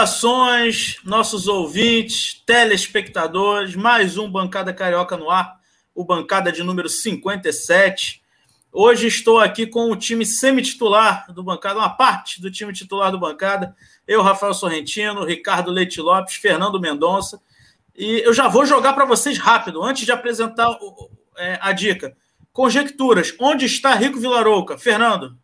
Saudações, 0.00 0.96
nossos 1.04 1.46
ouvintes, 1.46 2.42
telespectadores, 2.46 3.76
mais 3.76 4.16
um 4.16 4.30
Bancada 4.30 4.72
Carioca 4.72 5.14
no 5.14 5.28
ar, 5.28 5.58
o 5.94 6.04
Bancada 6.04 6.50
de 6.50 6.62
número 6.62 6.88
57. 6.88 8.22
Hoje 8.72 9.08
estou 9.08 9.38
aqui 9.38 9.66
com 9.66 9.90
o 9.90 9.96
time 9.96 10.24
semi-titular 10.24 11.30
do 11.34 11.42
Bancada, 11.42 11.80
uma 11.80 11.90
parte 11.90 12.40
do 12.40 12.50
time 12.50 12.72
titular 12.72 13.10
do 13.10 13.18
Bancada. 13.18 13.76
Eu, 14.06 14.22
Rafael 14.22 14.54
Sorrentino, 14.54 15.24
Ricardo 15.24 15.70
Leite 15.70 16.00
Lopes, 16.00 16.36
Fernando 16.36 16.80
Mendonça. 16.80 17.38
E 17.94 18.22
eu 18.24 18.32
já 18.32 18.48
vou 18.48 18.64
jogar 18.64 18.94
para 18.94 19.04
vocês 19.04 19.36
rápido, 19.36 19.82
antes 19.82 20.06
de 20.06 20.12
apresentar 20.12 20.78
é, 21.36 21.58
a 21.60 21.72
dica. 21.72 22.16
Conjecturas. 22.54 23.34
Onde 23.38 23.66
está 23.66 23.94
Rico 23.94 24.18
Vilarouca? 24.18 24.78
Fernando. 24.78 25.36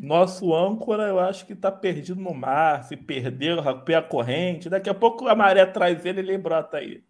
Nosso 0.00 0.54
âncora, 0.54 1.08
eu 1.08 1.20
acho 1.20 1.44
que 1.44 1.52
está 1.52 1.70
perdido 1.70 2.18
no 2.18 2.32
mar, 2.32 2.84
se 2.84 2.96
perdeu, 2.96 3.60
rapé 3.60 3.96
a 3.96 4.02
corrente. 4.02 4.70
Daqui 4.70 4.88
a 4.88 4.94
pouco 4.94 5.28
a 5.28 5.34
maré 5.34 5.66
traz 5.66 6.06
ele 6.06 6.22
e 6.22 6.24
ele 6.24 6.38
brota 6.38 6.78
aí. 6.78 7.04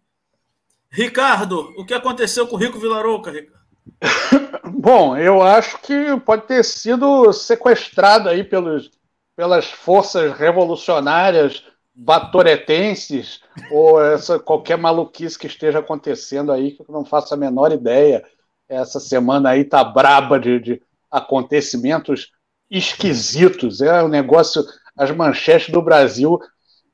Ricardo, 0.91 1.73
o 1.77 1.85
que 1.85 1.93
aconteceu 1.93 2.45
com 2.45 2.57
o 2.57 2.59
Rico 2.59 2.77
Vilarouca, 2.77 3.31
Ricardo? 3.31 3.61
Bom, 4.77 5.15
eu 5.15 5.41
acho 5.41 5.77
que 5.81 6.19
pode 6.25 6.47
ter 6.47 6.65
sido 6.65 7.31
sequestrado 7.31 8.27
aí 8.27 8.43
pelos, 8.43 8.91
pelas 9.37 9.71
forças 9.71 10.37
revolucionárias 10.37 11.63
batoretenses 11.95 13.39
ou 13.71 14.03
essa, 14.03 14.37
qualquer 14.37 14.77
maluquice 14.77 15.39
que 15.39 15.47
esteja 15.47 15.79
acontecendo 15.79 16.51
aí, 16.51 16.71
que 16.71 16.81
eu 16.81 16.87
não 16.89 17.05
faço 17.05 17.33
a 17.33 17.37
menor 17.37 17.71
ideia. 17.71 18.21
Essa 18.67 18.99
semana 18.99 19.51
aí 19.51 19.63
tá 19.63 19.81
braba 19.81 20.37
de, 20.37 20.59
de 20.59 20.81
acontecimentos 21.09 22.33
esquisitos. 22.71 23.81
É 23.81 24.01
um 24.01 24.07
negócio. 24.07 24.63
As 24.97 25.11
manchetes 25.11 25.69
do 25.69 25.81
Brasil 25.81 26.39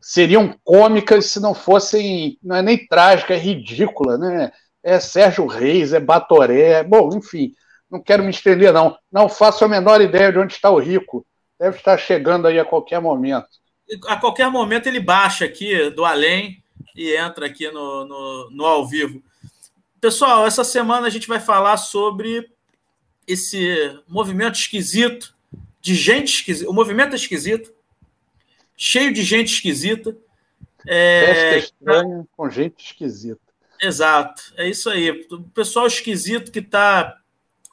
seriam 0.01 0.57
cômicas 0.63 1.27
se 1.27 1.39
não 1.39 1.53
fossem. 1.53 2.37
Não 2.43 2.55
é 2.55 2.61
nem 2.61 2.87
trágica, 2.87 3.35
é 3.35 3.37
ridícula, 3.37 4.17
né? 4.17 4.51
É 4.83 4.99
Sérgio 4.99 5.45
Reis, 5.45 5.93
é 5.93 5.99
Batoré. 5.99 6.83
Bom, 6.83 7.15
enfim, 7.15 7.53
não 7.89 8.01
quero 8.01 8.23
me 8.23 8.31
estender, 8.31 8.73
não. 8.73 8.97
Não 9.11 9.29
faço 9.29 9.63
a 9.63 9.67
menor 9.67 10.01
ideia 10.01 10.31
de 10.31 10.39
onde 10.39 10.53
está 10.53 10.71
o 10.71 10.79
Rico. 10.79 11.25
Deve 11.59 11.77
estar 11.77 11.97
chegando 11.97 12.47
aí 12.47 12.59
a 12.59 12.65
qualquer 12.65 12.99
momento. 12.99 13.47
A 14.07 14.17
qualquer 14.17 14.49
momento 14.49 14.87
ele 14.87 14.99
baixa 14.99 15.45
aqui 15.45 15.89
do 15.91 16.03
além 16.03 16.61
e 16.95 17.15
entra 17.15 17.45
aqui 17.45 17.69
no, 17.71 18.05
no, 18.05 18.49
no 18.51 18.65
ao 18.65 18.87
vivo. 18.87 19.21
Pessoal, 19.99 20.45
essa 20.45 20.63
semana 20.63 21.07
a 21.07 21.09
gente 21.09 21.27
vai 21.27 21.39
falar 21.39 21.77
sobre 21.77 22.49
esse 23.25 23.99
movimento 24.07 24.55
esquisito 24.55 25.36
de 25.87 25.95
gente 25.95 26.33
esquisita. 26.33 26.69
O 26.69 26.73
movimento 26.73 27.13
é 27.13 27.15
esquisito, 27.15 27.71
cheio 28.75 29.13
de 29.13 29.23
gente 29.23 29.53
esquisita. 29.53 30.17
É... 30.85 31.53
Festa 31.53 31.57
estranha 31.57 32.27
com 32.35 32.49
gente 32.49 32.85
esquisita. 32.85 33.39
Exato, 33.81 34.41
é 34.57 34.67
isso 34.67 34.89
aí. 34.89 35.25
O 35.31 35.43
pessoal 35.43 35.87
esquisito 35.87 36.51
que 36.51 36.59
está, 36.59 37.17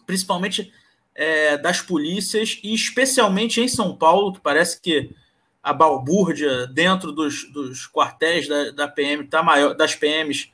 principalmente 0.07 0.73
é, 1.13 1.57
das 1.59 1.81
polícias, 1.81 2.61
e 2.63 2.73
especialmente 2.73 3.61
em 3.61 3.67
São 3.67 3.97
Paulo, 3.97 4.33
que 4.33 4.41
parece 4.41 4.81
que 4.81 5.11
a 5.61 5.73
balbúrdia 5.73 6.69
dentro 6.69 7.11
dos, 7.11 7.51
dos 7.53 7.89
quartéis 7.89 8.47
da, 8.47 8.71
da 8.71 8.89
PM 8.89 9.25
tá 9.27 9.43
maior, 9.43 9.75
das 9.75 9.95
PMs, 9.97 10.53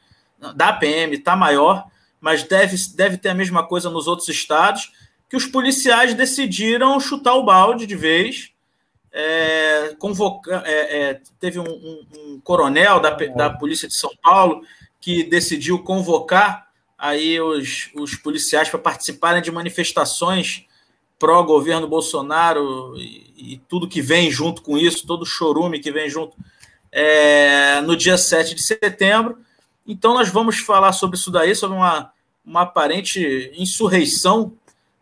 da 0.55 0.73
PM 0.73 1.15
está 1.15 1.37
maior, 1.37 1.91
mas 2.21 2.43
deve, 2.45 2.77
deve 2.95 3.19
ter 3.19 3.31
a 3.31 3.35
mesma 3.35 3.67
coisa 3.67 3.91
nos 3.91 4.07
outros 4.07 4.29
estados 4.29 4.93
que 5.31 5.37
os 5.37 5.47
policiais 5.47 6.13
decidiram 6.13 6.99
chutar 6.99 7.37
o 7.37 7.45
balde 7.45 7.87
de 7.87 7.95
vez. 7.95 8.51
É, 9.13 9.95
convoca, 9.99 10.63
é, 10.67 11.03
é, 11.03 11.21
teve 11.39 11.61
um, 11.61 11.69
um, 11.69 12.07
um 12.17 12.41
coronel 12.41 13.01
da, 13.01 13.11
da 13.11 13.49
Polícia 13.51 13.87
de 13.89 13.95
São 13.95 14.11
Paulo 14.21 14.63
que 15.01 15.25
decidiu 15.25 15.79
convocar 15.79 16.69
aí 16.99 17.41
os, 17.41 17.91
os 17.95 18.15
policiais 18.17 18.69
para 18.69 18.79
participarem 18.79 19.41
de 19.41 19.51
manifestações 19.51 20.67
pró-governo 21.19 21.87
Bolsonaro 21.87 22.97
e, 22.97 23.55
e, 23.55 23.59
tudo 23.69 23.89
que 23.89 24.03
vem 24.03 24.31
junto 24.31 24.63
com 24.63 24.77
isso, 24.77 25.07
todo 25.07 25.23
o 25.23 25.27
chorume 25.27 25.79
que 25.79 25.93
vem 25.93 26.09
junto, 26.09 26.37
é, 26.91 27.81
no 27.83 27.97
dia 27.97 28.19
7 28.19 28.55
de 28.55 28.63
setembro. 28.63 29.39
Então, 29.87 30.15
nós 30.15 30.29
vamos 30.29 30.59
falar 30.59 30.93
sobre 30.93 31.17
isso 31.17 31.31
daí, 31.31 31.55
sobre 31.55 31.77
uma, 31.77 32.13
uma 32.45 32.63
aparente 32.63 33.53
insurreição 33.57 34.53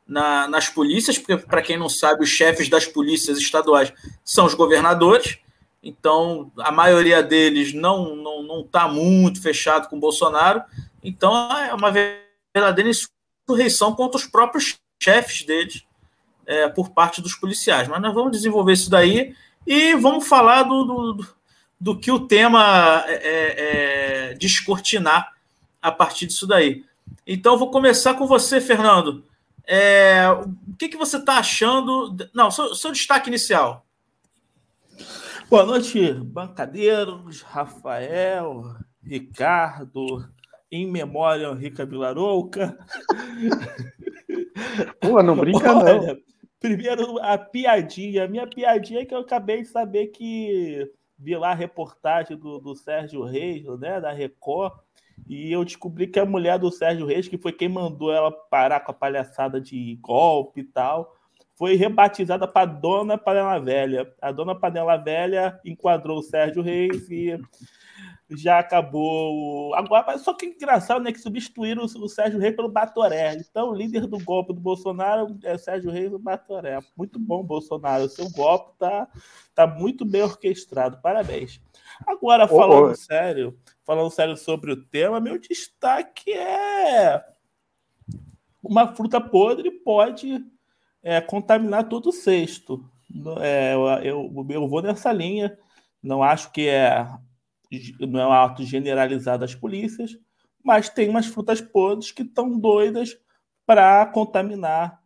na, 0.08 0.48
nas 0.48 0.70
polícias, 0.70 1.18
porque, 1.18 1.36
para 1.36 1.60
quem 1.60 1.76
não 1.76 1.88
sabe, 1.88 2.24
os 2.24 2.30
chefes 2.30 2.68
das 2.68 2.86
polícias 2.86 3.36
estaduais 3.38 3.92
são 4.24 4.46
os 4.46 4.54
governadores, 4.54 5.38
então 5.82 6.50
a 6.58 6.72
maioria 6.72 7.22
deles 7.22 7.74
não 7.74 8.14
está 8.14 8.22
não, 8.22 8.42
não 8.42 8.62
tá 8.62 8.88
muito 8.88 9.42
fechado 9.42 9.88
com 9.88 10.00
Bolsonaro, 10.00 10.62
então 11.04 11.34
é 11.54 11.74
uma 11.74 11.92
verdadeira 11.92 12.90
insurreição 12.90 13.94
contra 13.94 14.18
os 14.18 14.26
próprios 14.26 14.78
chefes 15.00 15.44
deles 15.44 15.84
é, 16.46 16.68
por 16.68 16.90
parte 16.90 17.20
dos 17.20 17.34
policiais. 17.34 17.86
Mas 17.86 18.00
nós 18.00 18.14
vamos 18.14 18.32
desenvolver 18.32 18.72
isso 18.72 18.90
daí 18.90 19.34
e 19.66 19.94
vamos 19.94 20.26
falar 20.26 20.62
do, 20.62 20.84
do, 20.84 21.26
do 21.78 21.98
que 21.98 22.10
o 22.10 22.20
tema 22.20 23.04
é, 23.06 23.12
é, 23.12 24.30
é 24.30 24.34
descortinar 24.34 25.32
a 25.80 25.92
partir 25.92 26.26
disso 26.26 26.46
daí. 26.46 26.84
Então, 27.26 27.58
vou 27.58 27.70
começar 27.70 28.14
com 28.14 28.26
você, 28.26 28.60
Fernando. 28.60 29.27
É, 29.70 30.26
o 30.30 30.74
que, 30.78 30.88
que 30.88 30.96
você 30.96 31.18
está 31.18 31.34
achando? 31.34 32.16
Não, 32.34 32.50
seu, 32.50 32.74
seu, 32.74 32.90
destaque 32.90 33.28
inicial. 33.28 33.84
Boa 35.50 35.66
noite, 35.66 36.10
bancadeiros, 36.14 37.42
Rafael, 37.42 38.64
Ricardo, 39.02 40.26
em 40.72 40.90
memória, 40.90 41.52
Rica 41.52 41.84
Vilarouca. 41.84 42.78
Pô, 45.02 45.22
não 45.22 45.36
brinca 45.36 45.76
Olha, 45.76 46.14
não. 46.14 46.16
Primeiro, 46.58 47.18
a 47.18 47.36
piadinha. 47.36 48.24
A 48.24 48.28
minha 48.28 48.46
piadinha 48.46 49.02
é 49.02 49.04
que 49.04 49.14
eu 49.14 49.18
acabei 49.18 49.60
de 49.60 49.68
saber 49.68 50.06
que 50.06 50.90
vi 51.18 51.36
lá 51.36 51.50
a 51.50 51.54
reportagem 51.54 52.38
do, 52.38 52.58
do 52.58 52.74
Sérgio 52.74 53.22
Reis, 53.22 53.66
né, 53.78 54.00
da 54.00 54.12
Record, 54.12 54.72
e 55.26 55.52
eu 55.52 55.64
descobri 55.64 56.06
que 56.06 56.20
a 56.20 56.26
mulher 56.26 56.58
do 56.58 56.70
Sérgio 56.70 57.06
Reis, 57.06 57.28
que 57.28 57.38
foi 57.38 57.52
quem 57.52 57.68
mandou 57.68 58.12
ela 58.12 58.30
parar 58.30 58.80
com 58.80 58.90
a 58.90 58.94
palhaçada 58.94 59.60
de 59.60 59.96
golpe 60.00 60.60
e 60.60 60.64
tal, 60.64 61.14
foi 61.54 61.74
rebatizada 61.74 62.46
para 62.46 62.66
Dona 62.66 63.18
Panela 63.18 63.58
Velha. 63.58 64.12
A 64.22 64.30
Dona 64.30 64.54
Panela 64.54 64.96
Velha 64.96 65.58
enquadrou 65.64 66.18
o 66.18 66.22
Sérgio 66.22 66.62
Reis 66.62 67.10
e 67.10 67.36
já 68.30 68.58
acabou. 68.58 69.74
Agora, 69.74 70.16
só 70.18 70.34
que 70.34 70.46
engraçado, 70.46 71.02
né? 71.02 71.12
Que 71.12 71.18
substituíram 71.18 71.84
o, 71.84 72.08
Sérgio 72.08 72.38
Reis 72.38 72.54
pelo 72.54 72.70
Batoré. 72.70 73.34
Então, 73.34 73.70
o 73.70 73.74
líder 73.74 74.06
do 74.06 74.22
golpe 74.22 74.52
do 74.52 74.60
Bolsonaro 74.60 75.36
é 75.42 75.56
Sérgio 75.56 75.90
Reis 75.90 76.10
do 76.10 76.18
Batoré. 76.18 76.78
Muito 76.96 77.18
bom, 77.18 77.42
Bolsonaro. 77.42 78.04
O 78.04 78.08
seu 78.08 78.30
golpe 78.30 78.78
tá, 78.78 79.08
tá 79.54 79.66
muito 79.66 80.04
bem 80.04 80.22
orquestrado. 80.22 81.00
Parabéns. 81.00 81.60
Agora, 82.06 82.46
falando 82.46 82.88
oh, 82.88 82.90
oh. 82.90 82.94
sério, 82.94 83.58
falando 83.88 84.10
sério 84.10 84.36
sobre 84.36 84.70
o 84.70 84.84
tema, 84.84 85.18
meu 85.18 85.38
destaque 85.38 86.30
é 86.30 87.24
uma 88.62 88.94
fruta 88.94 89.18
podre 89.18 89.70
pode 89.70 90.44
é, 91.02 91.22
contaminar 91.22 91.88
todo 91.88 92.10
o 92.10 92.12
cesto. 92.12 92.84
É, 93.40 93.72
eu, 94.02 94.46
eu 94.50 94.68
vou 94.68 94.82
nessa 94.82 95.10
linha. 95.10 95.58
Não 96.02 96.22
acho 96.22 96.52
que 96.52 96.68
é 96.68 97.08
não 97.98 98.20
é 98.20 98.26
um 98.26 98.32
ato 98.32 98.62
generalizado 98.62 99.40
das 99.40 99.54
polícias, 99.54 100.18
mas 100.62 100.90
tem 100.90 101.08
umas 101.08 101.24
frutas 101.24 101.62
podres 101.62 102.12
que 102.12 102.22
estão 102.22 102.58
doidas 102.58 103.18
para 103.64 104.04
contaminar 104.04 105.02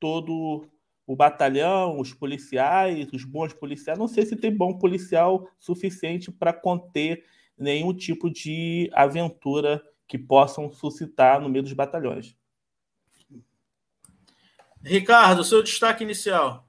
todo 0.00 0.68
o 1.06 1.14
batalhão, 1.14 2.00
os 2.00 2.12
policiais, 2.12 3.12
os 3.12 3.24
bons 3.24 3.52
policiais. 3.52 3.96
Não 3.96 4.08
sei 4.08 4.26
se 4.26 4.34
tem 4.34 4.52
bom 4.52 4.76
policial 4.76 5.48
suficiente 5.56 6.32
para 6.32 6.52
conter 6.52 7.22
nenhum 7.58 7.94
tipo 7.94 8.30
de 8.30 8.90
aventura 8.92 9.82
que 10.06 10.18
possam 10.18 10.72
suscitar 10.72 11.40
no 11.40 11.48
meio 11.48 11.62
dos 11.62 11.72
batalhões. 11.72 12.36
Ricardo, 14.82 15.42
seu 15.42 15.62
destaque 15.62 16.04
inicial. 16.04 16.66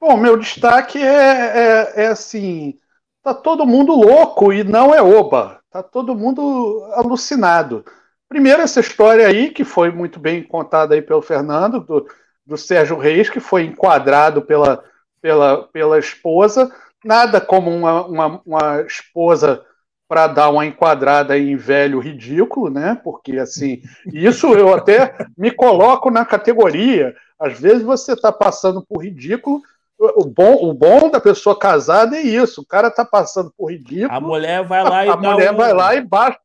Bom, 0.00 0.16
meu 0.16 0.38
destaque 0.38 0.98
é, 0.98 1.92
é, 1.96 2.04
é 2.04 2.06
assim: 2.08 2.78
tá 3.22 3.34
todo 3.34 3.66
mundo 3.66 3.94
louco 3.94 4.52
e 4.52 4.62
não 4.62 4.94
é 4.94 5.02
oba, 5.02 5.60
tá 5.70 5.82
todo 5.82 6.14
mundo 6.14 6.84
alucinado. 6.92 7.84
Primeiro, 8.28 8.62
essa 8.62 8.80
história 8.80 9.26
aí, 9.26 9.50
que 9.50 9.64
foi 9.64 9.90
muito 9.90 10.20
bem 10.20 10.42
contada 10.42 10.94
aí 10.94 11.02
pelo 11.02 11.22
Fernando, 11.22 11.80
do, 11.80 12.06
do 12.46 12.56
Sérgio 12.56 12.98
Reis, 12.98 13.28
que 13.28 13.40
foi 13.40 13.64
enquadrado 13.64 14.42
pela, 14.42 14.84
pela, 15.20 15.64
pela 15.68 15.98
esposa, 15.98 16.74
nada 17.04 17.40
como 17.40 17.70
uma, 17.70 18.04
uma, 18.06 18.42
uma 18.44 18.82
esposa 18.82 19.64
para 20.08 20.26
dar 20.26 20.50
uma 20.50 20.66
enquadrada 20.66 21.38
em 21.38 21.56
velho 21.56 21.98
ridículo, 21.98 22.70
né? 22.70 22.98
Porque 23.02 23.38
assim, 23.38 23.82
isso 24.12 24.52
eu 24.54 24.74
até 24.74 25.14
me 25.36 25.50
coloco 25.50 26.10
na 26.10 26.24
categoria. 26.24 27.14
Às 27.38 27.58
vezes 27.58 27.82
você 27.82 28.12
está 28.12 28.30
passando 28.30 28.84
por 28.86 29.02
ridículo, 29.02 29.60
o 29.98 30.24
bom, 30.24 30.68
o 30.68 30.74
bom 30.74 31.10
da 31.10 31.20
pessoa 31.20 31.58
casada 31.58 32.16
é 32.16 32.22
isso. 32.22 32.60
O 32.60 32.66
cara 32.66 32.90
tá 32.90 33.04
passando 33.04 33.52
por 33.56 33.70
ridículo. 33.70 34.12
A 34.12 34.20
mulher 34.20 34.64
vai 34.64 34.82
lá 34.82 34.98
a, 34.98 35.06
e 35.06 35.08
a 35.08 35.16
mulher 35.16 35.52
um... 35.52 35.56
vai 35.56 35.72
lá 35.72 35.94
e 35.94 36.00
baixa, 36.00 36.38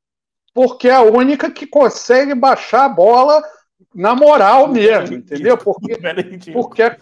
porque 0.54 0.88
é 0.88 0.96
a 0.96 1.02
única 1.02 1.52
que 1.52 1.66
consegue 1.68 2.34
baixar 2.34 2.86
a 2.86 2.90
bola 2.90 3.44
na 3.94 4.16
moral 4.16 4.68
mesmo, 4.68 5.16
entendeu? 5.16 5.58
Porque, 5.58 5.98
porque 6.54 6.82
é, 6.82 6.98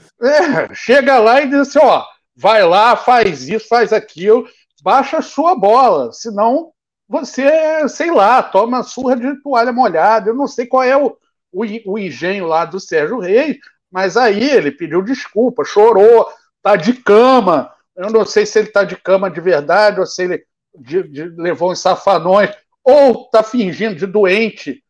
chega 0.73 1.19
lá 1.19 1.41
e 1.41 1.49
diz 1.49 1.59
assim, 1.59 1.79
ó, 1.81 2.03
vai 2.37 2.63
lá, 2.63 2.95
faz 2.95 3.49
isso, 3.49 3.67
faz 3.67 3.91
aquilo, 3.91 4.47
baixa 4.83 5.17
a 5.17 5.21
sua 5.23 5.55
bola, 5.55 6.13
senão 6.13 6.71
você, 7.09 7.87
sei 7.89 8.11
lá, 8.11 8.43
toma 8.43 8.83
surra 8.83 9.15
de 9.15 9.41
toalha 9.41 9.71
molhada. 9.71 10.29
Eu 10.29 10.35
não 10.35 10.47
sei 10.47 10.67
qual 10.67 10.83
é 10.83 10.95
o, 10.95 11.17
o, 11.51 11.63
o 11.85 11.97
engenho 11.97 12.45
lá 12.45 12.63
do 12.63 12.79
Sérgio 12.79 13.19
Reis, 13.19 13.57
mas 13.89 14.15
aí 14.15 14.43
ele 14.43 14.71
pediu 14.71 15.01
desculpa, 15.01 15.63
chorou, 15.65 16.27
tá 16.61 16.75
de 16.75 16.93
cama. 16.93 17.73
Eu 17.95 18.11
não 18.11 18.25
sei 18.25 18.45
se 18.45 18.59
ele 18.59 18.67
tá 18.67 18.83
de 18.83 18.95
cama 18.97 19.31
de 19.31 19.41
verdade 19.41 19.99
ou 19.99 20.05
se 20.05 20.23
ele 20.23 20.45
de, 20.77 21.01
de, 21.03 21.23
levou 21.29 21.71
uns 21.71 21.79
safanões 21.79 22.51
ou 22.83 23.27
tá 23.29 23.41
fingindo 23.41 23.95
de 23.95 24.05
doente, 24.05 24.83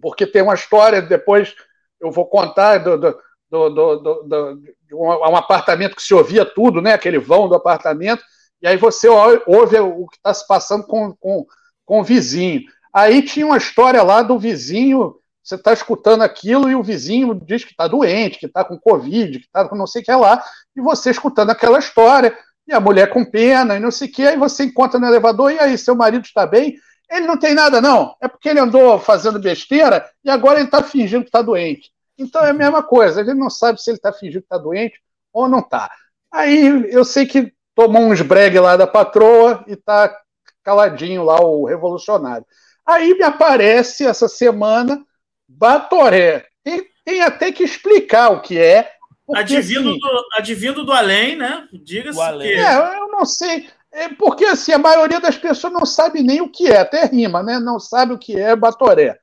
porque 0.00 0.26
tem 0.26 0.42
uma 0.42 0.54
história, 0.54 1.00
depois 1.00 1.54
eu 2.00 2.10
vou 2.10 2.26
contar 2.26 2.78
do, 2.78 2.98
do, 2.98 3.18
do, 3.58 3.96
do, 3.96 4.22
do 4.22 4.62
de 4.88 4.94
um 4.94 5.36
apartamento 5.36 5.96
que 5.96 6.02
se 6.02 6.14
ouvia 6.14 6.44
tudo, 6.44 6.80
né? 6.80 6.94
aquele 6.94 7.18
vão 7.18 7.48
do 7.48 7.54
apartamento, 7.54 8.22
e 8.60 8.66
aí 8.66 8.76
você 8.76 9.08
ouve 9.08 9.78
o 9.78 10.06
que 10.06 10.16
está 10.16 10.32
se 10.32 10.46
passando 10.46 10.84
com, 10.84 11.14
com, 11.16 11.46
com 11.84 12.00
o 12.00 12.04
vizinho. 12.04 12.62
Aí 12.92 13.22
tinha 13.22 13.46
uma 13.46 13.56
história 13.56 14.02
lá 14.02 14.22
do 14.22 14.38
vizinho 14.38 15.16
você 15.42 15.56
está 15.56 15.72
escutando 15.72 16.22
aquilo 16.22 16.70
e 16.70 16.76
o 16.76 16.84
vizinho 16.84 17.34
diz 17.34 17.64
que 17.64 17.72
está 17.72 17.88
doente, 17.88 18.38
que 18.38 18.46
está 18.46 18.64
com 18.64 18.78
Covid, 18.78 19.40
que 19.40 19.46
está 19.46 19.68
com 19.68 19.74
não 19.74 19.88
sei 19.88 20.00
o 20.00 20.04
que 20.04 20.12
lá, 20.12 20.42
e 20.76 20.80
você 20.80 21.10
escutando 21.10 21.50
aquela 21.50 21.80
história, 21.80 22.36
e 22.64 22.72
a 22.72 22.78
mulher 22.78 23.10
com 23.10 23.24
pena, 23.24 23.76
e 23.76 23.80
não 23.80 23.90
sei 23.90 24.06
o 24.08 24.12
que, 24.12 24.24
aí 24.24 24.36
você 24.36 24.64
encontra 24.64 25.00
no 25.00 25.06
elevador, 25.06 25.50
e 25.50 25.58
aí, 25.58 25.76
seu 25.76 25.96
marido 25.96 26.24
está 26.24 26.46
bem? 26.46 26.76
Ele 27.10 27.26
não 27.26 27.36
tem 27.36 27.54
nada, 27.54 27.80
não. 27.80 28.14
É 28.20 28.28
porque 28.28 28.48
ele 28.48 28.60
andou 28.60 29.00
fazendo 29.00 29.40
besteira 29.40 30.08
e 30.24 30.30
agora 30.30 30.60
ele 30.60 30.66
está 30.66 30.80
fingindo 30.80 31.22
que 31.22 31.28
está 31.28 31.42
doente. 31.42 31.90
Então 32.18 32.44
é 32.44 32.50
a 32.50 32.54
mesma 32.54 32.82
coisa, 32.82 33.20
ele 33.20 33.34
não 33.34 33.50
sabe 33.50 33.80
se 33.80 33.90
ele 33.90 33.96
está 33.96 34.12
fingindo 34.12 34.40
que 34.42 34.46
está 34.46 34.58
doente 34.58 35.00
ou 35.32 35.48
não 35.48 35.60
está. 35.60 35.90
Aí 36.30 36.86
eu 36.90 37.04
sei 37.04 37.26
que 37.26 37.52
tomou 37.74 38.02
uns 38.02 38.20
bregue 38.20 38.58
lá 38.58 38.76
da 38.76 38.86
patroa 38.86 39.64
e 39.66 39.72
está 39.72 40.14
caladinho 40.62 41.24
lá 41.24 41.40
o 41.40 41.66
revolucionário. 41.66 42.46
Aí 42.86 43.14
me 43.14 43.22
aparece 43.22 44.06
essa 44.06 44.28
semana 44.28 45.02
Batoré. 45.48 46.46
Tem, 46.62 46.84
tem 47.04 47.22
até 47.22 47.52
que 47.52 47.62
explicar 47.62 48.30
o 48.30 48.40
que 48.40 48.58
é. 48.58 48.90
Porque, 49.26 49.56
advindo, 49.56 49.90
assim, 49.90 49.98
do, 49.98 50.26
advindo 50.36 50.84
do 50.84 50.92
além, 50.92 51.36
né? 51.36 51.66
Diga-se 51.72 52.18
que. 52.38 52.52
É, 52.52 52.98
eu 52.98 53.08
não 53.08 53.24
sei. 53.24 53.68
É 53.90 54.08
porque 54.08 54.46
assim, 54.46 54.72
a 54.72 54.78
maioria 54.78 55.20
das 55.20 55.36
pessoas 55.36 55.72
não 55.72 55.84
sabe 55.84 56.22
nem 56.22 56.40
o 56.40 56.48
que 56.48 56.66
é, 56.66 56.78
até 56.78 57.04
rima, 57.04 57.42
né? 57.42 57.60
Não 57.60 57.78
sabe 57.78 58.14
o 58.14 58.18
que 58.18 58.38
é 58.38 58.56
Batoré. 58.56 59.18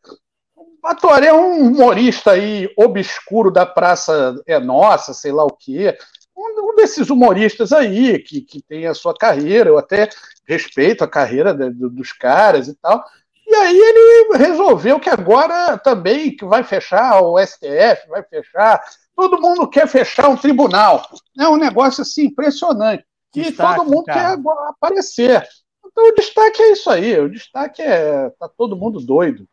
Batoré 0.82 1.28
é 1.28 1.34
um 1.34 1.68
humorista 1.68 2.32
aí 2.32 2.72
obscuro 2.78 3.52
da 3.52 3.66
Praça 3.66 4.42
é 4.46 4.60
Nossa, 4.60 5.14
sei 5.14 5.32
lá 5.32 5.44
o 5.44 5.52
quê. 5.52 5.98
Um, 6.36 6.72
um 6.72 6.76
desses 6.76 7.10
humoristas 7.10 7.74
aí 7.74 8.20
que, 8.20 8.42
que 8.42 8.62
tem 8.62 8.88
a 8.88 8.94
sua 8.94 9.14
carreira, 9.14 9.70
eu 9.70 9.78
até 9.78 10.10
respeito 10.48 11.04
a 11.04 11.08
carreira 11.08 11.54
de, 11.54 11.72
de, 11.72 11.90
dos 11.90 12.14
caras 12.14 12.68
e 12.68 12.76
tal. 12.76 13.04
E 13.46 13.56
aí 13.56 13.78
ele 13.78 14.38
resolveu 14.38 15.00
que 15.00 15.10
agora 15.10 15.78
também 15.78 16.36
que 16.36 16.46
vai 16.46 16.64
fechar 16.64 17.22
o 17.22 17.38
STF, 17.40 18.08
vai 18.08 18.24
fechar. 18.24 18.82
Todo 19.16 19.42
mundo 19.42 19.68
quer 19.68 19.88
fechar 19.88 20.30
um 20.30 20.38
tribunal. 20.38 21.04
É 21.38 21.48
um 21.48 21.58
negócio 21.58 22.04
assim 22.04 22.26
impressionante. 22.26 23.04
E 23.36 23.42
destaque, 23.42 23.80
todo 23.80 23.90
mundo 23.90 24.06
cara. 24.06 24.38
quer 24.38 24.50
aparecer. 24.70 25.48
Então 25.86 26.08
o 26.08 26.14
destaque 26.14 26.62
é 26.62 26.72
isso 26.72 26.90
aí. 26.90 27.20
O 27.20 27.30
destaque 27.30 27.82
é. 27.82 28.30
Tá 28.40 28.48
todo 28.48 28.78
mundo 28.78 29.00
doido. 29.00 29.48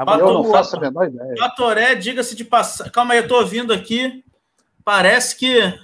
Agora, 0.00 0.22
eu 0.22 0.32
não 0.32 0.44
faço 0.44 0.76
a 0.76 0.80
menor 0.80 1.08
ideia. 1.08 1.34
Batoré, 1.38 1.94
diga-se 1.94 2.34
de 2.34 2.42
passar. 2.42 2.90
Calma 2.90 3.12
aí, 3.12 3.20
eu 3.20 3.28
tô 3.28 3.36
ouvindo 3.36 3.70
aqui. 3.70 4.24
Parece 4.82 5.36
que. 5.36 5.78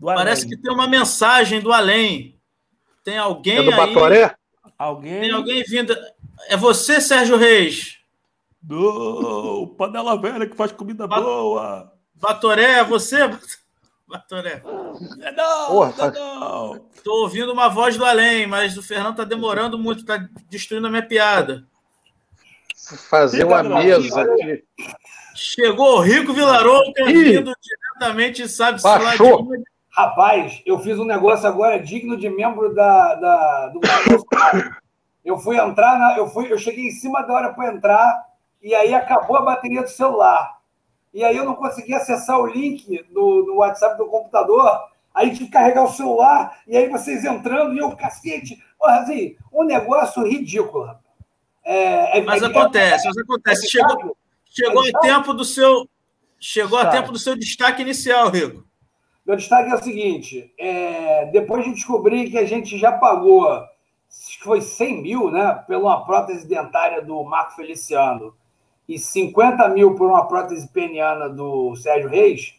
Parece 0.00 0.46
que 0.46 0.56
tem 0.56 0.72
uma 0.72 0.86
mensagem 0.86 1.60
do 1.60 1.72
além. 1.72 2.38
Tem 3.02 3.18
alguém. 3.18 3.58
É 3.58 3.62
do 3.64 3.70
aí... 3.72 3.76
Batoré? 3.76 4.36
Alguém. 4.78 5.20
Tem 5.20 5.30
alguém 5.32 5.64
vindo. 5.64 5.96
É 6.48 6.56
você, 6.56 7.00
Sérgio 7.00 7.36
Reis? 7.36 7.98
Não, 8.62 9.74
panela 9.76 10.20
velha 10.20 10.46
que 10.46 10.56
faz 10.56 10.70
comida 10.70 11.08
ba 11.08 11.20
boa. 11.20 11.92
Batoré, 12.14 12.78
é 12.78 12.84
você? 12.84 13.18
Batoré. 14.06 14.62
É 15.22 15.32
não, 15.32 15.66
Porra, 15.66 16.12
não. 16.12 16.88
Tô 17.02 17.22
ouvindo 17.22 17.52
uma 17.52 17.68
voz 17.68 17.96
do 17.96 18.04
além, 18.04 18.46
mas 18.46 18.78
o 18.78 18.82
Fernando 18.82 19.16
tá 19.16 19.24
demorando 19.24 19.76
muito, 19.76 20.04
tá 20.04 20.24
destruindo 20.48 20.86
a 20.86 20.90
minha 20.90 21.04
piada. 21.04 21.66
Fazer 22.94 23.44
uma 23.44 23.62
mesa 23.62 24.22
aqui. 24.22 24.64
Chegou 25.34 25.98
o 25.98 26.00
Rico 26.00 26.32
Vilarou, 26.32 26.92
que 26.92 27.02
é 27.02 27.06
vindo 27.06 27.52
diretamente, 27.60 28.48
sabe 28.48 28.80
se 28.80 28.86
lá 28.86 29.16
de 29.16 29.64
Rapaz, 29.90 30.62
eu 30.66 30.78
fiz 30.78 30.98
um 30.98 31.04
negócio 31.04 31.48
agora 31.48 31.80
digno 31.80 32.16
de 32.16 32.28
membro 32.28 32.74
da, 32.74 33.14
da 33.14 33.68
do 33.68 33.80
Eu 35.24 35.38
fui 35.38 35.58
entrar, 35.58 35.98
na, 35.98 36.18
eu, 36.18 36.28
fui, 36.28 36.52
eu 36.52 36.58
cheguei 36.58 36.88
em 36.88 36.90
cima 36.90 37.22
da 37.22 37.32
hora 37.32 37.54
para 37.54 37.72
entrar 37.72 38.24
e 38.62 38.74
aí 38.74 38.94
acabou 38.94 39.38
a 39.38 39.42
bateria 39.42 39.82
do 39.82 39.88
celular. 39.88 40.58
E 41.14 41.24
aí 41.24 41.36
eu 41.36 41.46
não 41.46 41.54
consegui 41.54 41.94
acessar 41.94 42.38
o 42.38 42.46
link 42.46 43.06
no, 43.10 43.46
no 43.46 43.56
WhatsApp 43.56 43.96
do 43.96 44.06
computador. 44.06 44.70
Aí 45.14 45.30
tive 45.30 45.46
que 45.46 45.52
carregar 45.52 45.84
o 45.84 45.92
celular 45.92 46.58
e 46.68 46.76
aí 46.76 46.88
vocês 46.90 47.24
entrando 47.24 47.74
e 47.74 47.78
eu, 47.78 47.96
cacete. 47.96 48.62
Porra, 48.78 49.00
assim, 49.00 49.34
um 49.50 49.64
negócio 49.64 50.22
ridículo. 50.22 50.94
É, 51.66 52.18
é, 52.18 52.22
mas 52.22 52.42
é, 52.42 52.46
acontece, 52.46 53.06
mas 53.06 53.18
acontece. 53.18 53.68
Chegou, 53.68 54.16
chegou 54.46 54.82
a 54.82 55.00
tempo 55.00 55.34
do 55.34 55.44
seu. 55.44 55.88
Chegou 56.38 56.78
a 56.78 56.86
tempo 56.86 57.10
do 57.10 57.18
seu 57.18 57.36
destaque 57.36 57.82
inicial, 57.82 58.30
Rico. 58.30 58.64
Meu 59.26 59.36
destaque 59.36 59.70
é 59.70 59.74
o 59.74 59.82
seguinte: 59.82 60.54
é, 60.58 61.26
depois 61.26 61.64
de 61.64 61.74
descobrir 61.74 62.30
que 62.30 62.38
a 62.38 62.46
gente 62.46 62.78
já 62.78 62.92
pagou 62.92 63.48
acho 64.08 64.38
que 64.38 64.44
foi 64.44 64.60
100 64.60 65.02
mil, 65.02 65.30
né, 65.30 65.52
por 65.66 65.76
uma 65.76 66.04
prótese 66.04 66.46
dentária 66.46 67.02
do 67.02 67.22
Marco 67.24 67.54
Feliciano 67.54 68.34
e 68.88 68.98
50 68.98 69.68
mil 69.68 69.94
por 69.94 70.08
uma 70.08 70.26
prótese 70.26 70.68
peniana 70.68 71.28
do 71.28 71.74
Sérgio 71.76 72.08
Reis, 72.08 72.54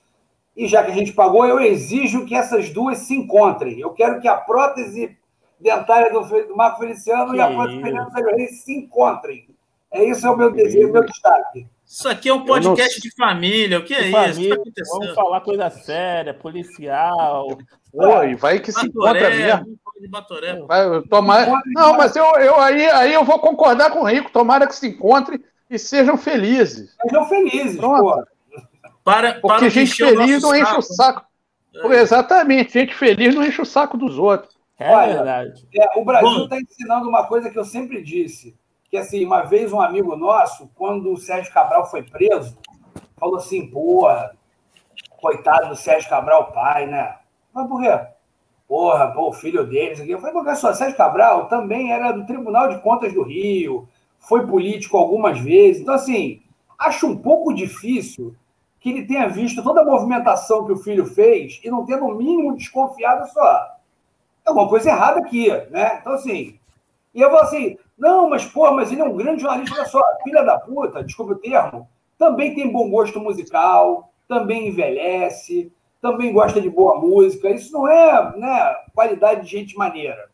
e 0.56 0.68
já 0.68 0.84
que 0.84 0.92
a 0.92 0.94
gente 0.94 1.14
pagou, 1.14 1.46
eu 1.46 1.60
exijo 1.60 2.26
que 2.26 2.36
essas 2.36 2.70
duas 2.70 3.00
se 3.00 3.16
encontrem. 3.16 3.80
Eu 3.80 3.92
quero 3.92 4.20
que 4.20 4.28
a 4.28 4.36
prótese 4.36 5.17
dentária 5.60 6.12
do, 6.12 6.22
do 6.22 6.56
Marco 6.56 6.80
Feliciano 6.80 7.32
que 7.32 7.38
e 7.38 7.42
a 7.42 7.48
prótese 7.48 7.82
peniana 7.82 8.06
do 8.06 8.12
Sérgio 8.12 8.36
Reis 8.36 8.64
se 8.64 8.78
encontrem. 8.78 9.48
É 9.92 10.04
isso 10.04 10.28
é 10.28 10.30
o 10.30 10.38
meu 10.38 10.52
desejo, 10.52 10.90
o 10.90 10.94
meu 10.94 11.06
destaque. 11.06 11.68
Isso 11.86 12.10
aqui 12.10 12.28
é 12.28 12.34
um 12.34 12.44
podcast 12.44 13.00
de 13.00 13.16
família. 13.16 13.80
O 13.80 13.86
que 13.86 13.94
é 13.94 14.12
família, 14.12 14.56
isso? 14.56 14.72
Tá 14.74 14.84
vamos 14.92 15.16
falar 15.16 15.42
coisa 15.42 15.70
séria, 15.70 16.34
policial. 16.34 17.58
Oi, 17.94 18.36
vai 18.36 18.60
que 18.60 18.74
se 18.74 18.86
encontra 18.86 19.30
mesmo. 19.30 19.80
Vai, 20.68 21.02
tomar... 21.04 21.48
Não, 21.68 21.96
mas 21.96 22.16
eu, 22.16 22.26
eu 22.36 22.60
aí, 22.60 22.86
aí 22.90 23.14
eu 23.14 23.24
vou 23.24 23.40
concordar 23.40 23.90
com 23.92 24.02
o 24.02 24.04
Rico. 24.04 24.30
Tomara 24.30 24.68
que 24.68 24.76
se 24.76 24.90
encontrem 24.90 25.42
e 25.70 25.80
sejam 25.80 26.18
felizes. 26.18 26.94
Sejam 27.02 27.26
felizes, 27.26 27.80
pô. 27.80 28.22
Para, 29.04 29.36
Porque 29.36 29.48
para 29.48 29.70
gente 29.70 29.96
feliz 29.96 30.42
não 30.42 30.54
enche 30.54 30.76
o 30.76 30.82
saco. 30.82 31.26
É. 31.74 32.02
Exatamente, 32.02 32.74
gente 32.74 32.94
feliz 32.94 33.34
não 33.34 33.46
enche 33.46 33.62
o 33.62 33.66
saco 33.66 33.98
dos 33.98 34.18
outros. 34.20 34.57
É 34.80 34.94
Olha, 34.94 35.14
verdade. 35.16 35.68
É, 35.74 36.00
o 36.00 36.06
Brasil 36.06 36.44
está 36.44 36.60
ensinando 36.60 37.10
uma 37.10 37.26
coisa 37.26 37.50
que 37.50 37.58
eu 37.58 37.66
sempre 37.66 38.04
disse 38.04 38.56
que 38.90 38.98
assim, 38.98 39.26
uma 39.26 39.44
vez 39.44 39.74
um 39.74 39.82
amigo 39.82 40.16
nosso, 40.16 40.70
quando 40.76 41.12
o 41.12 41.18
Sérgio 41.18 41.54
Cabral 41.54 41.90
foi 41.90 42.04
preso, 42.04 42.58
falou 43.18 43.38
assim, 43.38 43.68
pô, 43.68 44.08
coitado 45.20 45.70
do 45.70 45.76
Sérgio 45.76 46.10
Cabral 46.10 46.52
pai, 46.52 46.88
né? 46.88 47.16
Mas 47.54 47.68
por 47.68 47.82
quê? 47.82 48.00
Porra, 48.68 49.08
pô, 49.12 49.30
o 49.30 49.34
filho 49.34 49.66
deles 49.66 50.00
aqui. 50.00 50.12
Eu 50.12 50.20
falei, 50.20 50.34
porque 50.34 50.56
só, 50.56 50.74
Sérgio 50.74 50.98
Cabral 50.98 51.48
também 51.48 51.92
era 51.92 52.12
do 52.12 52.26
Tribunal 52.26 52.70
de 52.70 52.82
Contas 52.82 53.14
do 53.14 53.24
Rio, 53.24 53.88
foi 54.20 54.46
político 54.46 54.98
algumas 54.98 55.40
vezes. 55.40 55.82
Então, 55.82 55.94
assim, 55.94 56.42
acho 56.78 57.08
um 57.08 57.18
pouco 57.18 57.54
difícil 57.54 58.36
que 58.80 58.90
ele 58.90 59.06
tenha 59.06 59.28
visto 59.28 59.64
toda 59.64 59.82
a 59.82 59.86
movimentação 59.86 60.66
que 60.66 60.72
o 60.72 60.78
filho 60.78 61.06
fez 61.06 61.60
e 61.64 61.70
não 61.70 61.86
tenha, 61.86 62.00
no 62.00 62.14
mínimo, 62.16 62.56
desconfiado 62.56 63.28
só. 63.32 63.77
É 64.48 64.52
uma 64.52 64.70
coisa 64.70 64.90
errada 64.90 65.20
aqui, 65.20 65.50
né? 65.70 65.98
Então, 66.00 66.14
assim, 66.14 66.58
e 67.14 67.22
eu 67.22 67.30
vou 67.30 67.40
assim, 67.40 67.78
não, 67.98 68.30
mas, 68.30 68.46
pô, 68.46 68.72
mas 68.72 68.92
ele 68.92 69.02
é 69.02 69.06
um 69.06 69.18
grande 69.18 69.42
jornalista, 69.42 69.76
olha 69.76 69.86
só, 69.86 70.02
filha 70.24 70.44
da 70.44 70.58
puta, 70.60 71.04
desculpa 71.04 71.34
o 71.34 71.38
termo, 71.38 71.90
também 72.18 72.56
tem 72.56 72.72
bom 72.72 72.90
gosto 72.90 73.20
musical, 73.20 74.12
também 74.28 74.68
envelhece, 74.68 75.72
também 76.02 76.32
gosta 76.32 76.62
de 76.62 76.70
boa 76.70 77.00
música. 77.00 77.50
Isso 77.50 77.72
não 77.74 77.88
é 77.88 78.38
né, 78.38 78.76
qualidade 78.94 79.42
de 79.42 79.48
gente 79.48 79.78
maneira. 79.78 80.30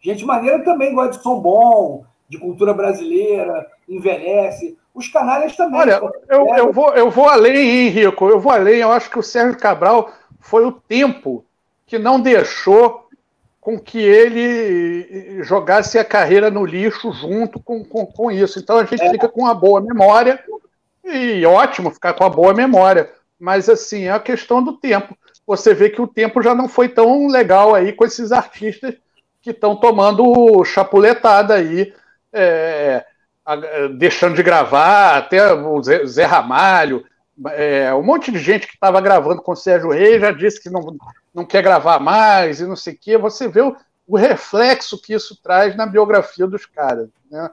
Gente 0.00 0.24
maneira 0.24 0.62
também 0.62 0.94
gosta 0.94 1.16
de 1.16 1.22
som 1.22 1.40
bom, 1.40 2.04
de 2.28 2.38
cultura 2.38 2.72
brasileira, 2.72 3.66
envelhece. 3.88 4.76
Os 4.94 5.08
canalhas 5.08 5.56
também. 5.56 5.80
Olha, 5.80 6.00
eu, 6.28 6.46
eu, 6.56 6.72
vou, 6.72 6.94
eu 6.94 7.10
vou 7.10 7.28
além, 7.28 7.86
Henrico, 7.86 8.28
eu 8.28 8.40
vou 8.40 8.52
além. 8.52 8.80
Eu 8.80 8.92
acho 8.92 9.10
que 9.10 9.18
o 9.18 9.22
Sérgio 9.22 9.58
Cabral 9.58 10.10
foi 10.40 10.64
o 10.64 10.72
tempo 10.72 11.44
que 11.86 11.98
não 11.98 12.20
deixou 12.20 13.07
com 13.68 13.78
que 13.78 13.98
ele 13.98 15.42
jogasse 15.44 15.98
a 15.98 16.04
carreira 16.04 16.50
no 16.50 16.64
lixo 16.64 17.12
junto 17.12 17.60
com, 17.60 17.84
com, 17.84 18.06
com 18.06 18.30
isso. 18.30 18.58
Então 18.58 18.78
a 18.78 18.84
gente 18.84 19.02
é. 19.02 19.10
fica 19.10 19.28
com 19.28 19.42
uma 19.42 19.52
boa 19.52 19.78
memória, 19.78 20.42
e 21.04 21.44
ótimo 21.44 21.90
ficar 21.90 22.14
com 22.14 22.24
a 22.24 22.30
boa 22.30 22.54
memória, 22.54 23.12
mas 23.38 23.68
assim, 23.68 24.04
é 24.04 24.10
a 24.10 24.18
questão 24.18 24.64
do 24.64 24.72
tempo. 24.72 25.14
Você 25.46 25.74
vê 25.74 25.90
que 25.90 26.00
o 26.00 26.06
tempo 26.06 26.40
já 26.40 26.54
não 26.54 26.66
foi 26.66 26.88
tão 26.88 27.28
legal 27.28 27.74
aí 27.74 27.92
com 27.92 28.06
esses 28.06 28.32
artistas 28.32 28.94
que 29.42 29.50
estão 29.50 29.76
tomando 29.76 30.64
chapuletada 30.64 31.52
aí, 31.52 31.92
é, 32.32 33.04
deixando 33.98 34.34
de 34.34 34.42
gravar, 34.42 35.18
até 35.18 35.52
o 35.52 35.82
Zé, 35.82 36.06
Zé 36.06 36.24
Ramalho, 36.24 37.04
é, 37.52 37.94
um 37.94 38.02
monte 38.02 38.32
de 38.32 38.38
gente 38.38 38.66
que 38.66 38.74
estava 38.74 39.00
gravando 39.00 39.42
com 39.42 39.52
o 39.52 39.56
Sérgio 39.56 39.90
Reis 39.90 40.20
já 40.20 40.32
disse 40.32 40.62
que 40.62 40.70
não, 40.70 40.96
não 41.34 41.44
quer 41.44 41.62
gravar 41.62 41.98
mais 41.98 42.60
e 42.60 42.66
não 42.66 42.76
sei 42.76 42.94
o 42.94 42.98
quê. 42.98 43.18
Você 43.18 43.48
vê 43.48 43.60
o, 43.60 43.76
o 44.06 44.16
reflexo 44.16 45.00
que 45.00 45.14
isso 45.14 45.38
traz 45.42 45.76
na 45.76 45.86
biografia 45.86 46.46
dos 46.46 46.66
caras. 46.66 47.08
Né? 47.30 47.48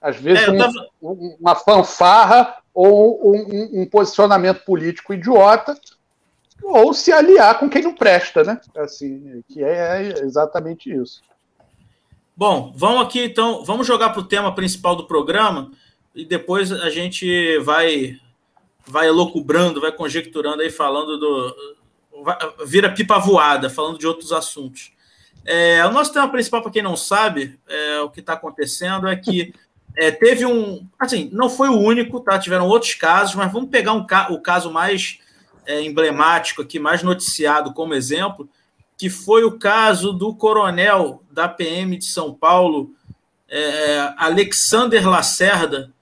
Às 0.00 0.16
vezes, 0.16 0.48
é, 0.48 0.56
tava... 0.56 0.72
um, 1.02 1.36
uma 1.40 1.54
fanfarra 1.54 2.56
ou 2.72 3.34
um, 3.34 3.82
um, 3.82 3.86
posicionamento 3.86 4.64
político 4.64 5.14
idiota, 5.14 5.78
ou 6.62 6.92
se 6.92 7.10
aliar 7.10 7.58
com 7.58 7.70
quem 7.70 7.82
não 7.82 7.94
presta, 7.94 8.44
né? 8.44 8.60
Assim, 8.76 9.42
que 9.48 9.64
é 9.64 10.12
exatamente 10.22 10.92
isso. 10.92 11.22
Bom, 12.36 12.72
vamos 12.76 13.06
aqui 13.06 13.24
então, 13.24 13.64
vamos 13.64 13.86
jogar 13.86 14.10
para 14.10 14.20
o 14.20 14.28
tema 14.28 14.54
principal 14.54 14.94
do 14.94 15.06
programa 15.06 15.70
e 16.14 16.24
depois 16.24 16.70
a 16.70 16.90
gente 16.90 17.58
vai 17.60 18.18
vai 18.86 19.08
elocubrando, 19.08 19.80
vai 19.80 19.92
conjecturando 19.92 20.62
aí, 20.62 20.70
falando 20.70 21.18
do. 21.18 21.56
Vai, 22.22 22.36
vira 22.64 22.92
pipa 22.92 23.18
voada, 23.18 23.68
falando 23.68 23.98
de 23.98 24.06
outros 24.06 24.32
assuntos. 24.32 24.92
É, 25.44 25.84
o 25.86 25.92
nosso 25.92 26.12
tema 26.12 26.28
principal, 26.28 26.62
para 26.62 26.72
quem 26.72 26.82
não 26.82 26.96
sabe, 26.96 27.58
é, 27.68 28.00
o 28.00 28.10
que 28.10 28.20
está 28.20 28.32
acontecendo 28.32 29.06
é 29.06 29.14
que 29.14 29.52
é, 29.96 30.10
teve 30.10 30.44
um. 30.44 30.86
Assim, 30.98 31.30
não 31.32 31.48
foi 31.48 31.68
o 31.68 31.78
único, 31.78 32.20
tá? 32.20 32.38
Tiveram 32.38 32.66
outros 32.66 32.94
casos, 32.94 33.34
mas 33.34 33.52
vamos 33.52 33.70
pegar 33.70 33.92
um, 33.92 34.04
o 34.30 34.40
caso 34.40 34.70
mais 34.70 35.18
é, 35.66 35.82
emblemático 35.82 36.62
aqui, 36.62 36.78
mais 36.78 37.02
noticiado 37.02 37.72
como 37.72 37.94
exemplo, 37.94 38.48
que 38.96 39.10
foi 39.10 39.44
o 39.44 39.58
caso 39.58 40.12
do 40.12 40.34
coronel 40.34 41.22
da 41.30 41.48
PM 41.48 41.96
de 41.96 42.06
São 42.06 42.32
Paulo, 42.32 42.90
é, 43.48 44.14
Alexander 44.16 45.08
Lacerda, 45.08 45.92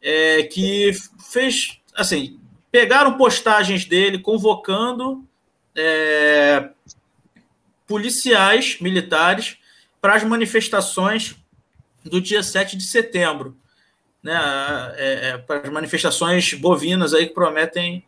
é, 0.00 0.42
que 0.44 0.92
fez 1.30 1.80
assim, 1.94 2.38
pegaram 2.70 3.16
postagens 3.16 3.84
dele 3.84 4.18
convocando 4.18 5.24
é, 5.76 6.70
policiais 7.86 8.78
militares 8.80 9.56
para 10.00 10.14
as 10.14 10.24
manifestações 10.24 11.36
do 12.04 12.20
dia 12.20 12.42
7 12.42 12.76
de 12.76 12.84
setembro. 12.84 13.56
Né, 14.22 14.34
é, 14.96 15.28
é, 15.28 15.38
para 15.38 15.68
as 15.68 15.70
manifestações 15.70 16.54
bovinas 16.54 17.12
aí 17.12 17.26
que 17.26 17.34
prometem 17.34 18.02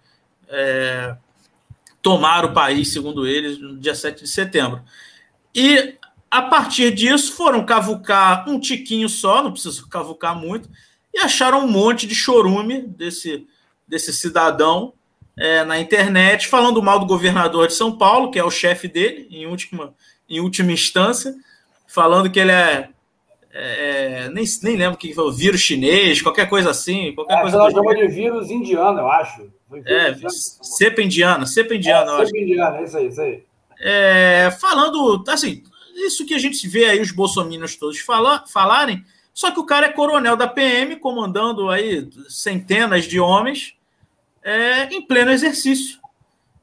é, 0.48 1.14
tomar 2.00 2.44
o 2.44 2.54
país, 2.54 2.92
segundo 2.92 3.26
eles, 3.26 3.58
no 3.58 3.78
dia 3.78 3.94
7 3.94 4.22
de 4.22 4.28
setembro. 4.28 4.82
E 5.54 5.96
a 6.30 6.42
partir 6.42 6.94
disso 6.94 7.32
foram 7.32 7.66
cavucar 7.66 8.48
um 8.48 8.58
tiquinho 8.58 9.08
só, 9.08 9.42
não 9.42 9.52
precisa 9.52 9.86
cavucar 9.88 10.34
muito, 10.34 10.70
e 11.12 11.18
acharam 11.18 11.64
um 11.64 11.70
monte 11.70 12.06
de 12.06 12.14
chorume 12.14 12.82
desse 12.82 13.46
desse 13.86 14.12
cidadão 14.12 14.92
é, 15.38 15.64
na 15.64 15.78
internet, 15.78 16.48
falando 16.48 16.82
mal 16.82 16.98
do 16.98 17.06
governador 17.06 17.66
de 17.68 17.74
São 17.74 17.96
Paulo, 17.96 18.30
que 18.30 18.38
é 18.38 18.44
o 18.44 18.50
chefe 18.50 18.88
dele, 18.88 19.28
em 19.30 19.46
última, 19.46 19.94
em 20.28 20.40
última 20.40 20.72
instância, 20.72 21.34
falando 21.86 22.30
que 22.30 22.40
ele 22.40 22.52
é. 22.52 22.88
é, 23.52 24.24
é 24.24 24.30
nem, 24.30 24.44
nem 24.62 24.76
lembro 24.76 24.94
o 24.94 24.98
que 24.98 25.12
foi, 25.12 25.32
vírus 25.32 25.60
chinês, 25.60 26.22
qualquer 26.22 26.48
coisa 26.48 26.70
assim. 26.70 27.14
Qualquer 27.14 27.38
é, 27.38 27.40
coisa 27.42 27.56
ela 27.56 27.70
chama 27.70 27.94
de 27.94 28.08
vírus 28.08 28.50
indiano, 28.50 29.00
eu 29.00 29.10
acho. 29.10 29.50
É, 29.84 30.14
cepa 30.28 31.02
indiana, 31.02 31.44
cepa 31.44 31.74
indiana, 31.74 32.12
é, 32.12 32.22
eu 32.22 32.26
cepa 32.26 32.38
indiana, 32.38 32.82
isso 32.82 32.96
aí, 32.96 33.06
isso 33.08 33.20
aí. 33.20 33.42
É, 33.78 34.50
falando, 34.58 35.22
assim, 35.28 35.62
isso 35.94 36.24
que 36.24 36.34
a 36.34 36.38
gente 36.38 36.66
vê 36.66 36.86
aí 36.86 37.00
os 37.00 37.10
bolsominions 37.10 37.76
todos 37.76 37.98
fala, 37.98 38.44
falarem, 38.46 39.04
só 39.34 39.50
que 39.50 39.60
o 39.60 39.66
cara 39.66 39.86
é 39.86 39.92
coronel 39.92 40.34
da 40.34 40.48
PM, 40.48 40.96
comandando 40.96 41.68
aí 41.68 42.08
centenas 42.28 43.04
de 43.04 43.20
homens, 43.20 43.75
é, 44.46 44.84
em 44.94 45.02
pleno 45.02 45.32
exercício. 45.32 45.98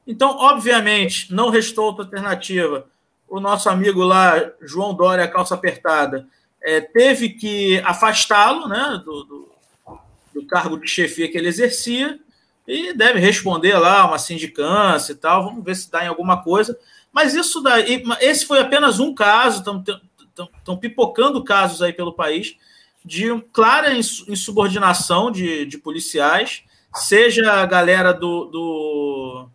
Então, 0.06 0.38
obviamente, 0.38 1.30
não 1.30 1.50
restou 1.50 1.84
outra 1.84 2.04
alternativa. 2.04 2.86
O 3.28 3.38
nosso 3.38 3.68
amigo 3.68 4.02
lá, 4.02 4.52
João 4.62 4.94
Dória, 4.94 5.28
calça 5.28 5.54
apertada, 5.54 6.26
é, 6.62 6.80
teve 6.80 7.28
que 7.28 7.78
afastá-lo 7.80 8.66
né, 8.66 9.02
do, 9.04 9.24
do, 9.24 9.48
do, 10.34 10.46
cargo 10.46 10.78
de 10.78 10.88
chefia 10.88 11.30
que 11.30 11.36
ele 11.36 11.48
exercia 11.48 12.18
e 12.66 12.94
deve 12.94 13.18
responder 13.18 13.76
lá 13.76 14.06
uma 14.06 14.18
sindicância 14.18 15.12
e 15.12 15.16
tal. 15.16 15.44
Vamos 15.44 15.62
ver 15.62 15.76
se 15.76 15.90
dá 15.90 16.06
em 16.06 16.08
alguma 16.08 16.42
coisa. 16.42 16.78
Mas 17.12 17.34
isso 17.34 17.60
daí, 17.60 18.02
esse 18.22 18.46
foi 18.46 18.60
apenas 18.60 18.98
um 18.98 19.14
caso, 19.14 19.62
estão 20.58 20.76
pipocando 20.78 21.44
casos 21.44 21.82
aí 21.82 21.92
pelo 21.92 22.14
país 22.14 22.56
de 23.04 23.26
clara 23.52 23.94
insubordinação 23.94 25.30
de, 25.30 25.66
de 25.66 25.76
policiais 25.76 26.64
seja 26.94 27.52
a 27.52 27.66
galera 27.66 28.12
do, 28.12 28.44
do, 28.46 29.48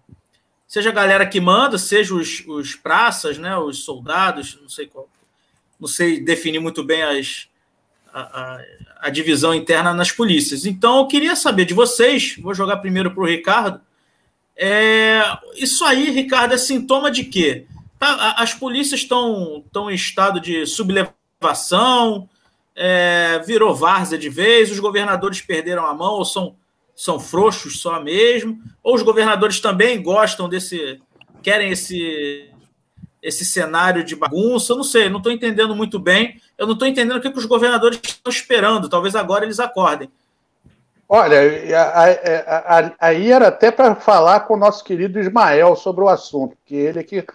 seja 0.67 0.89
a 0.89 0.93
galera 0.93 1.25
que 1.25 1.39
manda, 1.39 1.77
seja 1.77 2.13
os, 2.13 2.43
os 2.48 2.75
praças, 2.75 3.38
né, 3.38 3.58
os 3.58 3.84
soldados, 3.84 4.60
não 4.62 4.69
sei 4.69 4.88
qual, 4.88 5.08
não 5.79 5.88
sei 5.88 6.19
definir 6.19 6.60
muito 6.60 6.84
bem 6.84 7.01
as, 7.01 7.48
a, 8.13 8.22
a, 8.22 8.62
a 9.01 9.10
divisão 9.10 9.53
interna 9.53 9.93
nas 9.93 10.12
polícias. 10.12 10.65
Então, 10.65 11.00
eu 11.00 11.08
queria 11.08 11.36
saber 11.36 11.65
de 11.65 11.74
vocês, 11.74 12.36
vou 12.38 12.53
jogar 12.53 12.77
primeiro 12.77 13.12
para 13.12 13.24
o 13.24 13.27
Ricardo, 13.27 13.81
é, 14.62 15.22
isso 15.55 15.86
aí, 15.86 16.10
Ricardo, 16.10 16.53
é 16.53 16.58
sintoma 16.58 17.10
de 17.10 17.24
quê? 17.24 17.65
Tá, 17.98 18.36
as 18.38 18.53
polícias 18.53 19.01
estão, 19.01 19.63
em 19.89 19.93
estado 19.93 20.39
de 20.41 20.65
sublevação, 20.65 22.29
é, 22.75 23.41
virou 23.46 23.74
várzea 23.74 24.17
de 24.17 24.29
vez, 24.29 24.69
os 24.69 24.79
governadores 24.79 25.41
perderam 25.41 25.86
a 25.86 25.93
mão 25.93 26.13
ou 26.13 26.25
são 26.25 26.55
são 27.00 27.18
frouxos 27.18 27.79
só 27.79 28.03
mesmo, 28.03 28.60
ou 28.84 28.94
os 28.94 29.01
governadores 29.01 29.62
também 29.62 30.03
gostam 30.03 30.50
desse, 30.50 31.00
querem 31.41 31.72
esse 31.72 32.50
esse 33.22 33.46
cenário 33.46 34.03
de 34.03 34.15
bagunça, 34.15 34.72
eu 34.72 34.77
não 34.77 34.84
sei, 34.84 35.10
não 35.10 35.18
estou 35.18 35.32
entendendo 35.32 35.75
muito 35.75 36.00
bem, 36.00 36.39
eu 36.58 36.65
não 36.65 36.74
estou 36.74 36.88
entendendo 36.88 37.18
o 37.18 37.22
que, 37.22 37.29
que 37.29 37.38
os 37.38 37.46
governadores 37.46 38.00
estão 38.01 38.29
esperando, 38.32 38.88
talvez 38.89 39.13
agora 39.13 39.44
eles 39.44 39.60
acordem. 39.60 40.10
Olha, 41.08 41.38
aí 43.00 43.32
era 43.32 43.48
até 43.48 43.72
para 43.72 43.96
falar 43.96 44.41
com 44.41 44.53
o 44.53 44.60
nosso 44.60 44.84
querido 44.84 45.20
Ismael 45.20 45.75
sobre 45.75 46.03
o 46.03 46.10
assunto, 46.10 46.58
que 46.65 46.75
ele 46.75 47.00
é 47.00 47.03
que 47.03 47.25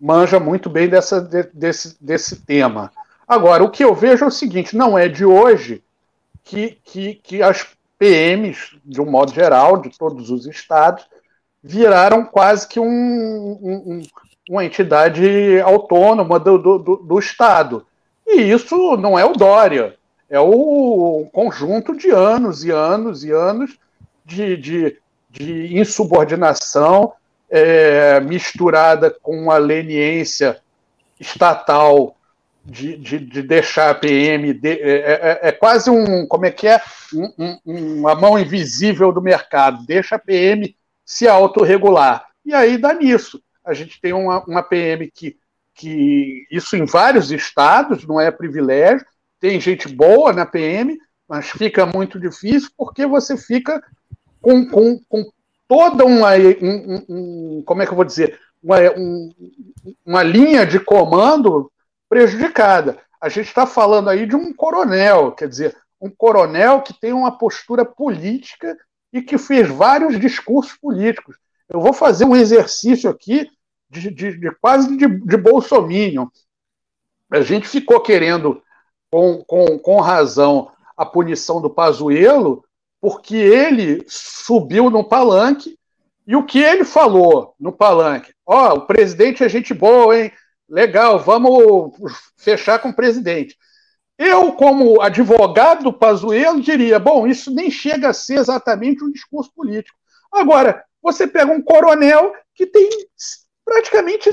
manja 0.00 0.38
muito 0.38 0.68
bem 0.70 0.88
dessa, 0.88 1.20
desse, 1.20 1.96
desse 2.00 2.36
tema. 2.42 2.92
Agora, 3.26 3.64
o 3.64 3.70
que 3.70 3.84
eu 3.84 3.94
vejo 3.94 4.24
é 4.24 4.28
o 4.28 4.30
seguinte: 4.30 4.76
não 4.76 4.96
é 4.96 5.08
de 5.08 5.24
hoje 5.24 5.82
que, 6.44 6.78
que, 6.84 7.14
que 7.14 7.42
as 7.42 7.66
PMs, 7.98 8.76
de 8.84 9.00
um 9.00 9.10
modo 9.10 9.32
geral, 9.32 9.78
de 9.78 9.90
todos 9.96 10.30
os 10.30 10.46
estados, 10.46 11.06
viraram 11.62 12.24
quase 12.24 12.68
que 12.68 12.78
um, 12.78 12.86
um, 12.86 14.02
uma 14.48 14.64
entidade 14.64 15.60
autônoma 15.60 16.38
do, 16.38 16.58
do, 16.58 16.78
do, 16.78 17.18
Estado. 17.18 17.86
E 18.26 18.42
isso 18.42 18.96
não 18.96 19.18
é 19.18 19.24
o 19.24 19.32
Dória, 19.32 19.96
é 20.28 20.38
o 20.38 21.26
conjunto 21.32 21.96
de 21.96 22.10
anos 22.10 22.64
e 22.64 22.70
anos 22.70 23.24
e 23.24 23.30
anos 23.30 23.78
de, 24.24 24.56
de, 24.56 24.98
de 25.30 25.78
insubordinação 25.78 27.12
é, 27.48 28.20
misturada 28.20 29.10
com 29.10 29.50
a 29.50 29.58
leniência 29.58 30.60
estatal 31.20 32.16
de, 32.64 32.96
de, 32.96 33.18
de, 33.18 33.42
deixar 33.42 33.90
a 33.90 33.94
PM. 33.94 34.54
De, 34.54 34.68
é, 34.68 35.40
é, 35.42 35.48
é, 35.48 35.52
quase 35.52 35.90
um. 35.90 36.26
Como 36.26 36.46
é 36.46 36.50
que 36.50 36.66
é? 36.66 36.80
Um, 37.12 37.58
um, 37.66 37.98
uma 37.98 38.14
mão 38.14 38.38
invisível 38.38 39.12
do 39.12 39.20
mercado. 39.20 39.84
Deixa 39.86 40.16
a 40.16 40.18
PM 40.18 40.74
se 41.04 41.28
autorregular. 41.28 42.26
E 42.44 42.54
aí 42.54 42.78
dá 42.78 42.94
nisso. 42.94 43.42
A 43.64 43.74
gente 43.74 44.00
tem 44.00 44.12
uma, 44.12 44.42
uma 44.44 44.62
PM 44.62 45.10
que, 45.10 45.36
que. 45.74 46.46
Isso 46.50 46.76
em 46.76 46.86
vários 46.86 47.30
estados, 47.30 48.06
não 48.06 48.20
é 48.20 48.30
privilégio. 48.30 49.06
Tem 49.38 49.60
gente 49.60 49.88
boa 49.88 50.32
na 50.32 50.46
PM, 50.46 50.98
mas 51.28 51.50
fica 51.50 51.84
muito 51.84 52.18
difícil 52.18 52.70
porque 52.78 53.06
você 53.06 53.36
fica 53.36 53.82
com, 54.40 54.66
com, 54.66 54.98
com 55.06 55.24
toda 55.68 56.04
uma. 56.06 56.30
Um, 57.10 57.62
como 57.66 57.82
é 57.82 57.86
que 57.86 57.92
eu 57.92 57.96
vou 57.96 58.04
dizer? 58.06 58.38
Uma, 58.62 58.78
um, 58.96 59.30
uma 60.06 60.22
linha 60.22 60.64
de 60.64 60.80
comando 60.80 61.70
prejudicada. 62.14 63.00
A 63.20 63.28
gente 63.28 63.48
está 63.48 63.66
falando 63.66 64.08
aí 64.08 64.24
de 64.24 64.36
um 64.36 64.54
coronel, 64.54 65.32
quer 65.32 65.48
dizer, 65.48 65.76
um 66.00 66.08
coronel 66.08 66.80
que 66.80 66.94
tem 66.94 67.12
uma 67.12 67.36
postura 67.36 67.84
política 67.84 68.76
e 69.12 69.20
que 69.20 69.36
fez 69.36 69.68
vários 69.68 70.20
discursos 70.20 70.74
políticos. 70.74 71.36
Eu 71.68 71.80
vou 71.80 71.92
fazer 71.92 72.24
um 72.24 72.36
exercício 72.36 73.10
aqui 73.10 73.50
de, 73.90 74.12
de, 74.12 74.38
de 74.38 74.50
quase 74.60 74.96
de, 74.96 75.08
de 75.08 75.36
bolsominion. 75.36 76.28
A 77.32 77.40
gente 77.40 77.66
ficou 77.66 78.00
querendo, 78.00 78.62
com, 79.10 79.42
com, 79.44 79.76
com 79.80 80.00
razão, 80.00 80.70
a 80.96 81.04
punição 81.04 81.60
do 81.60 81.68
Pazuello, 81.68 82.64
porque 83.00 83.34
ele 83.34 84.04
subiu 84.06 84.88
no 84.88 85.02
palanque 85.02 85.76
e 86.24 86.36
o 86.36 86.46
que 86.46 86.60
ele 86.60 86.84
falou 86.84 87.56
no 87.58 87.72
palanque? 87.72 88.32
Ó, 88.46 88.68
oh, 88.68 88.74
o 88.74 88.86
presidente 88.86 89.42
é 89.42 89.48
gente 89.48 89.74
boa, 89.74 90.16
hein? 90.16 90.30
Legal, 90.74 91.20
vamos 91.20 91.92
fechar 92.36 92.80
com 92.80 92.88
o 92.88 92.94
presidente. 92.94 93.56
Eu, 94.18 94.54
como 94.54 95.00
advogado 95.00 95.84
do 95.84 95.92
Pazuello, 95.92 96.60
diria: 96.60 96.98
bom, 96.98 97.28
isso 97.28 97.54
nem 97.54 97.70
chega 97.70 98.08
a 98.08 98.12
ser 98.12 98.40
exatamente 98.40 99.04
um 99.04 99.12
discurso 99.12 99.52
político. 99.54 99.96
Agora, 100.32 100.84
você 101.00 101.28
pega 101.28 101.52
um 101.52 101.62
coronel 101.62 102.32
que 102.56 102.66
tem 102.66 102.88
praticamente 103.64 104.28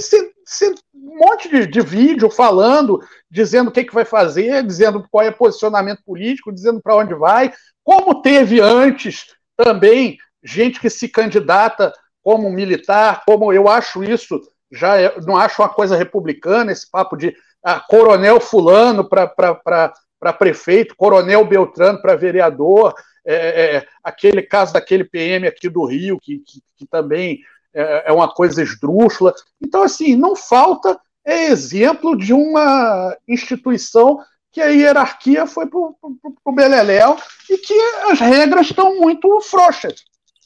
um 0.96 1.18
monte 1.20 1.48
de, 1.48 1.68
de, 1.68 1.80
vídeo 1.82 2.28
falando, 2.28 3.00
dizendo 3.30 3.68
o 3.68 3.72
que, 3.72 3.84
que 3.84 3.94
vai 3.94 4.04
fazer, 4.04 4.64
dizendo 4.64 5.06
qual 5.12 5.24
é 5.24 5.30
o 5.30 5.38
posicionamento 5.38 6.02
político, 6.04 6.52
dizendo 6.52 6.82
para 6.82 6.96
onde 6.96 7.14
vai, 7.14 7.54
como 7.84 8.20
teve 8.24 8.60
antes 8.60 9.28
também 9.56 10.18
gente 10.44 10.80
que 10.80 10.90
se 10.90 11.08
candidata 11.08 11.94
como 12.24 12.50
militar, 12.50 13.22
como 13.28 13.54
eu 13.54 13.70
acho 13.70 14.04
isso, 14.04 14.42
já 14.72 15.00
é, 15.00 15.20
não 15.22 15.36
acho 15.36 15.62
uma 15.62 15.70
coisa 15.70 15.96
republicana, 15.96 16.72
esse 16.72 16.90
papo 16.90 17.18
de 17.18 17.36
ah, 17.64 17.80
coronel 17.80 18.40
fulano 18.40 19.08
para 19.08 20.34
prefeito, 20.34 20.96
coronel 20.96 21.46
Beltrano 21.46 22.02
para 22.02 22.16
vereador, 22.16 22.94
é, 23.26 23.76
é, 23.78 23.88
aquele 24.04 24.42
caso 24.42 24.74
daquele 24.74 25.04
PM 25.04 25.48
aqui 25.48 25.70
do 25.70 25.86
Rio, 25.86 26.20
que, 26.20 26.40
que, 26.40 26.62
que 26.78 26.88
também 26.88 27.40
é, 27.74 28.06
é, 28.08 28.12
uma 28.12 28.34
coisa 28.34 28.64
esdrúxula. 28.64 29.34
Então, 29.62 29.84
assim, 29.84 30.16
não 30.16 30.36
falta 30.36 31.00
é 31.24 31.46
exemplo 31.52 32.18
de 32.18 32.34
uma 32.34 33.16
instituição 33.28 34.20
que 34.52 34.60
a 34.60 34.68
hierarquia 34.68 35.46
foi 35.46 35.68
para 35.68 35.80
o 35.80 36.52
Beleléu 36.52 37.16
e 37.50 37.58
que 37.58 37.74
as 38.10 38.20
regras 38.20 38.68
estão 38.68 38.98
muito 39.00 39.40
frouxas. 39.42 40.04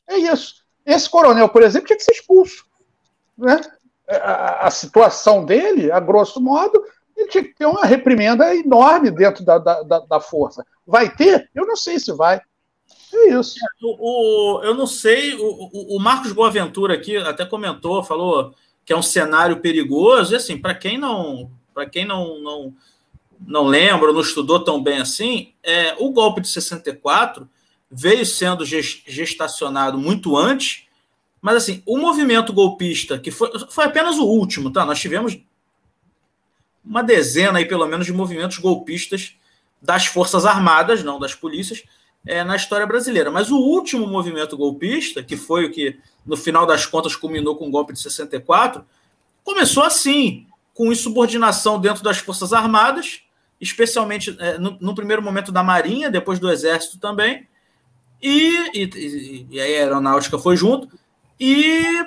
É 0.08 0.18
isso. 0.18 0.56
Esse 0.86 1.10
coronel, 1.10 1.50
por 1.50 1.64
exemplo, 1.64 1.88
tinha 1.88 1.98
que 1.98 2.04
ser 2.04 2.12
expulso. 2.12 2.66
Né? 3.38 3.60
A, 4.08 4.68
a, 4.68 4.72
situação 4.72 5.46
dele, 5.46 5.92
a 5.92 6.00
grosso 6.00 6.40
modo, 6.40 6.84
ele 7.18 7.28
tinha 7.28 7.44
que 7.44 7.56
ter 7.56 7.66
uma 7.66 7.86
reprimenda 7.86 8.56
enorme 8.56 9.10
dentro 9.10 9.44
da, 9.44 9.58
da, 9.58 9.82
da, 9.82 10.20
força. 10.20 10.66
Vai 10.86 11.10
ter? 11.16 11.50
Eu 11.56 11.66
não 11.66 11.76
sei 11.76 12.00
se 12.00 12.12
vai. 12.14 12.40
É 13.14 13.30
isso. 13.30 13.56
É, 13.58 13.86
o, 13.86 14.60
o, 14.60 14.64
eu 14.64 14.76
não 14.76 14.86
sei, 14.86 15.36
o, 15.36 15.96
o, 15.96 16.00
Marcos 16.00 16.32
Boaventura 16.34 16.94
aqui 16.94 17.18
até 17.18 17.46
comentou, 17.46 18.04
falou 18.04 18.54
que 18.86 18.94
é 18.94 18.98
um 18.98 19.02
cenário 19.02 19.62
perigoso, 19.62 20.34
e 20.34 20.36
assim, 20.36 20.58
para 20.58 20.76
quem 20.76 20.98
não 20.98 21.50
para 21.74 21.90
quem 21.90 22.06
não, 22.06 22.40
não, 22.40 22.74
não 23.46 23.64
lembra, 23.66 24.14
não 24.14 24.22
estudou 24.22 24.64
tão 24.64 24.82
bem 24.82 25.00
assim, 25.00 25.52
é, 25.62 25.94
o 26.00 26.10
golpe 26.10 26.40
de 26.40 26.48
64 26.48 27.50
veio 27.92 28.26
sendo 28.26 28.64
gestacionado 28.66 29.98
muito 29.98 30.38
antes, 30.38 30.85
mas 31.46 31.58
assim, 31.58 31.84
o 31.86 31.96
movimento 31.96 32.52
golpista, 32.52 33.20
que 33.20 33.30
foi, 33.30 33.52
foi 33.70 33.86
apenas 33.86 34.18
o 34.18 34.26
último, 34.26 34.72
tá? 34.72 34.84
Nós 34.84 35.00
tivemos 35.00 35.38
uma 36.84 37.04
dezena 37.04 37.60
aí, 37.60 37.66
pelo 37.66 37.86
menos, 37.86 38.08
de 38.08 38.12
movimentos 38.12 38.58
golpistas 38.58 39.36
das 39.80 40.08
Forças 40.08 40.44
Armadas, 40.44 41.04
não 41.04 41.20
das 41.20 41.36
polícias, 41.36 41.84
é, 42.26 42.44
na 42.44 42.56
história 42.56 42.88
brasileira. 42.88 43.30
Mas 43.30 43.52
o 43.52 43.58
último 43.58 44.08
movimento 44.08 44.58
golpista, 44.58 45.22
que 45.22 45.38
foi 45.38 45.66
o 45.66 45.72
que, 45.72 46.00
no 46.26 46.36
final 46.36 46.66
das 46.66 46.88
contas, 46.88 47.16
culminou 47.16 47.56
com 47.56 47.68
o 47.68 47.72
golpe 47.72 47.94
de 47.94 48.00
64, 48.00 48.84
começou 49.44 49.84
assim, 49.84 50.48
com 50.74 50.92
insubordinação 50.92 51.80
dentro 51.80 52.04
das 52.04 52.18
Forças 52.18 52.54
Armadas, 52.54 53.22
especialmente 53.62 54.36
é, 54.40 54.58
no, 54.58 54.80
no, 54.82 54.96
primeiro 54.96 55.22
momento 55.22 55.52
da 55.52 55.62
Marinha, 55.62 56.10
depois 56.10 56.40
do 56.40 56.50
Exército 56.50 56.98
também, 56.98 57.48
e, 58.20 58.72
e, 58.74 59.48
e 59.52 59.62
a 59.62 59.64
aeronáutica 59.64 60.40
foi 60.40 60.58
junto, 60.58 60.90
e, 61.40 62.06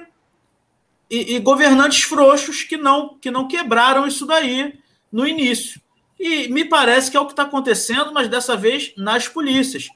e, 1.11 1.37
e, 1.37 1.39
governantes 1.41 2.03
frouxos 2.03 2.63
que 2.63 2.77
não, 2.77 3.17
que 3.19 3.31
não 3.31 3.49
quebraram 3.49 4.07
isso 4.07 4.27
daí 4.27 4.79
no 5.11 5.27
início. 5.27 5.81
E 6.19 6.49
me 6.49 6.65
parece 6.65 7.11
que 7.11 7.17
é 7.17 7.21
o 7.21 7.27
que 7.27 7.33
está 7.33 7.45
acontecendo, 7.45 8.13
mas 8.13 8.29
dessa 8.29 8.57
vez 8.57 8.93
nas 8.97 9.29
polícias. 9.29 9.89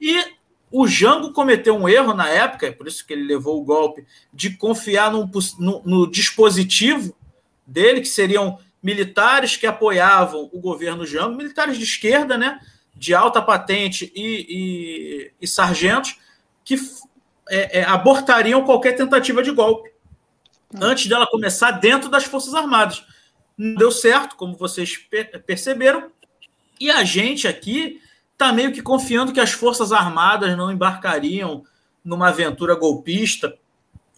E 0.00 0.24
o 0.70 0.86
Jango 0.86 1.32
cometeu 1.32 1.76
um 1.76 1.88
erro 1.88 2.12
na 2.12 2.28
época, 2.28 2.66
é 2.66 2.72
por 2.72 2.86
isso 2.86 3.06
que 3.06 3.12
ele 3.12 3.24
levou 3.24 3.60
o 3.60 3.64
golpe, 3.64 4.04
de 4.32 4.56
confiar 4.56 5.10
num, 5.10 5.30
no, 5.58 5.82
no 5.84 6.10
dispositivo 6.10 7.16
dele, 7.66 8.00
que 8.00 8.08
seriam 8.08 8.58
militares 8.82 9.56
que 9.56 9.66
apoiavam 9.66 10.48
o 10.52 10.60
governo 10.60 11.06
Jango, 11.06 11.36
militares 11.36 11.78
de 11.78 11.84
esquerda, 11.84 12.36
né? 12.36 12.60
de 12.98 13.14
alta 13.14 13.40
patente 13.40 14.12
e, 14.14 14.46
e, 14.48 15.32
e 15.40 15.46
sargentos 15.46 16.18
que 16.64 16.76
é, 17.50 17.80
é, 17.80 17.84
abortariam 17.84 18.64
qualquer 18.64 18.92
tentativa 18.92 19.42
de 19.42 19.50
golpe 19.50 19.90
antes 20.80 21.06
dela 21.06 21.26
começar 21.26 21.72
dentro 21.72 22.08
das 22.08 22.24
Forças 22.24 22.54
Armadas. 22.54 23.04
Não 23.56 23.74
deu 23.74 23.90
certo, 23.90 24.36
como 24.36 24.56
vocês 24.56 24.96
perceberam, 25.46 26.10
e 26.78 26.90
a 26.90 27.02
gente 27.02 27.48
aqui 27.48 28.00
está 28.32 28.52
meio 28.52 28.72
que 28.72 28.82
confiando 28.82 29.32
que 29.32 29.40
as 29.40 29.50
Forças 29.50 29.90
Armadas 29.92 30.56
não 30.56 30.70
embarcariam 30.70 31.64
numa 32.04 32.28
aventura 32.28 32.74
golpista, 32.74 33.56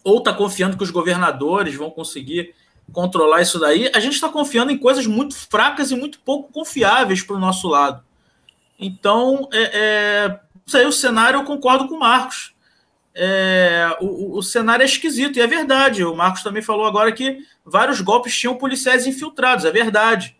ou 0.03 0.19
está 0.19 0.33
confiando 0.33 0.77
que 0.77 0.83
os 0.83 0.91
governadores 0.91 1.75
vão 1.75 1.89
conseguir 1.89 2.53
controlar 2.91 3.41
isso 3.41 3.59
daí. 3.59 3.89
A 3.93 3.99
gente 3.99 4.13
está 4.13 4.29
confiando 4.29 4.71
em 4.71 4.77
coisas 4.77 5.07
muito 5.07 5.35
fracas 5.35 5.91
e 5.91 5.95
muito 5.95 6.19
pouco 6.19 6.51
confiáveis 6.51 7.23
para 7.23 7.35
o 7.35 7.39
nosso 7.39 7.67
lado. 7.67 8.03
Então, 8.79 9.47
é, 9.53 9.71
é, 9.73 10.39
isso 10.65 10.77
aí 10.77 10.85
o 10.85 10.91
cenário 10.91 11.39
eu 11.39 11.43
concordo 11.43 11.87
com 11.87 11.95
o 11.95 11.99
Marcos. 11.99 12.53
É, 13.13 13.97
o, 13.99 14.37
o, 14.37 14.43
cenário 14.43 14.83
é 14.83 14.85
esquisito, 14.85 15.37
e 15.37 15.41
é 15.41 15.47
verdade. 15.47 16.03
O 16.03 16.15
Marcos 16.15 16.43
também 16.43 16.61
falou 16.61 16.85
agora 16.85 17.11
que 17.11 17.39
vários 17.65 17.99
golpes 18.01 18.37
tinham 18.37 18.57
policiais 18.57 19.05
infiltrados, 19.05 19.65
é 19.65 19.71
verdade. 19.71 20.37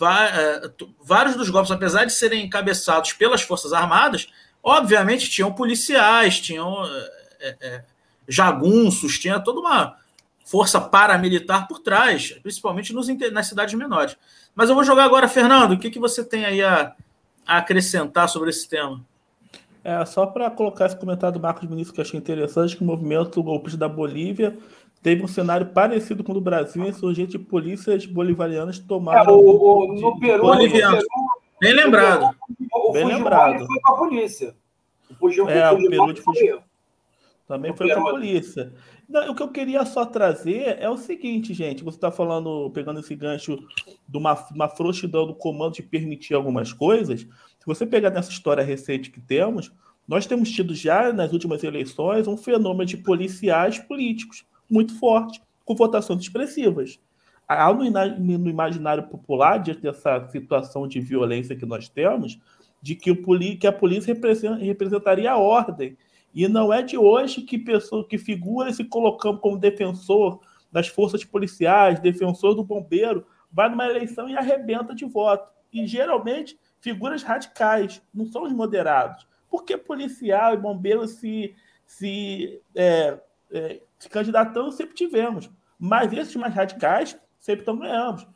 É, 0.00 0.70
vários 1.02 1.36
dos 1.36 1.48
golpes, 1.48 1.70
apesar 1.70 2.04
de 2.04 2.12
serem 2.12 2.44
encabeçados 2.44 3.12
pelas 3.12 3.42
Forças 3.42 3.72
Armadas, 3.72 4.28
obviamente 4.62 5.30
tinham 5.30 5.52
policiais, 5.52 6.40
tinham 6.40 6.84
é, 7.40 7.56
é, 7.60 7.84
jagunços, 8.28 9.18
tinha 9.18 9.40
toda 9.40 9.60
uma 9.60 9.96
força 10.44 10.80
paramilitar 10.80 11.66
por 11.66 11.78
trás, 11.78 12.32
principalmente 12.42 12.92
nos, 12.92 13.08
nas 13.32 13.46
cidades 13.46 13.74
menores. 13.74 14.16
Mas 14.54 14.68
eu 14.68 14.74
vou 14.74 14.84
jogar 14.84 15.04
agora, 15.04 15.28
Fernando, 15.28 15.72
o 15.72 15.78
que, 15.78 15.90
que 15.90 15.98
você 15.98 16.24
tem 16.24 16.44
aí 16.44 16.62
a, 16.62 16.94
a 17.46 17.58
acrescentar 17.58 18.28
sobre 18.28 18.50
esse 18.50 18.68
tema? 18.68 19.02
É, 19.84 20.04
só 20.04 20.26
para 20.26 20.50
colocar 20.50 20.86
esse 20.86 20.96
comentário 20.96 21.38
do 21.38 21.42
Marcos 21.42 21.68
Vinícius 21.68 21.92
que 21.92 22.00
eu 22.00 22.04
achei 22.04 22.18
interessante, 22.18 22.76
que 22.76 22.82
o 22.82 22.86
movimento 22.86 23.42
golpista 23.42 23.78
da 23.78 23.88
Bolívia 23.88 24.56
teve 25.02 25.24
um 25.24 25.28
cenário 25.28 25.66
parecido 25.66 26.22
com 26.22 26.30
o 26.30 26.34
do 26.36 26.40
Brasil, 26.40 26.86
insurgentes 26.86 27.32
de 27.32 27.38
polícias 27.38 28.06
bolivarianas 28.06 28.78
tomaram... 28.78 29.34
É, 29.34 29.36
o, 29.36 29.40
o, 29.40 29.94
no, 30.00 30.20
Peru, 30.20 30.42
Boliviano. 30.42 30.96
no 30.96 31.02
Peru... 31.02 31.08
Bem 31.60 31.74
lembrado. 31.74 32.36
O, 32.72 32.92
Bem 32.92 33.06
lembrado. 33.06 33.66
foi 33.66 33.80
com 33.80 33.92
a 33.92 33.98
polícia. 33.98 34.54
O, 35.10 35.14
Fujimori, 35.14 35.52
é, 35.52 35.70
o 35.70 35.88
Peru 35.88 36.12
de 36.12 36.20
Fujimori. 36.20 36.62
Também 37.46 37.76
foi 37.76 37.92
com 37.92 38.00
a 38.00 38.10
polícia. 38.10 38.72
Não, 39.08 39.30
o 39.30 39.34
que 39.34 39.42
eu 39.42 39.48
queria 39.48 39.84
só 39.84 40.06
trazer 40.06 40.78
é 40.80 40.88
o 40.88 40.96
seguinte, 40.96 41.52
gente. 41.52 41.84
Você 41.84 41.98
está 41.98 42.10
falando, 42.10 42.70
pegando 42.70 43.00
esse 43.00 43.14
gancho 43.14 43.58
de 44.08 44.16
uma, 44.16 44.34
uma 44.54 44.68
frouxidão 44.68 45.26
do 45.26 45.34
comando 45.34 45.74
de 45.74 45.82
permitir 45.82 46.34
algumas 46.34 46.72
coisas. 46.72 47.26
Se 47.62 47.66
você 47.66 47.86
pegar 47.86 48.10
nessa 48.10 48.32
história 48.32 48.64
recente 48.64 49.08
que 49.08 49.20
temos, 49.20 49.72
nós 50.06 50.26
temos 50.26 50.50
tido 50.50 50.74
já 50.74 51.12
nas 51.12 51.32
últimas 51.32 51.62
eleições 51.62 52.26
um 52.26 52.36
fenômeno 52.36 52.84
de 52.84 52.96
policiais 52.96 53.78
políticos 53.78 54.44
muito 54.68 54.98
forte, 54.98 55.40
com 55.64 55.76
votações 55.76 56.22
expressivas. 56.22 56.98
Há 57.46 57.72
no, 57.72 58.50
imaginário 58.50 59.04
popular, 59.04 59.58
diante 59.58 59.80
dessa 59.80 60.28
situação 60.30 60.88
de 60.88 60.98
violência 60.98 61.54
que 61.54 61.64
nós 61.64 61.88
temos, 61.88 62.36
de 62.82 62.96
que, 62.96 63.12
o, 63.12 63.16
que 63.56 63.66
a 63.68 63.72
polícia 63.72 64.12
representaria 64.58 65.30
a 65.30 65.38
ordem 65.38 65.96
e 66.34 66.48
não 66.48 66.72
é 66.72 66.82
de 66.82 66.98
hoje 66.98 67.42
que 67.42 67.58
pessoa, 67.58 68.04
que 68.04 68.18
figura 68.18 68.72
se 68.72 68.82
colocando 68.82 69.38
como 69.38 69.56
defensor 69.56 70.40
das 70.72 70.88
forças 70.88 71.22
policiais, 71.22 72.00
defensor 72.00 72.56
do 72.56 72.64
bombeiro, 72.64 73.24
vai 73.52 73.68
numa 73.68 73.86
eleição 73.86 74.28
e 74.28 74.36
arrebenta 74.36 74.94
de 74.94 75.04
voto. 75.04 75.50
E 75.72 75.86
geralmente 75.86 76.58
figuras 76.80 77.22
radicais, 77.22 78.02
não 78.12 78.26
são 78.26 78.44
os 78.44 78.52
moderados. 78.52 79.26
Porque 79.48 79.76
policial 79.76 80.54
e 80.54 80.56
bombeiro 80.56 81.06
se, 81.06 81.54
se, 81.86 82.60
é, 82.74 83.18
é, 83.50 83.82
se 83.98 84.08
candidatando 84.08 84.72
sempre 84.72 84.94
tivemos. 84.94 85.50
Mas 85.78 86.12
esses 86.12 86.34
mais 86.36 86.54
radicais 86.54 87.18
sempre 87.38 87.62
estão 87.62 87.78
ganhando. 87.78 88.26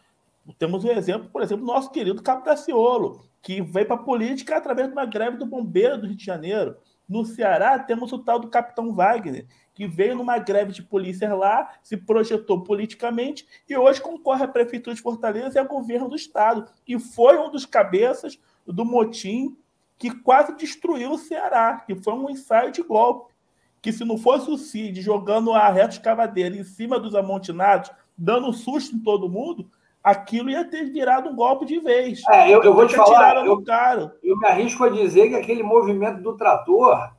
Temos 0.59 0.85
um 0.85 0.91
exemplo, 0.91 1.29
por 1.31 1.43
exemplo, 1.43 1.65
do 1.65 1.73
nosso 1.73 1.91
querido 1.91 2.23
Cabo 2.23 2.45
Daciolo, 2.45 3.25
que 3.43 3.61
veio 3.63 3.87
para 3.87 3.97
a 3.97 4.03
política 4.05 4.57
através 4.57 4.89
de 4.89 4.93
uma 4.93 5.05
greve 5.05 5.37
do 5.37 5.47
bombeiro 5.47 5.99
do 5.99 6.07
Rio 6.07 6.17
de 6.17 6.25
Janeiro 6.25 6.77
No 7.09 7.25
Ceará, 7.25 7.79
temos 7.79 8.13
o 8.13 8.19
tal 8.19 8.41
do 8.41 8.49
Capitão 8.49 8.93
Wagner, 8.93 9.47
que 9.73 9.87
veio 9.87 10.17
numa 10.17 10.39
greve 10.39 10.73
de 10.73 10.83
polícia 10.83 11.33
lá, 11.35 11.75
se 11.83 11.97
projetou 11.97 12.65
politicamente 12.65 13.47
e 13.69 13.77
hoje 13.77 14.01
concorre 14.01 14.45
à 14.45 14.49
Prefeitura 14.49 14.97
de 14.97 15.03
Fortaleza 15.03 15.57
e 15.57 15.61
ao 15.61 15.69
governo 15.69 16.09
do 16.09 16.17
Estado. 16.17 16.67
E 16.87 16.99
foi 16.99 17.39
um 17.39 17.51
dos 17.51 17.65
cabeças 17.65 18.39
do 18.67 18.85
motim 18.85 19.57
que 19.99 20.11
quase 20.11 20.57
destruiu 20.57 21.13
o 21.13 21.19
Ceará, 21.19 21.83
que 21.87 21.95
foi 21.95 22.15
um 22.15 22.29
ensaio 22.29 22.73
de 22.73 22.83
golpe. 22.83 23.35
Que 23.81 23.93
se 23.93 24.05
não 24.05 24.19
fosse 24.19 24.51
o 24.51 24.59
Cid 24.59 25.01
jogando 25.01 25.53
a 25.53 25.69
reta 25.69 25.95
escavadeira 25.95 26.57
em 26.57 26.65
cima 26.65 26.99
dos 26.99 27.15
amontinados, 27.15 27.91
dando 28.19 28.53
susto 28.53 28.97
em 28.97 28.99
todo 28.99 29.29
mundo, 29.29 29.71
aquilo 30.07 30.49
ia 30.49 30.65
ter 30.65 30.85
virado 30.85 31.29
um 31.29 31.35
golpe 31.35 31.67
de 31.67 31.81
vez. 31.81 32.23
É, 32.31 32.49
eu, 32.49 32.63
eu 32.63 32.73
vou 32.73 32.87
te 32.87 32.95
falar, 32.95 33.45
eu, 33.45 33.61
eu 34.23 34.39
me 34.39 34.47
arrisco 34.47 34.85
a 34.85 34.89
dizer 34.89 35.31
que 35.31 35.35
aquele 35.35 35.65
movimento 35.65 36.23
do 36.23 36.37
trator 36.37 37.11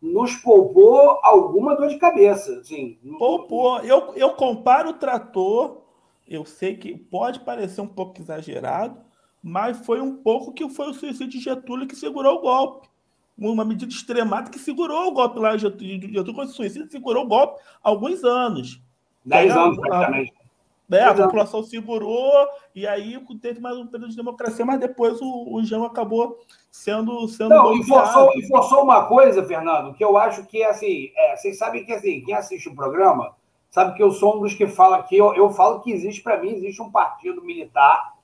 nos 0.00 0.36
poupou 0.36 1.18
alguma 1.24 1.74
dor 1.74 1.88
de 1.88 1.98
cabeça. 1.98 2.60
Assim. 2.60 3.00
Poupou. 3.18 3.80
Eu, 3.80 4.14
eu 4.14 4.30
comparo 4.34 4.90
o 4.90 4.92
trator, 4.92 5.82
eu 6.28 6.44
sei 6.44 6.76
que 6.76 6.96
pode 6.96 7.40
parecer 7.40 7.80
um 7.80 7.88
pouco 7.88 8.20
exagerado, 8.20 8.96
mas 9.42 9.84
foi 9.84 10.00
um 10.00 10.14
pouco 10.14 10.52
que 10.52 10.68
foi 10.70 10.88
o 10.88 10.94
suicídio 10.94 11.26
de 11.26 11.40
Getúlio 11.40 11.88
que 11.88 11.96
segurou 11.96 12.38
o 12.38 12.42
golpe. 12.42 12.88
Uma 13.36 13.64
medida 13.64 13.92
extremada 13.92 14.50
que 14.50 14.58
segurou 14.58 15.08
o 15.08 15.12
golpe 15.12 15.40
lá. 15.40 15.56
Getúlio, 15.56 16.00
Getúlio 16.00 16.34
com 16.34 16.42
o 16.42 16.46
suicídio, 16.46 16.88
segurou 16.88 17.24
o 17.24 17.28
golpe 17.28 17.60
há 17.82 17.88
alguns 17.88 18.22
anos. 18.22 18.80
Dez 19.24 19.50
anos, 19.50 19.76
praticamente. 19.78 20.39
É, 20.90 21.04
a 21.04 21.14
população 21.14 21.62
segurou, 21.62 22.48
e 22.74 22.86
aí 22.86 23.16
teve 23.40 23.60
mais 23.60 23.76
um 23.76 23.86
período 23.86 24.10
de 24.10 24.16
democracia, 24.16 24.64
mas 24.64 24.80
depois 24.80 25.20
o, 25.20 25.54
o 25.54 25.62
João 25.62 25.84
acabou 25.84 26.38
sendo. 26.70 27.28
sendo 27.28 27.50
Não, 27.50 27.72
e 27.74 27.84
forçou, 27.84 28.32
e 28.34 28.46
forçou, 28.48 28.82
uma 28.82 29.06
coisa, 29.06 29.44
Fernando, 29.44 29.94
que 29.94 30.02
eu 30.02 30.18
acho 30.18 30.44
que 30.46 30.64
assim, 30.64 31.12
é, 31.16 31.36
vocês 31.36 31.56
sabem 31.56 31.84
que 31.84 31.92
assim, 31.92 32.22
quem 32.22 32.34
assiste 32.34 32.68
o 32.68 32.74
programa 32.74 33.36
sabe 33.70 33.94
que 33.94 34.02
eu 34.02 34.10
sou 34.10 34.36
um 34.36 34.40
dos 34.40 34.52
que 34.52 34.66
fala 34.66 35.02
que 35.04 35.16
eu, 35.16 35.32
eu 35.34 35.50
falo 35.50 35.80
que 35.80 35.92
existe, 35.92 36.22
para 36.22 36.40
mim, 36.40 36.50
existe 36.50 36.82
um 36.82 36.90
partido 36.90 37.40
militar 37.40 38.14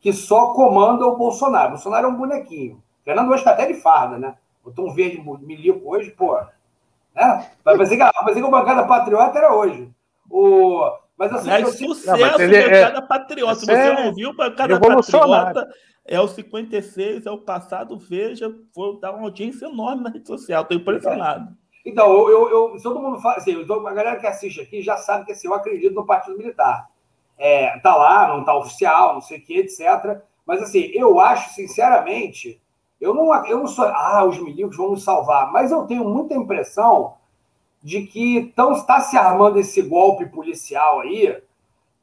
que 0.00 0.12
só 0.12 0.54
comanda 0.54 1.06
o 1.06 1.16
Bolsonaro. 1.16 1.68
O 1.68 1.70
Bolsonaro 1.72 2.06
é 2.06 2.10
um 2.10 2.16
bonequinho. 2.16 2.76
O 2.76 3.04
Fernando 3.04 3.28
hoje 3.28 3.40
está 3.40 3.50
até 3.50 3.66
de 3.66 3.74
farda, 3.74 4.16
né? 4.16 4.36
Botou 4.64 4.88
um 4.88 4.94
verde 4.94 5.22
milico 5.42 5.90
hoje, 5.90 6.10
pô. 6.10 6.38
Né? 7.14 7.50
Vai 7.64 7.76
fazer 7.76 7.96
que, 7.96 8.02
a 8.02 8.50
bancada 8.50 8.86
patriota 8.86 9.38
era 9.38 9.54
hoje. 9.54 9.90
O, 10.30 10.90
mas 11.18 11.32
assim, 11.32 11.50
Aliás, 11.50 11.76
sucesso 11.76 12.06
não, 12.06 12.40
ele 12.40 12.62
Bancada 12.62 12.98
é... 12.98 13.00
Patriota. 13.00 13.54
Você 13.56 13.72
é... 13.72 14.04
não 14.04 14.14
viu 14.14 14.32
Bancada 14.34 14.80
Patriota? 14.80 15.68
É 16.06 16.18
o 16.18 16.28
56, 16.28 17.26
é 17.26 17.30
o 17.30 17.36
passado, 17.36 17.98
veja, 17.98 18.50
foi 18.74 18.98
dar 18.98 19.12
uma 19.12 19.24
audiência 19.24 19.66
enorme 19.66 20.04
na 20.04 20.10
rede 20.10 20.26
social. 20.26 20.62
Estou 20.62 20.76
impressionado. 20.76 21.54
Então, 21.84 22.08
eu, 22.28 22.50
eu, 22.50 22.74
eu, 22.74 22.82
todo 22.82 23.00
mundo 23.00 23.20
fala 23.20 23.36
assim, 23.36 23.54
a 23.62 23.92
galera 23.92 24.18
que 24.18 24.26
assiste 24.26 24.60
aqui 24.60 24.80
já 24.80 24.96
sabe 24.96 25.26
que 25.26 25.32
assim, 25.32 25.48
eu 25.48 25.54
acredito 25.54 25.94
no 25.94 26.06
Partido 26.06 26.38
Militar. 26.38 26.88
É, 27.36 27.78
tá 27.80 27.94
lá, 27.94 28.28
não 28.28 28.44
tá 28.44 28.56
oficial, 28.56 29.14
não 29.14 29.20
sei 29.20 29.38
o 29.38 29.42
que, 29.42 29.58
etc. 29.58 30.20
Mas 30.46 30.62
assim, 30.62 30.90
eu 30.94 31.20
acho, 31.20 31.54
sinceramente, 31.54 32.60
eu 33.00 33.12
não, 33.12 33.34
eu 33.46 33.58
não 33.58 33.66
sou, 33.66 33.84
ah, 33.84 34.24
os 34.24 34.38
milicos 34.38 34.76
vão 34.76 34.90
nos 34.90 35.04
salvar, 35.04 35.52
mas 35.52 35.70
eu 35.70 35.86
tenho 35.86 36.04
muita 36.04 36.34
impressão 36.34 37.14
de 37.82 38.02
que 38.02 38.52
tão, 38.54 38.72
está 38.72 39.00
se 39.00 39.16
armando 39.16 39.58
esse 39.58 39.80
golpe 39.82 40.26
policial 40.26 41.00
aí, 41.00 41.40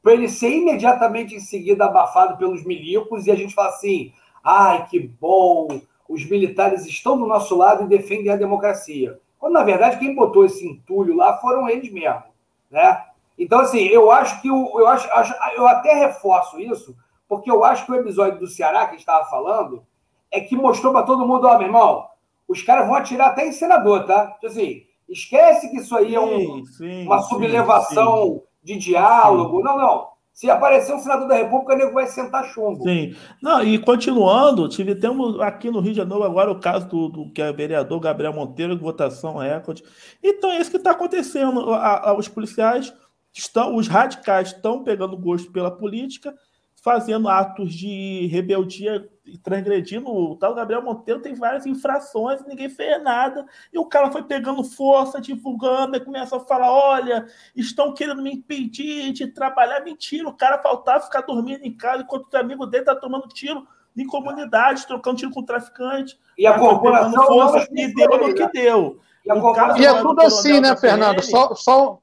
para 0.02 0.14
ele 0.14 0.28
ser 0.28 0.50
imediatamente 0.50 1.34
em 1.34 1.40
seguida 1.40 1.84
abafado 1.84 2.36
pelos 2.36 2.64
milicos 2.64 3.26
e 3.26 3.30
a 3.30 3.34
gente 3.34 3.54
fala 3.54 3.70
assim: 3.70 4.12
ai, 4.42 4.86
que 4.86 5.00
bom, 5.00 5.80
os 6.08 6.24
militares 6.24 6.86
estão 6.86 7.18
do 7.18 7.26
nosso 7.26 7.56
lado 7.56 7.84
e 7.84 7.88
defendem 7.88 8.30
a 8.30 8.36
democracia. 8.36 9.18
Quando, 9.38 9.54
na 9.54 9.64
verdade, 9.64 9.98
quem 9.98 10.14
botou 10.14 10.44
esse 10.44 10.66
entulho 10.66 11.16
lá 11.16 11.38
foram 11.38 11.68
eles 11.68 11.92
mesmos. 11.92 12.24
Né? 12.70 13.04
Então, 13.38 13.60
assim, 13.60 13.84
eu 13.86 14.10
acho 14.10 14.40
que 14.40 14.50
o, 14.50 14.78
eu 14.78 14.86
acho, 14.86 15.08
eu 15.56 15.66
até 15.66 15.94
reforço 15.94 16.58
isso, 16.58 16.96
porque 17.28 17.50
eu 17.50 17.64
acho 17.64 17.84
que 17.84 17.92
o 17.92 17.96
episódio 17.96 18.38
do 18.38 18.46
Ceará 18.46 18.84
que 18.84 18.88
a 18.88 18.90
gente 18.92 19.00
estava 19.00 19.28
falando 19.28 19.84
é 20.30 20.40
que 20.40 20.56
mostrou 20.56 20.92
para 20.92 21.02
todo 21.02 21.26
mundo, 21.26 21.46
ó, 21.46 21.58
meu 21.58 21.66
irmão, 21.66 22.06
os 22.48 22.62
caras 22.62 22.86
vão 22.86 22.94
atirar 22.96 23.28
até 23.28 23.46
em 23.46 23.52
senador, 23.52 24.06
tá? 24.06 24.32
Tipo 24.32 24.46
assim, 24.46 24.84
Esquece 25.08 25.70
que 25.70 25.78
isso 25.78 25.96
aí 25.96 26.14
é 26.14 26.20
um, 26.20 26.64
sim, 26.64 27.04
uma 27.04 27.22
sublevação 27.22 28.42
de 28.62 28.76
diálogo. 28.76 29.62
Não, 29.62 29.76
não. 29.76 30.16
Se 30.32 30.50
aparecer 30.50 30.94
um 30.94 30.98
senador 30.98 31.28
da 31.28 31.36
República, 31.36 31.72
o 31.72 31.78
nego 31.78 31.94
vai 31.94 32.06
sentar 32.08 32.44
chumbo. 32.44 32.82
Sim. 32.82 33.16
Não, 33.40 33.62
e 33.62 33.78
continuando, 33.78 34.68
tive, 34.68 34.94
temos 34.94 35.40
aqui 35.40 35.70
no 35.70 35.80
Rio 35.80 35.92
de 35.92 35.96
Janeiro 35.96 36.22
agora 36.22 36.50
o 36.50 36.60
caso 36.60 36.86
do, 36.88 37.08
do 37.08 37.32
que 37.32 37.40
é 37.40 37.50
vereador 37.52 37.98
Gabriel 38.00 38.34
Monteiro, 38.34 38.76
votação 38.76 39.36
recorde. 39.38 39.82
Então 40.22 40.50
é 40.50 40.58
isso 40.58 40.70
que 40.70 40.76
está 40.76 40.90
acontecendo. 40.90 41.72
A, 41.72 42.10
a, 42.10 42.14
os 42.14 42.28
policiais 42.28 42.92
estão, 43.32 43.76
os 43.76 43.88
radicais 43.88 44.48
estão 44.48 44.84
pegando 44.84 45.16
gosto 45.16 45.50
pela 45.50 45.70
política, 45.70 46.34
fazendo 46.82 47.28
atos 47.28 47.72
de 47.72 48.26
rebeldia 48.26 49.08
transgredindo. 49.42 50.12
O 50.12 50.36
tal 50.36 50.54
Gabriel 50.54 50.82
Monteiro 50.82 51.20
tem 51.20 51.34
várias 51.34 51.66
infrações 51.66 52.44
ninguém 52.46 52.68
fez 52.68 53.02
nada. 53.02 53.46
E 53.72 53.78
o 53.78 53.84
cara 53.84 54.10
foi 54.10 54.22
pegando 54.22 54.62
força, 54.62 55.20
divulgando, 55.20 55.96
e 55.96 56.00
começa 56.00 56.36
a 56.36 56.40
falar: 56.40 56.70
olha, 56.70 57.26
estão 57.54 57.92
querendo 57.92 58.22
me 58.22 58.32
impedir 58.32 59.12
de 59.12 59.26
trabalhar. 59.26 59.80
Mentira, 59.80 60.28
o 60.28 60.36
cara 60.36 60.62
faltava 60.62 61.04
ficar 61.04 61.22
dormindo 61.22 61.64
em 61.64 61.76
casa 61.76 62.02
enquanto 62.02 62.32
o 62.32 62.36
amigo 62.36 62.66
dele 62.66 62.84
tá 62.84 62.94
tomando 62.94 63.28
tiro 63.28 63.66
em 63.96 64.06
comunidade, 64.06 64.86
trocando 64.86 65.16
tiro 65.16 65.30
com 65.30 65.40
o 65.40 65.46
traficante. 65.46 66.18
E 66.36 66.46
a 66.46 66.58
corporação 66.58 67.26
força, 67.26 67.66
e 67.72 67.94
deu 67.94 68.08
no 68.08 68.34
que 68.34 68.46
deu. 68.52 69.00
E, 69.24 69.80
e 69.80 69.86
é 69.86 70.02
tudo 70.02 70.20
assim, 70.22 70.60
né, 70.60 70.76
Fernando? 70.76 71.22
Só, 71.22 71.54
só, 71.54 71.98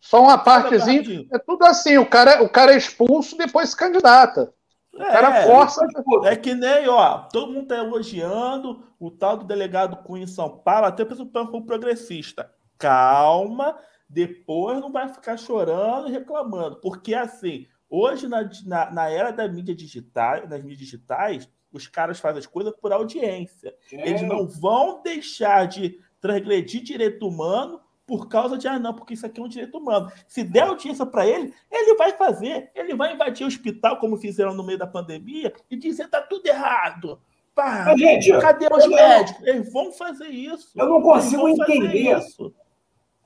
só 0.00 0.22
uma 0.22 0.38
partezinha. 0.38 1.26
É 1.32 1.38
tudo 1.38 1.64
assim, 1.64 1.98
o 1.98 2.06
cara, 2.06 2.42
o 2.42 2.48
cara 2.48 2.72
é 2.72 2.76
expulso, 2.76 3.36
depois 3.36 3.70
se 3.70 3.76
candidata. 3.76 4.52
O 4.98 5.02
é, 5.02 5.12
cara 5.12 5.46
força. 5.46 5.86
É 6.24 6.34
que 6.34 6.54
nem, 6.54 6.88
ó, 6.88 7.20
todo 7.32 7.52
mundo 7.52 7.68
tá 7.68 7.76
elogiando 7.76 8.82
o 8.98 9.10
tal 9.10 9.36
do 9.36 9.44
delegado 9.44 10.02
Cunha 10.02 10.24
em 10.24 10.26
São 10.26 10.58
Paulo, 10.58 10.86
até 10.86 11.04
o 11.04 11.62
progressista. 11.62 12.52
Calma, 12.76 13.78
depois 14.08 14.80
não 14.80 14.90
vai 14.90 15.08
ficar 15.08 15.36
chorando 15.36 16.08
e 16.08 16.12
reclamando. 16.12 16.80
Porque, 16.80 17.14
assim, 17.14 17.66
hoje, 17.88 18.26
na, 18.26 18.48
na, 18.66 18.90
na 18.90 19.08
era 19.08 19.30
da 19.30 19.46
mídia 19.46 19.74
digital, 19.74 20.46
das 20.48 20.60
mídias 20.60 20.80
digitais, 20.80 21.48
os 21.72 21.86
caras 21.86 22.18
fazem 22.18 22.40
as 22.40 22.46
coisas 22.46 22.74
por 22.80 22.92
audiência. 22.92 23.72
É. 23.92 24.08
Eles 24.08 24.22
não 24.22 24.48
vão 24.48 25.00
deixar 25.02 25.68
de 25.68 25.96
transgredir 26.20 26.82
direito 26.82 27.28
humano 27.28 27.80
por 28.08 28.26
causa 28.26 28.56
de, 28.56 28.66
ah, 28.66 28.78
não, 28.78 28.94
porque 28.94 29.12
isso 29.12 29.26
aqui 29.26 29.38
é 29.38 29.44
um 29.44 29.48
direito 29.48 29.76
humano. 29.76 30.10
Se 30.26 30.42
der 30.42 30.62
audiência 30.62 31.04
para 31.04 31.26
ele, 31.26 31.52
ele 31.70 31.94
vai 31.94 32.12
fazer. 32.12 32.70
Ele 32.74 32.94
vai 32.94 33.12
invadir 33.12 33.44
o 33.44 33.46
hospital, 33.46 33.98
como 33.98 34.16
fizeram 34.16 34.54
no 34.54 34.64
meio 34.64 34.78
da 34.78 34.86
pandemia, 34.86 35.52
e 35.70 35.76
dizer 35.76 36.08
tá 36.08 36.22
tudo 36.22 36.46
errado. 36.46 37.20
Pá, 37.54 37.94
gente, 37.94 38.32
cadê 38.40 38.66
os 38.72 38.86
médicos? 38.86 39.46
Eles 39.46 39.70
vão 39.70 39.92
fazer 39.92 40.28
isso. 40.28 40.70
Eu 40.74 40.88
não 40.88 41.02
consigo 41.02 41.46
entender. 41.50 42.16
Isso. 42.18 42.54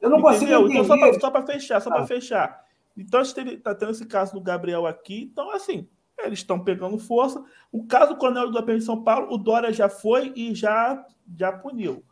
Eu 0.00 0.10
não 0.10 0.18
Entendeu? 0.18 0.32
consigo 0.32 0.68
entender. 0.68 1.06
Então, 1.08 1.20
só 1.20 1.30
para 1.30 1.46
fechar, 1.46 1.80
só 1.80 1.90
ah. 1.90 1.92
para 1.92 2.06
fechar. 2.06 2.64
Então, 2.96 3.20
a 3.20 3.24
gente 3.24 3.54
está 3.54 3.72
tendo 3.76 3.92
esse 3.92 4.04
caso 4.04 4.32
do 4.32 4.40
Gabriel 4.40 4.84
aqui. 4.84 5.28
Então, 5.30 5.48
assim, 5.52 5.86
eles 6.18 6.40
estão 6.40 6.58
pegando 6.58 6.98
força. 6.98 7.40
O 7.70 7.86
caso 7.86 8.14
do 8.14 8.18
Coronel 8.18 8.50
do 8.50 8.58
AP 8.58 8.70
de 8.70 8.80
São 8.80 9.04
Paulo, 9.04 9.32
o 9.32 9.38
Dória 9.38 9.72
já 9.72 9.88
foi 9.88 10.32
e 10.34 10.52
já, 10.56 11.06
já 11.38 11.52
puniu. 11.52 12.02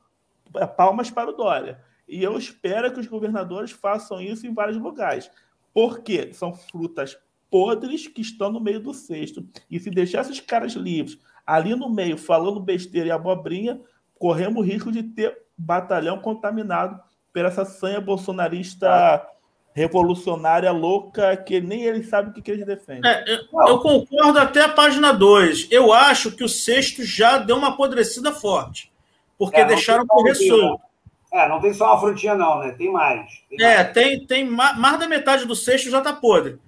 Palmas 0.76 1.10
para 1.10 1.30
o 1.30 1.32
Dória. 1.32 1.89
E 2.10 2.22
eu 2.22 2.36
espero 2.36 2.92
que 2.92 3.00
os 3.00 3.06
governadores 3.06 3.70
façam 3.70 4.20
isso 4.20 4.46
em 4.46 4.52
vários 4.52 4.76
lugares. 4.76 5.30
Porque 5.72 6.32
são 6.34 6.52
frutas 6.52 7.16
podres 7.48 8.06
que 8.06 8.20
estão 8.20 8.50
no 8.50 8.60
meio 8.60 8.80
do 8.80 8.92
cesto. 8.92 9.46
E 9.70 9.78
se 9.78 9.90
deixar 9.90 10.22
esses 10.22 10.40
caras 10.40 10.72
livres 10.72 11.18
ali 11.46 11.74
no 11.74 11.88
meio, 11.88 12.16
falando 12.16 12.60
besteira 12.60 13.08
e 13.08 13.10
abobrinha, 13.10 13.80
corremos 14.18 14.58
o 14.58 14.64
risco 14.64 14.92
de 14.92 15.02
ter 15.02 15.36
batalhão 15.56 16.18
contaminado 16.18 17.00
por 17.32 17.44
essa 17.44 17.64
sanha 17.64 18.00
bolsonarista 18.00 19.26
revolucionária 19.72 20.70
louca 20.72 21.36
que 21.36 21.60
nem 21.60 21.84
eles 21.84 22.08
sabem 22.08 22.30
o 22.30 22.34
que, 22.34 22.42
que 22.42 22.50
eles 22.50 22.66
defendem. 22.66 23.08
É, 23.08 23.24
eu, 23.32 23.38
eu, 23.68 23.78
concordo 23.78 24.38
até 24.38 24.62
a 24.62 24.68
página 24.68 25.12
2. 25.12 25.68
Eu 25.70 25.92
acho 25.92 26.32
que 26.32 26.42
o 26.42 26.48
sexto 26.48 27.04
já 27.04 27.38
deu 27.38 27.56
uma 27.56 27.68
apodrecida 27.68 28.32
forte. 28.32 28.92
Porque 29.38 29.60
é, 29.60 29.64
deixaram 29.64 30.06
correr 30.06 30.34
solto. 30.34 30.89
É, 31.32 31.48
não 31.48 31.60
tem 31.60 31.72
só 31.72 31.86
uma 31.86 32.00
frutinha, 32.00 32.34
não, 32.34 32.58
né? 32.58 32.72
Tem 32.72 32.90
mais. 32.90 33.42
Tem 33.48 33.62
é, 33.64 33.76
mais. 33.76 33.92
tem, 33.92 34.26
tem 34.26 34.44
mais 34.44 34.98
da 34.98 35.08
metade 35.08 35.44
do 35.44 35.54
cesto 35.54 35.90
já 35.90 36.00
tá 36.00 36.12
podre. 36.12 36.58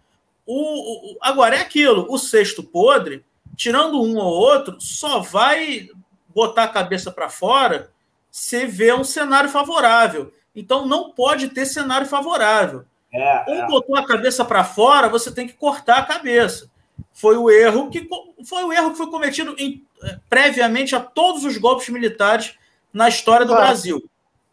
O, 0.46 1.14
o, 1.14 1.18
agora 1.20 1.56
é 1.56 1.60
aquilo: 1.60 2.06
o 2.08 2.18
cesto 2.18 2.62
podre, 2.62 3.24
tirando 3.56 4.00
um 4.00 4.16
ou 4.16 4.32
outro, 4.32 4.80
só 4.80 5.20
vai 5.20 5.88
botar 6.34 6.64
a 6.64 6.68
cabeça 6.68 7.10
para 7.10 7.28
fora 7.28 7.90
se 8.30 8.66
vê 8.66 8.92
um 8.92 9.04
cenário 9.04 9.50
favorável. 9.50 10.32
Então 10.54 10.86
não 10.86 11.10
pode 11.10 11.48
ter 11.48 11.66
cenário 11.66 12.06
favorável. 12.06 12.84
É, 13.12 13.44
um 13.50 13.62
é. 13.62 13.66
botou 13.66 13.96
a 13.96 14.06
cabeça 14.06 14.44
para 14.44 14.64
fora, 14.64 15.08
você 15.08 15.30
tem 15.30 15.46
que 15.46 15.52
cortar 15.52 15.98
a 15.98 16.04
cabeça. 16.04 16.70
Foi 17.12 17.36
o 17.36 17.50
erro 17.50 17.90
que 17.90 18.08
foi 18.44 18.64
o 18.64 18.72
erro 18.72 18.92
que 18.92 18.96
foi 18.96 19.10
cometido 19.10 19.54
em, 19.58 19.84
eh, 20.02 20.18
previamente 20.28 20.96
a 20.96 21.00
todos 21.00 21.44
os 21.44 21.58
golpes 21.58 21.88
militares 21.90 22.54
na 22.92 23.08
história 23.08 23.44
do 23.44 23.54
Brasil. 23.54 24.02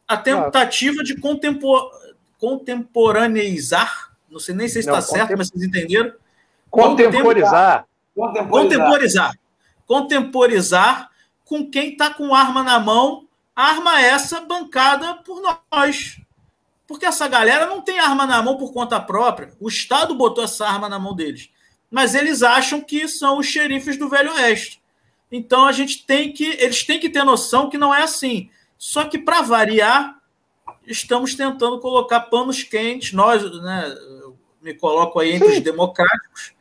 A 0.10 0.17
tentativa 0.17 1.04
de 1.04 1.15
contempor, 1.15 1.91
contemporaneizar, 2.39 4.12
não 4.30 4.39
sei 4.39 4.56
nem 4.56 4.67
se 4.67 4.80
está 4.80 5.02
certo, 5.02 5.36
mas 5.38 5.50
vocês 5.50 5.63
entenderam. 5.63 6.13
Contemporizar. 6.69 7.86
Contemporizar. 8.15 9.39
Contemporizar 9.86 11.10
com 11.45 11.69
quem 11.69 11.91
está 11.91 12.13
com 12.13 12.34
arma 12.34 12.63
na 12.63 12.80
mão, 12.80 13.28
arma 13.56 14.02
essa 14.02 14.41
bancada 14.41 15.15
por 15.15 15.41
nós. 15.41 16.19
Porque 16.88 17.06
essa 17.06 17.28
galera 17.28 17.67
não 17.67 17.82
tem 17.82 18.00
arma 18.00 18.26
na 18.26 18.41
mão 18.41 18.58
por 18.58 18.74
conta 18.74 19.00
própria. 19.00 19.54
O 19.60 19.67
Estado 19.67 20.15
botou 20.15 20.43
essa 20.43 20.67
arma 20.67 20.89
na 20.89 20.98
mão 20.98 21.15
deles. 21.15 21.50
Mas 21.89 22.15
eles 22.15 22.41
acham 22.41 22.82
que 22.82 23.08
são 23.08 23.38
os 23.38 23.45
xerifes 23.45 23.98
do 23.98 24.10
Velho 24.10 24.34
Oeste. 24.34 24.82
Então 25.32 25.67
a 25.67 25.72
gente 25.72 26.06
tem 26.06 26.34
que. 26.34 26.45
Eles 26.45 26.84
têm 26.84 27.00
que 27.00 27.10
ter 27.10 27.24
noção 27.24 27.69
que 27.69 27.78
não 27.78 27.93
é 27.93 28.04
assim. 28.04 28.50
Só 28.79 29.05
que, 29.05 29.19
para 29.19 29.43
variar, 29.43 30.17
estamos 30.87 31.35
tentando 31.35 31.79
colocar 31.79 32.21
panos 32.21 32.63
quentes. 32.63 33.13
Nós, 33.13 33.43
né, 33.61 33.95
me 34.59 34.73
coloco 34.73 35.19
aí 35.19 35.33
entre 35.33 35.49
Sim. 35.49 35.57
os 35.57 35.63
democráticos, 35.63 36.53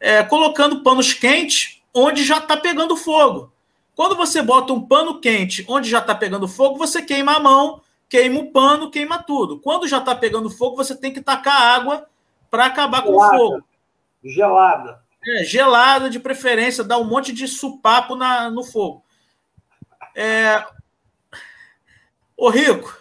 é, 0.00 0.24
colocando 0.24 0.82
panos 0.82 1.12
quentes 1.12 1.80
onde 1.94 2.24
já 2.24 2.38
está 2.38 2.56
pegando 2.56 2.96
fogo. 2.96 3.52
Quando 3.94 4.16
você 4.16 4.42
bota 4.42 4.72
um 4.72 4.80
pano 4.80 5.20
quente 5.20 5.64
onde 5.68 5.88
já 5.88 5.98
está 5.98 6.14
pegando 6.14 6.48
fogo, 6.48 6.76
você 6.76 7.02
queima 7.02 7.36
a 7.36 7.40
mão 7.40 7.82
queima 8.08 8.40
o 8.40 8.50
pano, 8.50 8.90
queima 8.90 9.22
tudo. 9.22 9.60
Quando 9.60 9.86
já 9.86 9.98
está 9.98 10.14
pegando 10.14 10.50
fogo, 10.50 10.76
você 10.76 10.96
tem 10.96 11.12
que 11.12 11.20
tacar 11.20 11.60
água 11.60 12.06
para 12.50 12.66
acabar 12.66 13.02
gelada. 13.02 13.12
com 13.12 13.36
o 13.36 13.38
fogo. 13.38 13.64
Gelada. 14.24 15.02
É, 15.26 15.44
gelada 15.44 16.08
de 16.08 16.18
preferência, 16.18 16.82
dá 16.82 16.96
um 16.96 17.04
monte 17.04 17.32
de 17.32 17.46
supapo 17.46 18.16
na, 18.16 18.50
no 18.50 18.64
fogo. 18.64 19.04
É... 20.14 20.64
Ô, 22.38 22.50
Rico, 22.50 22.96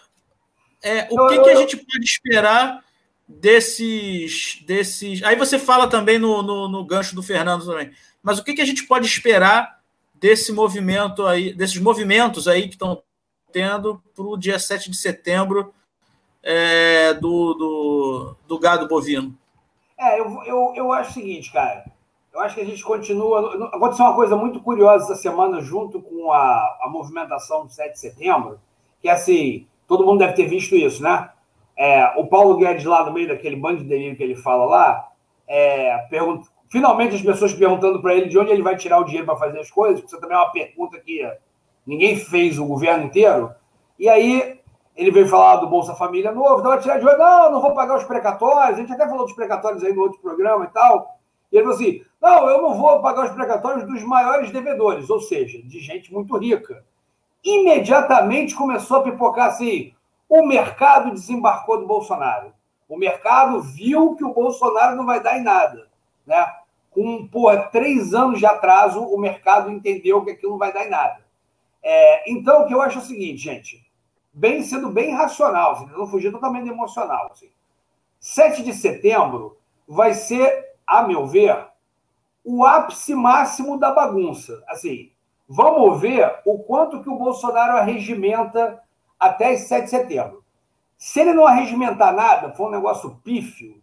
é, 0.82 1.08
o 1.12 1.28
que, 1.28 1.40
que 1.44 1.50
a 1.50 1.56
gente 1.56 1.78
pode 1.78 2.04
esperar 2.04 2.84
desses. 3.28 4.64
desses... 4.66 5.22
Aí 5.22 5.36
você 5.36 5.60
fala 5.60 5.88
também 5.88 6.18
no, 6.18 6.42
no, 6.42 6.68
no 6.68 6.84
gancho 6.84 7.14
do 7.14 7.22
Fernando 7.22 7.64
também. 7.64 7.92
Mas 8.24 8.40
o 8.40 8.44
que, 8.44 8.56
que 8.56 8.62
a 8.64 8.66
gente 8.66 8.88
pode 8.88 9.06
esperar 9.06 9.80
desse 10.16 10.52
movimento 10.52 11.24
aí, 11.24 11.54
desses 11.54 11.78
movimentos 11.78 12.48
aí 12.48 12.64
que 12.64 12.74
estão 12.74 13.04
tendo 13.52 14.02
para 14.16 14.26
o 14.26 14.36
dia 14.36 14.58
7 14.58 14.90
de 14.90 14.98
setembro 14.98 15.72
é, 16.42 17.14
do, 17.14 17.54
do, 17.54 18.36
do, 18.48 18.60
gado 18.60 18.88
bovino? 18.88 19.38
É, 20.00 20.20
eu, 20.20 20.44
eu, 20.46 20.74
eu 20.76 20.92
acho 20.92 21.12
o 21.12 21.14
seguinte, 21.14 21.52
cara. 21.52 21.86
Eu 22.34 22.40
acho 22.42 22.56
que 22.56 22.62
a 22.62 22.66
gente 22.66 22.84
continua. 22.84 23.68
Aconteceu 23.68 24.04
uma 24.04 24.16
coisa 24.16 24.36
muito 24.36 24.60
curiosa 24.62 25.06
essa 25.06 25.16
semana, 25.16 25.62
junto 25.62 26.02
com 26.02 26.32
a, 26.32 26.80
a 26.82 26.90
movimentação 26.90 27.68
do 27.68 27.72
7 27.72 27.94
de 27.94 28.00
setembro, 28.00 28.60
que 29.02 29.10
assim, 29.10 29.68
todo 29.88 30.06
mundo 30.06 30.20
deve 30.20 30.34
ter 30.34 30.48
visto 30.48 30.76
isso, 30.76 31.02
né? 31.02 31.30
É, 31.76 32.20
o 32.20 32.26
Paulo 32.26 32.58
Guedes, 32.58 32.86
lá 32.86 33.06
no 33.06 33.14
meio 33.14 33.28
daquele 33.28 33.56
bando 33.56 33.84
de 33.84 33.90
delírio 33.90 34.16
que 34.16 34.24
ele 34.24 34.36
fala 34.36 34.66
lá, 34.66 35.08
é, 35.48 35.98
pergunta, 36.10 36.48
finalmente 36.70 37.16
as 37.16 37.22
pessoas 37.22 37.54
perguntando 37.54 38.02
para 38.02 38.16
ele 38.16 38.28
de 38.28 38.38
onde 38.38 38.52
ele 38.52 38.64
vai 38.64 38.76
tirar 38.76 39.00
o 39.00 39.04
dinheiro 39.04 39.26
para 39.26 39.38
fazer 39.38 39.60
as 39.60 39.70
coisas, 39.70 40.00
porque 40.00 40.14
isso 40.14 40.22
também 40.22 40.36
é 40.38 40.42
uma 40.42 40.52
pergunta 40.52 41.00
que 41.00 41.22
ninguém 41.86 42.16
fez 42.16 42.58
o 42.58 42.66
governo 42.66 43.06
inteiro. 43.06 43.52
E 44.00 44.10
aí 44.10 44.60
ele 44.96 45.12
veio 45.12 45.28
falar 45.28 45.58
do 45.58 45.68
Bolsa 45.68 45.94
Família 45.94 46.32
novo, 46.32 46.60
então 46.60 46.72
vai 46.72 46.82
tirar 46.82 46.98
de 46.98 47.06
olho, 47.06 47.18
não, 47.18 47.52
não 47.52 47.62
vou 47.62 47.74
pagar 47.74 47.98
os 47.98 48.04
precatórios, 48.04 48.78
a 48.78 48.82
gente 48.82 48.92
até 48.92 49.08
falou 49.08 49.26
dos 49.26 49.36
precatórios 49.36 49.84
aí 49.84 49.94
no 49.94 50.02
outro 50.02 50.20
programa 50.20 50.66
e 50.66 50.70
tal. 50.70 51.18
E 51.52 51.56
ele 51.56 51.64
falou 51.64 51.80
assim: 51.80 52.02
não, 52.22 52.50
eu 52.50 52.62
não 52.62 52.74
vou 52.74 53.02
pagar 53.02 53.26
os 53.26 53.32
precatórios 53.32 53.86
dos 53.86 54.04
maiores 54.04 54.52
devedores, 54.52 55.10
ou 55.10 55.22
seja, 55.22 55.62
de 55.62 55.80
gente 55.80 56.12
muito 56.12 56.36
rica. 56.38 56.84
Imediatamente 57.44 58.56
começou 58.56 58.98
a 58.98 59.04
pipocar 59.04 59.48
assim: 59.48 59.94
o 60.28 60.46
mercado 60.46 61.12
desembarcou 61.12 61.80
do 61.80 61.88
Bolsonaro. 61.88 62.54
O 62.88 62.98
mercado 62.98 63.62
viu 63.62 64.16
que 64.16 64.24
o 64.24 64.34
Bolsonaro 64.34 64.96
não 64.96 65.06
vai 65.06 65.22
dar 65.22 65.38
em 65.38 65.44
nada. 65.44 65.90
Né? 66.26 66.46
Com 66.92 67.28
porra, 67.28 67.58
três 67.70 68.14
anos 68.14 68.40
de 68.40 68.46
atraso, 68.46 69.02
o 69.02 69.18
mercado 69.18 69.70
entendeu 69.70 70.24
que 70.24 70.32
aquilo 70.32 70.54
não 70.54 70.60
vai 70.60 70.74
dar 70.74 70.86
em 70.86 70.90
nada. 70.90 71.26
É, 71.84 72.32
então, 72.32 72.64
o 72.64 72.68
que 72.68 72.74
eu 72.74 72.82
acho 72.82 73.00
é 73.00 73.02
o 73.02 73.06
seguinte, 73.06 73.38
gente, 73.38 73.86
bem 74.34 74.62
sendo 74.64 74.90
bem 74.90 75.14
racional, 75.14 75.74
assim, 75.74 75.86
não 75.88 76.08
fugir 76.08 76.32
totalmente 76.32 76.70
emocional. 76.70 77.30
Assim. 77.32 77.50
7 78.20 78.64
de 78.64 78.74
setembro 78.74 79.58
vai 79.88 80.14
ser, 80.14 80.76
a 80.86 81.04
meu 81.04 81.26
ver, 81.28 81.68
o 82.44 82.66
ápice 82.66 83.14
máximo 83.14 83.78
da 83.78 83.92
bagunça. 83.92 84.64
Assim, 84.68 85.12
vamos 85.48 86.02
ver 86.02 86.40
o 86.46 86.60
quanto 86.60 87.02
que 87.02 87.10
o 87.10 87.18
Bolsonaro 87.18 87.78
arregimenta 87.78 88.82
até 89.20 89.56
7 89.56 89.86
de 89.86 89.90
setembro. 89.90 90.44
Se 90.98 91.20
ele 91.20 91.34
não 91.34 91.46
arregimentar 91.46 92.14
nada, 92.14 92.54
for 92.54 92.68
um 92.68 92.72
negócio 92.72 93.20
pífio, 93.24 93.82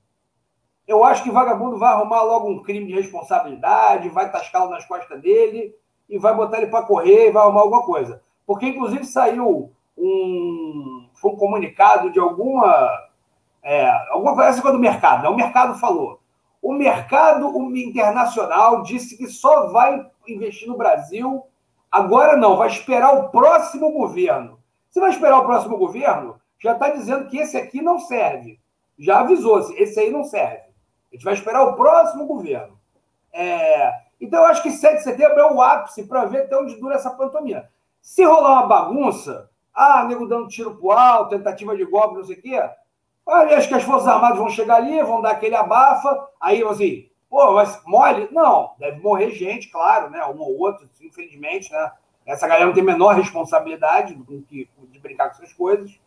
eu 0.86 1.02
acho 1.02 1.22
que 1.22 1.30
vagabundo 1.30 1.78
vai 1.78 1.92
arrumar 1.92 2.22
logo 2.22 2.48
um 2.48 2.62
crime 2.62 2.86
de 2.86 2.94
responsabilidade, 2.94 4.08
vai 4.08 4.30
tascá-lo 4.30 4.70
nas 4.70 4.84
costas 4.84 5.20
dele 5.22 5.74
e 6.08 6.18
vai 6.18 6.34
botar 6.34 6.58
ele 6.58 6.66
para 6.66 6.84
correr 6.84 7.28
e 7.28 7.32
vai 7.32 7.42
arrumar 7.42 7.62
alguma 7.62 7.82
coisa. 7.82 8.22
Porque, 8.46 8.66
inclusive, 8.66 9.04
saiu 9.04 9.72
um, 9.96 11.08
foi 11.14 11.32
um 11.32 11.36
comunicado 11.36 12.10
de 12.10 12.18
alguma. 12.18 12.90
É, 13.62 13.88
alguma 14.10 14.34
coisa 14.34 14.60
do 14.60 14.78
mercado, 14.78 15.22
né? 15.22 15.28
o 15.30 15.36
mercado 15.36 15.78
falou. 15.78 16.20
O 16.60 16.72
mercado 16.72 17.48
internacional 17.74 18.82
disse 18.82 19.16
que 19.16 19.26
só 19.26 19.68
vai 19.68 20.06
investir 20.28 20.68
no 20.68 20.76
Brasil. 20.76 21.42
Agora 21.94 22.36
não, 22.36 22.56
vai 22.56 22.66
esperar 22.66 23.12
o 23.12 23.28
próximo 23.28 23.92
governo. 23.92 24.58
Você 24.90 24.98
vai 24.98 25.10
esperar 25.10 25.38
o 25.38 25.44
próximo 25.44 25.78
governo? 25.78 26.40
Já 26.58 26.72
está 26.72 26.88
dizendo 26.88 27.28
que 27.28 27.38
esse 27.38 27.56
aqui 27.56 27.80
não 27.80 28.00
serve. 28.00 28.58
Já 28.98 29.20
avisou, 29.20 29.60
esse 29.76 30.00
aí 30.00 30.10
não 30.10 30.24
serve. 30.24 30.56
A 30.56 31.14
gente 31.14 31.24
vai 31.24 31.34
esperar 31.34 31.62
o 31.62 31.76
próximo 31.76 32.26
governo. 32.26 32.76
É, 33.32 33.92
então, 34.20 34.40
eu 34.40 34.46
acho 34.46 34.60
que 34.64 34.72
7 34.72 34.96
de 34.96 35.02
setembro 35.04 35.38
é 35.38 35.52
o 35.52 35.62
ápice 35.62 36.02
para 36.08 36.24
ver 36.24 36.42
até 36.42 36.56
onde 36.56 36.74
dura 36.80 36.96
essa 36.96 37.10
pantomima. 37.10 37.68
Se 38.02 38.24
rolar 38.24 38.54
uma 38.54 38.66
bagunça, 38.66 39.48
ah, 39.72 40.02
nego 40.02 40.26
dando 40.26 40.48
tiro 40.48 40.74
pro 40.74 40.90
alto, 40.90 41.30
tentativa 41.30 41.76
de 41.76 41.84
golpe, 41.84 42.16
não 42.16 42.24
sei 42.24 42.34
o 42.36 42.42
quê, 42.42 42.70
acho 43.56 43.68
que 43.68 43.74
as 43.74 43.84
Forças 43.84 44.08
Armadas 44.08 44.38
vão 44.38 44.50
chegar 44.50 44.78
ali, 44.78 45.00
vão 45.04 45.22
dar 45.22 45.30
aquele 45.30 45.54
abafa, 45.54 46.26
aí 46.40 46.60
assim, 46.64 47.08
pô, 47.34 47.54
mas 47.54 47.82
mole? 47.84 48.28
Não, 48.30 48.74
deve 48.78 49.00
morrer 49.00 49.32
gente, 49.32 49.68
claro, 49.68 50.08
né? 50.08 50.24
Um 50.26 50.40
ou 50.40 50.56
outro, 50.56 50.88
infelizmente, 51.02 51.72
né? 51.72 51.90
Essa 52.24 52.46
galera 52.46 52.66
não 52.66 52.72
tem 52.72 52.84
a 52.84 52.86
menor 52.86 53.16
responsabilidade 53.16 54.14
de, 54.14 54.68
de 54.78 54.98
brincar 55.00 55.30
com 55.30 55.42
essas 55.42 55.52
coisas. 55.52 55.98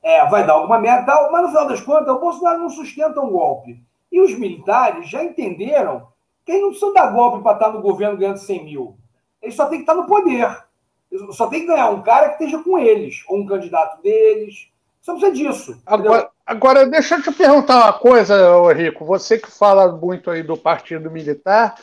É, 0.00 0.24
vai 0.26 0.46
dar 0.46 0.52
alguma 0.52 0.78
merda, 0.78 1.28
mas 1.32 1.42
no 1.42 1.48
final 1.48 1.66
das 1.66 1.80
contas, 1.80 2.14
o 2.14 2.20
Bolsonaro 2.20 2.60
não 2.60 2.70
sustenta 2.70 3.20
um 3.20 3.30
golpe. 3.30 3.82
E 4.12 4.20
os 4.20 4.38
militares 4.38 5.10
já 5.10 5.22
entenderam 5.24 6.06
eles 6.52 6.62
não 6.62 6.68
precisam 6.70 6.94
dar 6.94 7.12
golpe 7.12 7.42
para 7.42 7.52
estar 7.52 7.72
no 7.72 7.82
governo 7.82 8.16
ganhando 8.16 8.38
100 8.38 8.64
mil. 8.64 8.96
Eles 9.42 9.54
só 9.54 9.66
tem 9.66 9.78
que 9.78 9.82
estar 9.82 9.94
no 9.94 10.06
poder. 10.06 10.64
Eles 11.10 11.36
só 11.36 11.46
tem 11.46 11.60
que 11.60 11.66
ganhar 11.66 11.90
um 11.90 12.02
cara 12.02 12.28
que 12.28 12.44
esteja 12.44 12.62
com 12.62 12.78
eles, 12.78 13.22
ou 13.28 13.38
um 13.38 13.46
candidato 13.46 14.00
deles. 14.02 14.70
Só 15.00 15.12
precisa 15.12 15.32
disso. 15.32 15.82
Agora, 15.84 16.30
agora, 16.48 16.86
deixa 16.86 17.16
eu 17.16 17.22
te 17.22 17.30
perguntar 17.30 17.76
uma 17.76 17.92
coisa, 17.92 18.72
Rico. 18.72 19.04
Você 19.04 19.38
que 19.38 19.50
fala 19.50 19.92
muito 19.92 20.30
aí 20.30 20.42
do 20.42 20.56
Partido 20.56 21.10
Militar, 21.10 21.76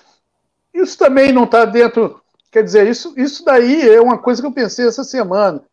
isso 0.73 0.97
também 0.97 1.31
não 1.31 1.45
está 1.45 1.63
dentro. 1.63 2.21
Quer 2.51 2.63
dizer, 2.63 2.87
isso, 2.87 3.13
isso 3.17 3.45
daí 3.45 3.87
é 3.87 4.01
uma 4.01 4.17
coisa 4.17 4.41
que 4.41 4.47
eu 4.47 4.51
pensei 4.51 4.87
essa 4.87 5.03
semana. 5.03 5.63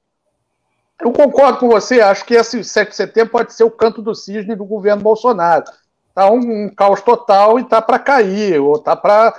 Eu 1.01 1.13
concordo 1.13 1.59
com 1.59 1.69
você, 1.69 2.01
acho 2.01 2.25
que 2.25 2.35
esse 2.35 2.63
7 2.63 2.91
de 2.91 2.97
setembro 2.97 3.33
pode 3.33 3.53
ser 3.53 3.65
o 3.65 3.71
canto 3.71 4.01
do 4.01 4.15
cisne 4.15 4.55
do 4.55 4.65
governo 4.65 5.03
Bolsonaro 5.03 5.65
tá 6.15 6.31
um, 6.31 6.65
um 6.65 6.69
caos 6.69 7.01
total 7.01 7.59
e 7.59 7.65
tá 7.65 7.81
para 7.81 7.99
cair, 7.99 8.61
ou 8.61 8.79
tá 8.79 8.95
para 8.95 9.35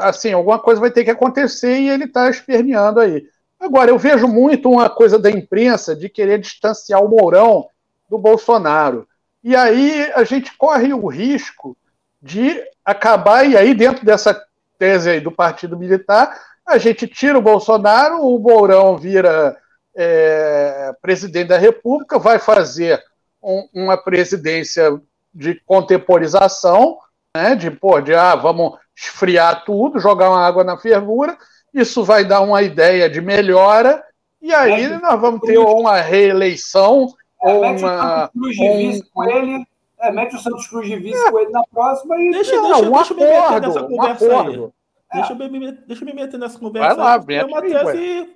assim, 0.00 0.32
alguma 0.32 0.58
coisa 0.58 0.80
vai 0.80 0.90
ter 0.90 1.04
que 1.04 1.10
acontecer 1.10 1.78
e 1.78 1.88
ele 1.88 2.04
está 2.04 2.28
esperneando 2.28 3.00
aí. 3.00 3.24
Agora, 3.60 3.90
eu 3.90 3.98
vejo 3.98 4.26
muito 4.26 4.70
uma 4.70 4.90
coisa 4.90 5.18
da 5.18 5.30
imprensa 5.30 5.94
de 5.94 6.08
querer 6.08 6.38
distanciar 6.38 7.02
o 7.02 7.08
Mourão 7.08 7.66
do 8.08 8.18
Bolsonaro. 8.18 9.06
E 9.42 9.54
aí 9.54 10.10
a 10.14 10.24
gente 10.24 10.56
corre 10.56 10.92
o 10.92 11.06
risco 11.06 11.76
de 12.20 12.60
acabar, 12.84 13.44
e 13.44 13.56
aí 13.56 13.74
dentro 13.74 14.04
dessa 14.04 14.40
tese 14.78 15.10
aí 15.10 15.20
do 15.20 15.30
Partido 15.30 15.76
Militar, 15.76 16.38
a 16.66 16.78
gente 16.78 17.06
tira 17.06 17.38
o 17.38 17.42
Bolsonaro, 17.42 18.20
o 18.20 18.38
Mourão 18.38 18.96
vira 18.96 19.56
é, 19.96 20.92
presidente 21.00 21.48
da 21.48 21.58
República, 21.58 22.18
vai 22.18 22.38
fazer 22.38 23.02
um, 23.42 23.68
uma 23.72 23.96
presidência 23.96 25.00
de 25.32 25.54
contemporização, 25.66 26.98
né, 27.36 27.54
de, 27.54 27.70
pô, 27.70 28.00
de 28.00 28.14
ah, 28.14 28.34
vamos 28.34 28.78
esfriar 28.96 29.64
tudo, 29.64 30.00
jogar 30.00 30.30
uma 30.30 30.44
água 30.44 30.64
na 30.64 30.76
fervura, 30.76 31.36
isso 31.72 32.04
vai 32.04 32.24
dar 32.24 32.40
uma 32.40 32.62
ideia 32.62 33.08
de 33.08 33.20
melhora, 33.20 34.02
e 34.40 34.52
aí 34.52 34.88
nós 35.00 35.20
vamos 35.20 35.40
ter 35.40 35.58
uma 35.58 36.00
reeleição, 36.00 37.14
é, 37.42 37.52
ou 37.52 37.62
uma. 37.64 38.28
Cruz 38.28 38.56
de 38.56 38.76
vice 38.76 39.10
com 39.10 39.24
ele, 39.24 39.66
é, 40.00 40.12
mete 40.12 40.36
o 40.36 40.38
Santos 40.38 40.66
Cruz 40.68 40.86
de 40.86 40.96
vice 40.96 41.16
é. 41.16 41.30
com 41.30 41.38
ele 41.38 41.50
na 41.50 41.62
próxima 41.70 42.16
e. 42.16 42.30
Deixa, 42.30 42.56
não, 42.56 42.90
deixa, 42.90 43.14
um 43.14 43.16
deixa 43.16 43.44
acordo, 43.44 43.66
eu 43.74 43.88
me 43.88 44.04
meter 44.04 44.08
nessa 44.08 44.18
conversa 44.18 44.24
um 44.24 44.40
aí. 44.40 44.72
Deixa, 45.12 45.32
eu 45.32 45.50
me, 45.50 45.72
deixa 45.72 46.02
eu 46.02 46.06
me 46.06 46.12
meter 46.14 46.38
nessa 46.38 46.58
conversa. 46.58 46.94
Vai 46.94 47.18
lá, 47.18 47.24
aí. 47.26 47.34
É 47.36 47.44
uma 47.44 47.62
tese 47.62 48.34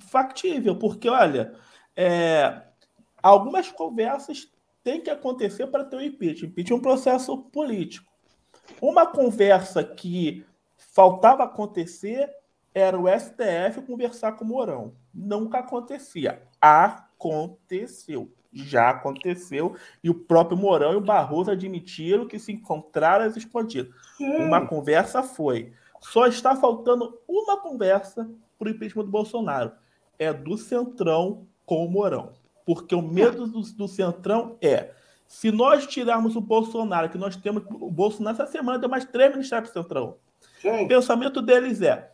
factível, 0.00 0.76
porque, 0.76 1.08
olha, 1.08 1.54
é, 1.96 2.62
algumas 3.22 3.70
conversas 3.70 4.48
têm 4.82 5.00
que 5.00 5.10
acontecer 5.10 5.66
para 5.66 5.84
ter 5.84 5.96
o 5.96 6.02
impeachment. 6.02 6.48
Impeachment 6.48 6.76
é 6.76 6.78
um 6.78 6.82
processo 6.82 7.38
político. 7.38 8.10
Uma 8.80 9.06
conversa 9.06 9.84
que 9.84 10.44
faltava 10.76 11.44
acontecer 11.44 12.30
era 12.74 12.98
o 12.98 13.06
STF 13.08 13.82
conversar 13.86 14.32
com 14.32 14.44
o 14.44 14.48
Mourão. 14.48 14.94
Nunca 15.12 15.58
acontecia. 15.58 16.42
Aconteceu. 17.18 18.32
Já 18.52 18.90
aconteceu. 18.90 19.76
E 20.02 20.08
o 20.08 20.14
próprio 20.14 20.56
Mourão 20.56 20.92
e 20.92 20.96
o 20.96 21.00
Barroso 21.00 21.50
admitiram 21.50 22.26
que 22.26 22.38
se 22.38 22.52
encontraram 22.52 23.24
as 23.24 23.36
escondidas. 23.36 23.92
Uma 24.18 24.66
conversa 24.66 25.22
foi. 25.22 25.72
Só 26.00 26.26
está 26.26 26.54
faltando 26.54 27.18
uma 27.26 27.60
conversa 27.60 28.30
para 28.58 28.68
o 28.68 28.70
impeachment 28.70 29.04
do 29.04 29.10
Bolsonaro. 29.10 29.72
É 30.18 30.32
do 30.32 30.56
Centrão 30.56 31.46
com 31.66 31.84
o 31.84 31.90
Mourão. 31.90 32.32
Porque 32.64 32.94
o 32.94 33.02
medo 33.02 33.46
do, 33.46 33.60
do 33.60 33.88
Centrão 33.88 34.56
é 34.60 34.94
se 35.26 35.50
nós 35.50 35.86
tirarmos 35.86 36.36
o 36.36 36.40
Bolsonaro, 36.40 37.08
que 37.08 37.18
nós 37.18 37.36
temos. 37.36 37.64
O 37.68 37.90
Bolsonaro 37.90 38.40
essa 38.40 38.50
semana 38.50 38.78
deu 38.78 38.88
mais 38.88 39.04
três 39.04 39.32
ministérios 39.32 39.70
para 39.70 39.80
o 39.80 39.82
Centrão. 39.82 40.16
Sim. 40.60 40.84
O 40.84 40.88
pensamento 40.88 41.42
deles 41.42 41.82
é: 41.82 42.10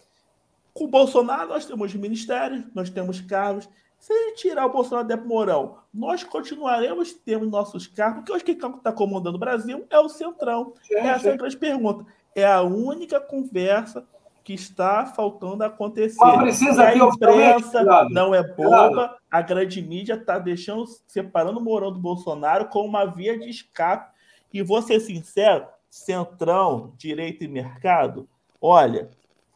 com 0.72 0.84
o 0.84 0.88
Bolsonaro 0.88 1.48
nós 1.48 1.66
temos 1.66 1.94
ministérios, 1.94 2.64
nós 2.74 2.90
temos 2.90 3.20
cargos. 3.20 3.68
Se 4.00 4.14
gente 4.14 4.38
tirar 4.38 4.64
o 4.64 4.72
Bolsonaro 4.72 5.06
do 5.06 5.28
Mourão, 5.28 5.76
nós 5.92 6.24
continuaremos 6.24 7.12
tendo 7.12 7.44
nossos 7.44 7.86
cargos, 7.86 8.20
porque 8.20 8.32
hoje 8.32 8.44
quem 8.44 8.54
está 8.56 8.90
comandando 8.90 9.36
o 9.36 9.38
Brasil 9.38 9.86
é 9.90 9.98
o 9.98 10.08
Centrão. 10.08 10.72
Sim, 10.82 10.94
Essa 10.94 11.28
é 11.28 11.32
a 11.34 11.36
grande 11.36 11.56
pergunta. 11.58 12.06
É 12.34 12.46
a 12.46 12.62
única 12.62 13.20
conversa 13.20 14.06
que 14.42 14.54
está 14.54 15.04
faltando 15.04 15.64
acontecer. 15.64 16.16
Mas 16.18 16.40
precisa 16.40 16.82
a 16.82 16.96
imprensa 16.96 17.84
não 18.10 18.34
é 18.34 18.42
boba, 18.42 19.18
a 19.30 19.42
grande 19.42 19.82
mídia 19.82 20.14
está 20.14 20.38
deixando, 20.38 20.86
separando 21.06 21.60
o 21.60 21.62
Mourão 21.62 21.92
do 21.92 21.98
Bolsonaro 21.98 22.68
com 22.68 22.82
uma 22.86 23.04
via 23.04 23.38
de 23.38 23.50
escape. 23.50 24.10
E 24.50 24.62
vou 24.62 24.80
ser 24.80 24.98
sincero, 25.00 25.66
centrão, 25.90 26.94
direito 26.96 27.44
e 27.44 27.48
mercado, 27.48 28.26
olha, 28.60 29.10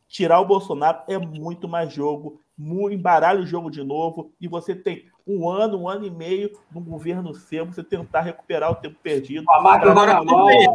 tirar 0.07 0.38
o 0.38 0.44
Bolsonaro 0.44 0.98
é 1.09 1.16
muito 1.16 1.66
mais 1.66 1.92
jogo, 1.92 2.40
embaralha 2.58 3.40
o 3.40 3.46
jogo 3.46 3.70
de 3.70 3.82
novo, 3.82 4.32
e 4.40 4.46
você 4.46 4.74
tem 4.74 5.06
um 5.26 5.48
ano, 5.48 5.82
um 5.82 5.88
ano 5.88 6.06
e 6.06 6.10
meio 6.10 6.50
no 6.70 6.80
governo 6.80 7.34
seu, 7.34 7.64
você 7.66 7.82
tentar 7.82 8.20
recuperar 8.20 8.70
o 8.70 8.76
tempo 8.76 8.96
perdido. 9.02 9.44
Agora, 9.50 10.24
calma 10.24 10.50
aí, 10.50 10.68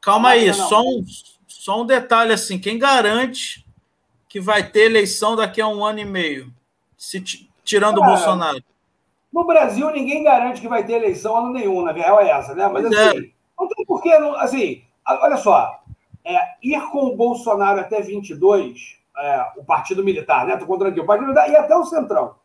calma 0.00 0.28
aí 0.30 0.54
só 0.54 0.80
um 0.80 1.04
só 1.46 1.80
um 1.80 1.86
detalhe 1.86 2.32
assim, 2.32 2.58
quem 2.58 2.78
garante 2.78 3.66
que 4.28 4.40
vai 4.40 4.62
ter 4.62 4.82
eleição 4.82 5.34
daqui 5.34 5.60
a 5.60 5.66
um 5.66 5.84
ano 5.84 5.98
e 5.98 6.04
meio, 6.04 6.52
se 6.96 7.20
tirando 7.64 7.98
o 7.98 8.04
Bolsonaro? 8.04 8.62
No 9.32 9.46
Brasil, 9.46 9.90
ninguém 9.90 10.22
garante 10.22 10.60
que 10.60 10.68
vai 10.68 10.84
ter 10.84 10.94
eleição 10.94 11.36
ano 11.36 11.52
nenhum, 11.52 11.82
na 11.82 11.92
real 11.92 12.20
é 12.20 12.30
essa, 12.30 12.54
né? 12.54 12.68
Mas 12.68 12.86
assim, 12.86 13.18
é. 13.18 13.30
não 13.58 13.68
tem 13.68 13.84
porquê, 13.86 14.12
assim, 14.38 14.82
olha 15.06 15.36
só, 15.38 15.80
é, 16.24 16.38
ir 16.62 16.80
com 16.90 17.06
o 17.06 17.16
Bolsonaro 17.16 17.80
até 17.80 18.00
22, 18.02 18.97
é, 19.18 19.52
o 19.56 19.64
Partido 19.64 20.04
Militar, 20.04 20.46
né? 20.46 20.56
Tô 20.56 20.66
contando 20.66 20.88
aqui, 20.88 21.00
o 21.00 21.06
Partido 21.06 21.28
Militar 21.28 21.50
e 21.50 21.56
até 21.56 21.76
o 21.76 21.84
Centrão. 21.84 22.36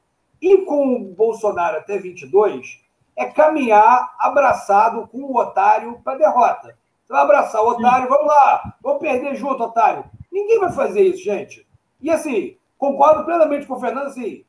Ir 0.41 0.65
com 0.65 0.95
o 0.95 1.13
Bolsonaro 1.13 1.77
até 1.77 1.97
22 1.97 2.81
é 3.15 3.25
caminhar 3.25 4.15
abraçado 4.19 5.07
com 5.07 5.19
o 5.19 5.37
otário 5.37 5.99
para 6.03 6.17
derrota. 6.17 6.77
Você 7.03 7.13
vai 7.13 7.21
abraçar 7.21 7.61
o 7.61 7.69
otário, 7.69 8.09
vamos 8.09 8.27
lá, 8.27 8.75
vamos 8.81 8.99
perder 8.99 9.35
junto, 9.35 9.63
otário. 9.63 10.05
Ninguém 10.31 10.59
vai 10.59 10.71
fazer 10.71 11.01
isso, 11.01 11.23
gente. 11.23 11.67
E 12.01 12.09
assim, 12.09 12.57
concordo 12.77 13.23
plenamente 13.23 13.67
com 13.67 13.75
o 13.75 13.79
Fernando, 13.79 14.07
assim, 14.07 14.43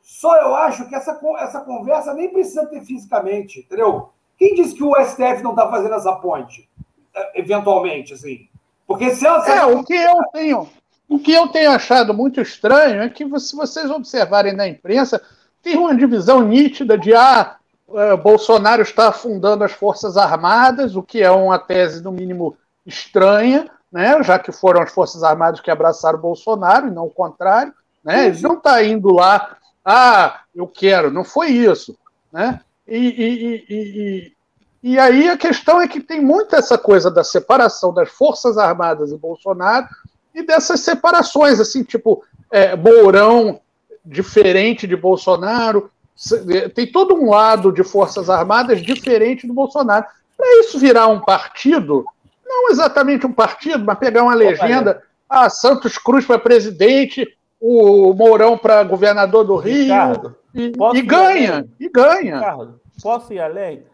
só 0.00 0.36
eu 0.36 0.54
acho 0.54 0.88
que 0.88 0.94
essa, 0.94 1.20
essa 1.38 1.60
conversa 1.60 2.14
nem 2.14 2.30
precisa 2.30 2.66
ter 2.66 2.80
fisicamente, 2.82 3.60
entendeu? 3.60 4.10
Quem 4.38 4.54
disse 4.54 4.74
que 4.74 4.84
o 4.84 4.94
STF 4.94 5.42
não 5.42 5.50
está 5.50 5.68
fazendo 5.68 5.94
essa 5.94 6.14
ponte? 6.16 6.68
É, 7.14 7.40
eventualmente, 7.40 8.14
assim. 8.14 8.48
Porque 8.86 9.10
se 9.10 9.26
ela. 9.26 9.44
É, 9.48 9.66
o 9.66 9.82
que 9.82 9.94
eu 9.94 10.22
tenho. 10.32 10.68
O 11.08 11.18
que 11.18 11.32
eu 11.32 11.48
tenho 11.48 11.70
achado 11.70 12.12
muito 12.12 12.40
estranho 12.40 13.02
é 13.02 13.08
que, 13.08 13.24
se 13.38 13.54
vocês 13.54 13.90
observarem 13.90 14.52
na 14.52 14.66
imprensa, 14.66 15.22
tem 15.62 15.76
uma 15.76 15.94
divisão 15.94 16.42
nítida 16.42 16.98
de 16.98 17.14
ah, 17.14 17.56
é, 17.94 18.16
Bolsonaro 18.16 18.82
está 18.82 19.08
afundando 19.08 19.62
as 19.62 19.72
Forças 19.72 20.16
Armadas, 20.16 20.96
o 20.96 21.02
que 21.02 21.22
é 21.22 21.30
uma 21.30 21.58
tese, 21.58 22.02
no 22.02 22.10
mínimo, 22.10 22.56
estranha, 22.84 23.70
né? 23.90 24.22
já 24.22 24.38
que 24.38 24.50
foram 24.50 24.82
as 24.82 24.92
Forças 24.92 25.22
Armadas 25.22 25.60
que 25.60 25.70
abraçaram 25.70 26.18
Bolsonaro 26.18 26.88
e 26.88 26.90
não 26.90 27.06
o 27.06 27.10
contrário. 27.10 27.72
Né? 28.02 28.26
Ele 28.26 28.40
não 28.40 28.54
está 28.54 28.82
indo 28.82 29.12
lá, 29.12 29.56
ah, 29.84 30.40
eu 30.54 30.66
quero, 30.66 31.10
não 31.10 31.24
foi 31.24 31.50
isso. 31.50 31.96
Né? 32.32 32.60
E, 32.86 32.96
e, 32.96 33.64
e, 33.68 34.32
e, 34.82 34.98
aí 34.98 35.28
a 35.28 35.36
questão 35.36 35.80
é 35.80 35.88
que 35.88 36.00
tem 36.00 36.20
muito 36.20 36.54
essa 36.54 36.76
coisa 36.76 37.10
da 37.10 37.24
separação 37.24 37.92
das 37.92 38.08
Forças 38.08 38.58
Armadas 38.58 39.10
e 39.10 39.16
Bolsonaro 39.16 39.86
e 40.36 40.42
dessas 40.42 40.80
separações, 40.80 41.58
assim, 41.58 41.82
tipo, 41.82 42.22
é, 42.52 42.76
Mourão 42.76 43.58
diferente 44.04 44.86
de 44.86 44.94
Bolsonaro, 44.94 45.90
tem 46.74 46.86
todo 46.86 47.14
um 47.14 47.30
lado 47.30 47.72
de 47.72 47.82
Forças 47.82 48.28
Armadas 48.28 48.82
diferente 48.82 49.46
do 49.46 49.54
Bolsonaro. 49.54 50.04
Para 50.36 50.60
isso 50.60 50.78
virar 50.78 51.08
um 51.08 51.20
partido, 51.20 52.04
não 52.44 52.70
exatamente 52.70 53.26
um 53.26 53.32
partido, 53.32 53.84
mas 53.84 53.98
pegar 53.98 54.22
uma 54.22 54.34
legenda, 54.34 55.02
ah, 55.28 55.48
Santos 55.48 55.96
Cruz 55.96 56.26
para 56.26 56.38
presidente, 56.38 57.26
o 57.58 58.12
Mourão 58.12 58.58
para 58.58 58.84
governador 58.84 59.44
do 59.44 59.56
Rio, 59.56 59.84
Ricardo, 59.84 60.36
e, 60.54 60.72
e 60.94 61.02
ganha, 61.02 61.52
além? 61.54 61.72
e 61.80 61.88
ganha. 61.88 62.36
Ricardo, 62.36 62.80
posso 63.02 63.32
ir 63.32 63.40
além? 63.40 63.84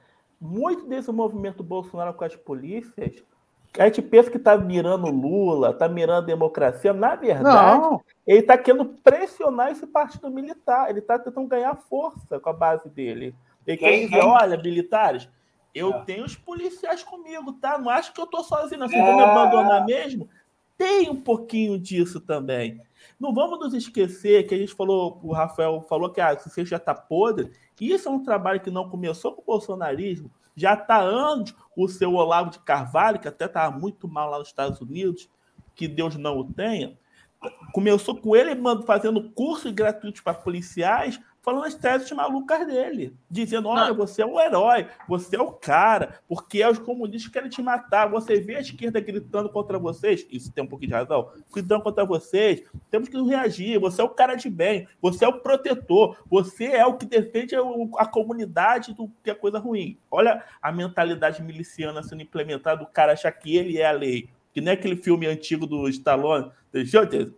Muito 0.41 0.87
desse 0.87 1.11
movimento 1.13 1.63
Bolsonaro 1.63 2.13
com 2.15 2.25
as 2.25 2.35
polícias 2.35 3.23
a 3.79 3.87
gente 3.87 4.03
pensa 4.03 4.31
que 4.31 4.37
está 4.37 4.57
mirando 4.57 5.11
Lula, 5.11 5.71
está 5.71 5.89
mirando 5.89 6.27
democracia. 6.27 6.93
Na 6.93 7.15
verdade, 7.15 7.81
não. 7.81 8.03
ele 8.27 8.41
está 8.41 8.59
querendo 8.59 8.85
pressionar 8.85 9.71
esse 9.71 9.87
partido 9.87 10.31
militar. 10.31 10.91
Ele 10.91 10.99
está 10.99 11.19
tentando 11.19 11.49
ganhar 11.49 11.75
força 11.77 12.39
com 12.39 12.51
a 12.51 12.53
base 12.53 12.89
dele. 12.91 13.35
Ele 13.67 13.77
quem, 13.77 14.09
quer 14.09 14.17
dizer: 14.17 14.29
olha, 14.29 14.57
militares, 14.59 15.29
eu 15.75 15.91
é. 15.91 16.01
tenho 16.03 16.25
os 16.25 16.37
policiais 16.37 17.03
comigo, 17.03 17.55
tá? 17.55 17.79
Não 17.79 17.89
acho 17.89 18.13
que 18.13 18.21
eu 18.21 18.27
estou 18.27 18.45
sozinho, 18.45 18.81
não. 18.81 18.89
Vocês 18.89 19.01
é. 19.01 19.07
vão 19.07 19.17
me 19.17 19.23
abandonar 19.23 19.87
mesmo? 19.87 20.29
Tem 20.77 21.09
um 21.09 21.21
pouquinho 21.21 21.79
disso 21.79 22.21
também. 22.21 22.81
Não 23.19 23.33
vamos 23.33 23.59
nos 23.59 23.73
esquecer 23.73 24.47
que 24.47 24.55
a 24.55 24.59
gente 24.59 24.75
falou, 24.75 25.19
o 25.23 25.33
Rafael 25.33 25.81
falou 25.89 26.11
que 26.11 26.21
ah, 26.21 26.35
você 26.35 26.65
já 26.65 26.77
está 26.77 26.95
podre. 26.95 27.51
Isso 27.81 28.09
é 28.09 28.13
um 28.13 28.23
trabalho 28.23 28.61
que 28.61 28.71
não 28.71 28.89
começou 28.89 29.33
com 29.33 29.43
o 29.43 29.45
bolsonarismo, 29.45 30.31
já 30.57 30.75
está 30.75 31.01
anos 31.01 31.55
o 31.77 31.89
seu 31.89 32.15
Olavo 32.15 32.51
de 32.51 32.59
Carvalho, 32.61 33.19
que 33.19 33.29
até 33.29 33.47
estava 33.47 33.77
muito 33.77 34.07
mal 34.07 34.31
lá 34.31 34.39
nos 34.39 34.49
Estados 34.49 34.81
Unidos, 34.81 35.29
que 35.75 35.89
Deus 35.89 36.17
não 36.17 36.39
o 36.39 36.53
tenha. 36.53 36.99
Começou 37.73 38.17
com 38.17 38.37
ele 38.37 38.55
fazendo 38.87 39.31
cursos 39.31 39.73
gratuitos 39.73 40.21
para 40.21 40.35
policiais 40.35 41.21
falando 41.43 41.65
as 41.65 41.75
teses 41.75 42.11
malucas 42.13 42.67
dele, 42.67 43.15
dizendo: 43.31 43.69
olha, 43.69 43.93
você 43.93 44.23
é 44.23 44.27
o 44.27 44.41
herói, 44.41 44.89
você 45.09 45.37
é 45.37 45.43
o 45.43 45.53
cara, 45.53 46.21
porque 46.29 46.65
os 46.65 46.79
comunistas 46.79 47.31
querem 47.31 47.51
te 47.51 47.61
matar. 47.61 48.09
Você 48.09 48.41
vê 48.41 48.57
a 48.57 48.61
esquerda 48.61 49.01
gritando 49.01 49.51
contra 49.51 49.79
vocês, 49.79 50.27
isso 50.31 50.53
tem 50.53 50.63
um 50.65 50.67
pouquinho 50.67 50.91
de 50.91 50.95
razão, 50.95 51.31
gritando 51.53 51.83
contra 51.83 52.05
vocês, 52.05 52.63
temos 52.91 53.09
que 53.09 53.21
reagir. 53.21 53.79
Você 53.81 54.01
é 54.01 54.05
o 54.05 54.09
cara 54.09 54.37
de 54.37 54.49
bem, 54.49 54.87
você 55.01 55.25
é 55.25 55.29
o 55.29 55.41
protetor, 55.41 56.17
você 56.31 56.67
é 56.67 56.87
o 56.87 56.97
que 56.97 57.05
defende 57.05 57.55
a 57.99 58.07
comunidade 58.07 58.95
do 58.95 59.11
que 59.23 59.31
é 59.31 59.35
coisa 59.35 59.59
ruim. 59.59 59.99
Olha 60.11 60.45
a 60.61 60.71
mentalidade 60.71 61.43
miliciana 61.43 62.03
sendo 62.03 62.23
implementada, 62.23 62.83
o 62.83 62.87
cara 62.87 63.13
achar 63.13 63.33
que 63.33 63.57
ele 63.57 63.79
é 63.79 63.87
a 63.87 63.93
lei. 63.93 64.29
Que 64.53 64.61
nem 64.61 64.75
aquele 64.75 64.97
filme 64.97 65.27
antigo 65.27 65.67
do 65.67 65.89
Stallone, 65.89 66.51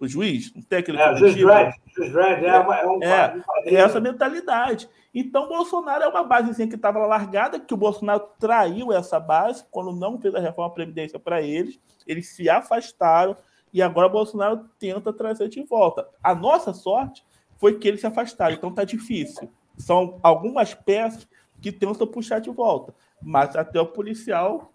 o 0.00 0.08
juiz, 0.08 0.52
não 0.54 0.62
tem 0.62 0.78
aquele 0.78 0.98
é, 0.98 1.16
juiz 1.16 1.34
Dredd, 1.34 1.74
juiz 1.96 2.12
Dredd, 2.12 2.44
é, 2.44 2.48
é, 2.48 2.86
um 2.86 3.02
é, 3.02 3.42
é 3.66 3.74
essa 3.74 4.00
mentalidade. 4.00 4.88
Então, 5.14 5.48
Bolsonaro 5.48 6.02
é 6.02 6.08
uma 6.08 6.24
basezinha 6.24 6.68
que 6.68 6.74
estava 6.74 7.06
largada, 7.06 7.60
que 7.60 7.72
o 7.72 7.76
Bolsonaro 7.76 8.28
traiu 8.38 8.92
essa 8.92 9.20
base 9.20 9.64
quando 9.70 9.92
não 9.92 10.20
fez 10.20 10.34
a 10.34 10.40
reforma 10.40 10.74
Previdência 10.74 11.18
para 11.18 11.40
eles, 11.40 11.78
eles 12.06 12.28
se 12.28 12.50
afastaram 12.50 13.36
e 13.72 13.82
agora 13.82 14.08
Bolsonaro 14.08 14.68
tenta 14.78 15.12
trazer 15.12 15.48
de 15.48 15.62
volta. 15.62 16.08
A 16.22 16.34
nossa 16.34 16.72
sorte 16.72 17.24
foi 17.58 17.78
que 17.78 17.88
eles 17.88 18.00
se 18.00 18.06
afastaram, 18.06 18.54
então 18.54 18.72
tá 18.72 18.84
difícil. 18.84 19.50
São 19.76 20.18
algumas 20.22 20.74
peças 20.74 21.26
que 21.60 21.72
tentam 21.72 22.06
puxar 22.06 22.40
de 22.40 22.50
volta, 22.50 22.94
mas 23.20 23.56
até 23.56 23.80
o 23.80 23.86
policial 23.86 24.72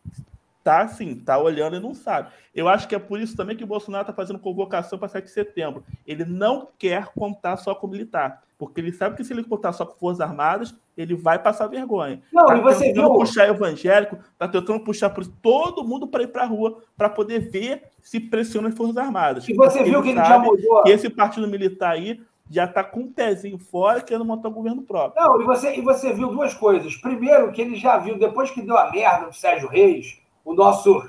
tá 0.69 0.81
assim, 0.81 1.15
tá 1.15 1.35
olhando 1.39 1.77
e 1.77 1.79
não 1.79 1.95
sabe. 1.95 2.29
Eu 2.53 2.67
acho 2.67 2.87
que 2.87 2.93
é 2.93 2.99
por 2.99 3.19
isso 3.19 3.35
também 3.35 3.57
que 3.57 3.63
o 3.63 3.67
Bolsonaro 3.67 4.03
está 4.03 4.13
fazendo 4.13 4.37
convocação 4.37 4.99
para 4.99 5.07
7 5.07 5.25
de 5.25 5.31
setembro. 5.31 5.83
Ele 6.05 6.23
não 6.23 6.67
quer 6.77 7.07
contar 7.07 7.57
só 7.57 7.73
com 7.73 7.87
militar, 7.87 8.43
porque 8.55 8.79
ele 8.79 8.93
sabe 8.93 9.15
que 9.15 9.23
se 9.23 9.33
ele 9.33 9.43
contar 9.43 9.73
só 9.73 9.83
com 9.83 9.97
Forças 9.97 10.21
Armadas, 10.21 10.75
ele 10.95 11.15
vai 11.15 11.39
passar 11.39 11.65
vergonha. 11.65 12.21
Não, 12.31 12.45
tá 12.45 12.55
e 12.55 12.61
você 12.61 12.85
tentando 12.85 13.07
viu? 13.07 13.15
puxar 13.15 13.49
evangélico, 13.49 14.19
tá 14.37 14.47
tentando 14.47 14.83
puxar 14.83 15.09
por 15.09 15.25
todo 15.25 15.83
mundo 15.83 16.07
para 16.07 16.21
ir 16.21 16.27
para 16.27 16.43
a 16.43 16.45
rua 16.45 16.83
para 16.95 17.09
poder 17.09 17.39
ver 17.39 17.85
se 17.99 18.19
pressiona 18.19 18.69
as 18.69 18.75
Forças 18.75 18.97
Armadas. 18.97 19.49
E 19.49 19.53
você 19.53 19.83
viu 19.83 20.03
que 20.03 20.09
ele 20.09 20.23
já 20.23 20.37
mudou. 20.37 20.83
Que 20.83 20.91
esse 20.91 21.09
partido 21.09 21.47
militar 21.47 21.93
aí 21.93 22.21
já 22.47 22.65
está 22.65 22.83
com 22.83 23.01
um 23.01 23.11
pezinho 23.11 23.57
fora 23.57 24.01
querendo 24.01 24.25
montar 24.25 24.49
um 24.49 24.53
governo 24.53 24.83
próprio. 24.83 25.23
Não, 25.23 25.41
e 25.41 25.45
você, 25.45 25.75
e 25.77 25.81
você 25.81 26.13
viu 26.13 26.27
duas 26.29 26.53
coisas. 26.53 26.95
Primeiro, 26.95 27.51
que 27.51 27.61
ele 27.61 27.75
já 27.75 27.97
viu, 27.97 28.19
depois 28.19 28.51
que 28.51 28.61
deu 28.61 28.77
a 28.77 28.91
merda 28.91 29.27
do 29.27 29.35
Sérgio 29.35 29.67
Reis, 29.67 30.19
o 30.49 30.55
nosso, 30.55 31.07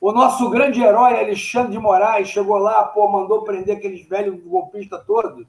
o 0.00 0.12
nosso 0.12 0.48
grande 0.48 0.80
herói 0.80 1.18
Alexandre 1.18 1.72
de 1.72 1.78
Moraes 1.78 2.28
chegou 2.28 2.56
lá, 2.56 2.84
pô, 2.84 3.08
mandou 3.08 3.42
prender 3.42 3.76
aqueles 3.76 4.06
velhos 4.06 4.40
golpistas 4.44 5.04
todos. 5.04 5.44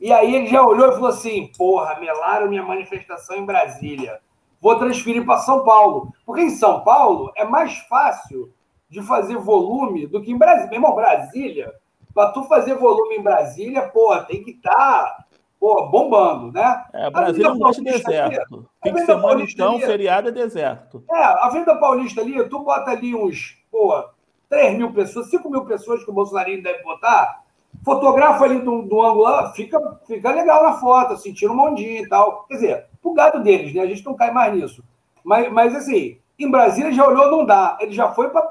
E 0.00 0.10
aí 0.10 0.34
ele 0.34 0.46
já 0.46 0.62
olhou 0.64 0.88
e 0.88 0.92
falou 0.92 1.10
assim: 1.10 1.52
porra, 1.58 2.00
melaram 2.00 2.48
minha 2.48 2.62
manifestação 2.62 3.36
em 3.36 3.44
Brasília. 3.44 4.18
Vou 4.62 4.78
transferir 4.78 5.26
para 5.26 5.40
São 5.40 5.62
Paulo. 5.62 6.10
Porque 6.24 6.40
em 6.40 6.50
São 6.50 6.82
Paulo 6.82 7.30
é 7.36 7.44
mais 7.44 7.76
fácil 7.80 8.50
de 8.88 9.02
fazer 9.02 9.36
volume 9.36 10.06
do 10.06 10.22
que 10.22 10.32
em 10.32 10.38
Brasília. 10.38 10.70
Meu 10.70 10.78
irmão, 10.78 10.94
Brasília, 10.94 11.74
para 12.14 12.30
tu 12.32 12.44
fazer 12.44 12.76
volume 12.76 13.16
em 13.16 13.22
Brasília, 13.22 13.82
porra, 13.90 14.22
tem 14.22 14.42
que 14.42 14.52
estar 14.52 14.72
tá, 14.72 15.24
bombando, 15.62 16.50
né? 16.50 16.84
É, 16.92 17.08
Brasília 17.08 17.46
é 17.46 17.50
um 17.52 17.58
grande 17.58 17.82
deserto. 17.82 18.68
Fim 18.82 18.92
de 18.92 19.06
semana, 19.06 19.42
então, 19.42 19.78
feriado 19.78 20.28
é 20.28 20.32
deserto. 20.32 21.04
É, 21.08 21.22
a 21.22 21.48
Venda 21.50 21.76
Paulista 21.76 22.20
ali, 22.20 22.42
tu 22.48 22.58
bota 22.60 22.90
ali 22.90 23.14
uns, 23.14 23.56
pô, 23.70 24.04
3 24.48 24.76
mil 24.76 24.92
pessoas, 24.92 25.30
5 25.30 25.48
mil 25.48 25.64
pessoas 25.64 26.04
que 26.04 26.10
o 26.10 26.14
Bolsonaro 26.14 26.50
deve 26.60 26.82
botar, 26.82 27.42
fotografa 27.84 28.44
ali 28.44 28.58
do, 28.58 28.82
do 28.82 29.00
ângulo 29.00 29.22
lá, 29.22 29.52
fica, 29.52 29.78
fica 30.04 30.32
legal 30.32 30.64
na 30.64 30.74
foto, 30.74 31.14
assim, 31.14 31.32
tira 31.32 31.52
um 31.52 31.56
mondinho 31.56 32.04
e 32.04 32.08
tal. 32.08 32.44
Quer 32.48 32.54
dizer, 32.54 32.86
pro 33.00 33.14
gado 33.14 33.42
deles, 33.42 33.72
né? 33.72 33.82
A 33.82 33.86
gente 33.86 34.04
não 34.04 34.14
cai 34.14 34.32
mais 34.32 34.52
nisso. 34.54 34.82
Mas, 35.24 35.50
mas 35.52 35.76
assim, 35.76 36.18
em 36.38 36.50
Brasília 36.50 36.92
já 36.92 37.06
olhou, 37.06 37.30
não 37.30 37.46
dá. 37.46 37.78
Ele 37.80 37.92
já 37.92 38.12
foi 38.12 38.30
para. 38.30 38.46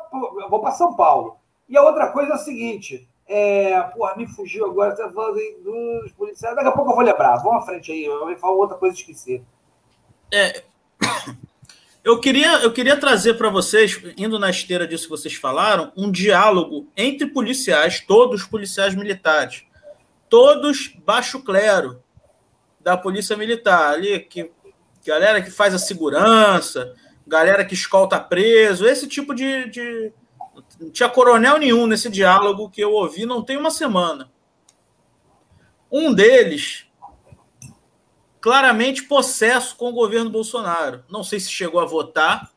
Vou 0.49 0.62
para 0.62 0.72
São 0.72 0.95
Paulo. 0.95 1.36
E 1.68 1.78
a 1.78 1.84
outra 1.84 2.07
coisa 2.07 2.32
é 2.32 2.36
a 2.36 2.38
seguinte. 2.38 3.07
É, 3.34 3.80
porra, 3.96 4.18
me 4.18 4.28
fugiu 4.28 4.66
agora, 4.66 4.94
você 4.94 5.04
tá 5.04 5.10
falando 5.10 5.40
dos 5.64 6.12
policiais. 6.12 6.54
Daqui 6.54 6.68
a 6.68 6.72
pouco 6.74 6.92
eu 6.92 6.96
vou 6.96 7.06
lembrar. 7.06 7.38
Vamos 7.38 7.64
à 7.64 7.66
frente 7.66 7.90
aí, 7.90 8.04
eu 8.04 8.20
vou 8.20 8.38
falar 8.38 8.54
outra 8.54 8.76
coisa 8.76 8.94
esquecer. 8.94 9.42
É, 10.34 10.62
eu 12.04 12.20
queria, 12.20 12.62
eu 12.62 12.74
queria 12.74 13.00
trazer 13.00 13.36
para 13.36 13.50
vocês, 13.50 14.04
indo 14.18 14.38
na 14.38 14.50
esteira 14.50 14.86
disso 14.86 15.06
que 15.06 15.12
vocês 15.12 15.36
falaram, 15.36 15.94
um 15.96 16.12
diálogo 16.12 16.90
entre 16.98 17.26
policiais, 17.28 18.02
todos 18.02 18.44
policiais 18.44 18.96
militares, 18.96 19.64
todos 20.28 20.94
baixo 21.06 21.42
clero 21.42 22.04
da 22.82 22.98
polícia 22.98 23.38
militar, 23.38 23.94
ali, 23.94 24.20
que 24.20 24.52
galera 25.06 25.42
que 25.42 25.52
faz 25.52 25.74
a 25.74 25.80
segurança, 25.80 26.94
galera 27.26 27.64
que 27.64 27.76
escolta 27.76 28.20
preso, 28.20 28.86
esse 28.86 29.08
tipo 29.08 29.34
de, 29.34 29.70
de. 29.70 30.12
Não 30.82 30.90
tinha 30.90 31.08
coronel 31.08 31.60
nenhum 31.60 31.86
nesse 31.86 32.10
diálogo 32.10 32.70
que 32.70 32.82
eu 32.82 32.92
ouvi, 32.92 33.24
não 33.24 33.44
tem 33.44 33.56
uma 33.56 33.70
semana. 33.70 34.32
Um 35.92 36.12
deles 36.12 36.88
claramente 38.42 39.04
possesso 39.04 39.76
com 39.76 39.90
o 39.90 39.94
governo 39.94 40.32
Bolsonaro. 40.32 41.04
Não 41.08 41.24
sei 41.24 41.40
se 41.40 41.52
chegou 41.52 41.80
a 41.80 41.86
votar 41.86 42.52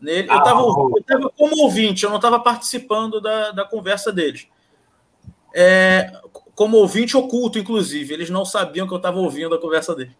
nele. 0.00 0.30
Eu 0.30 0.38
estava 0.38 0.60
ah, 0.60 1.30
como 1.36 1.62
ouvinte, 1.62 2.04
eu 2.04 2.10
não 2.10 2.16
estava 2.16 2.40
participando 2.40 3.20
da, 3.20 3.50
da 3.50 3.64
conversa 3.66 4.10
deles. 4.10 4.48
É, 5.54 6.10
como 6.54 6.78
ouvinte 6.78 7.18
oculto, 7.18 7.58
inclusive. 7.58 8.14
Eles 8.14 8.30
não 8.30 8.46
sabiam 8.46 8.86
que 8.86 8.94
eu 8.94 8.98
estava 8.98 9.18
ouvindo 9.18 9.54
a 9.54 9.60
conversa 9.60 9.94
deles. 9.94 10.14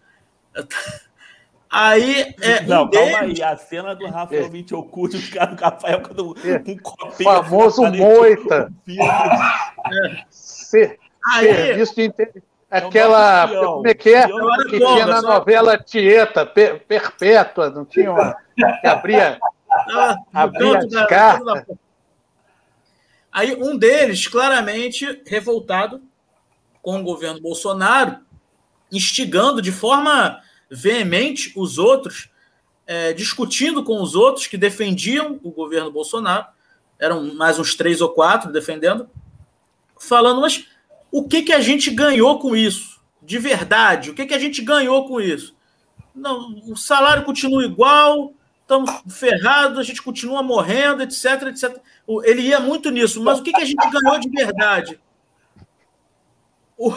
Aí, 1.70 2.34
é, 2.40 2.62
não, 2.62 2.84
um 2.84 2.90
calma 2.90 3.20
deles... 3.20 3.40
aí. 3.40 3.42
A 3.42 3.56
cena 3.56 3.94
do 3.94 4.06
Rafa 4.06 4.34
é. 4.34 4.42
ouvinte 4.42 4.74
oculto, 4.74 5.16
os 5.16 5.28
caras 5.28 5.56
do 5.56 5.62
Rafael 5.62 6.00
com 6.00 6.34
é. 6.44 6.56
um 6.56 6.78
copinho. 6.78 7.30
Famoso 7.30 7.82
moita. 7.82 8.72
É. 8.88 10.24
Ser, 10.30 10.98
aí, 11.24 11.54
serviço 11.54 11.94
de 11.94 12.04
inteligência 12.04 12.48
é 12.70 12.78
Aquela. 12.78 13.48
Como 13.48 13.88
é 13.88 13.94
que 13.94 14.10
é? 14.10 14.26
Que 14.68 14.78
tinha 14.78 15.06
na 15.06 15.22
novela 15.22 15.78
Tieta, 15.78 16.44
Perpétua, 16.44 17.70
não 17.70 17.84
tinha 17.84 18.12
uma. 18.12 18.36
Que 18.80 18.86
abria. 18.86 19.38
Ah, 19.70 20.16
abria 20.34 20.78
as 20.78 21.06
cartas. 21.06 21.64
Aí 23.32 23.54
um 23.54 23.76
deles, 23.76 24.26
claramente 24.26 25.22
revoltado 25.26 26.02
com 26.82 27.00
o 27.00 27.02
governo 27.02 27.40
Bolsonaro, 27.40 28.18
instigando 28.92 29.62
de 29.62 29.72
forma 29.72 30.42
veemente 30.70 31.52
os 31.56 31.78
outros, 31.78 32.30
é, 32.86 33.12
discutindo 33.12 33.82
com 33.82 34.02
os 34.02 34.14
outros 34.14 34.46
que 34.46 34.56
defendiam 34.56 35.38
o 35.42 35.50
governo 35.50 35.90
Bolsonaro, 35.90 36.46
eram 36.98 37.34
mais 37.34 37.58
uns 37.58 37.74
três 37.74 38.00
ou 38.00 38.08
quatro 38.10 38.52
defendendo, 38.52 39.08
falando, 39.98 40.40
mas 40.40 40.66
o 41.10 41.26
que, 41.26 41.42
que 41.42 41.52
a 41.52 41.60
gente 41.60 41.90
ganhou 41.90 42.38
com 42.38 42.56
isso? 42.56 43.00
De 43.22 43.38
verdade, 43.38 44.10
o 44.10 44.14
que, 44.14 44.26
que 44.26 44.34
a 44.34 44.38
gente 44.38 44.62
ganhou 44.62 45.06
com 45.06 45.20
isso? 45.20 45.56
Não, 46.14 46.60
o 46.66 46.76
salário 46.76 47.24
continua 47.24 47.64
igual, 47.64 48.32
estamos 48.62 48.90
ferrados, 49.08 49.78
a 49.78 49.82
gente 49.82 50.02
continua 50.02 50.42
morrendo, 50.42 51.02
etc, 51.02 51.42
etc. 51.48 51.80
Ele 52.24 52.42
ia 52.42 52.60
muito 52.60 52.90
nisso, 52.90 53.22
mas 53.22 53.38
o 53.38 53.42
que, 53.42 53.52
que 53.52 53.62
a 53.62 53.64
gente 53.64 53.90
ganhou 53.90 54.18
de 54.18 54.28
verdade? 54.28 55.00
O, 56.76 56.92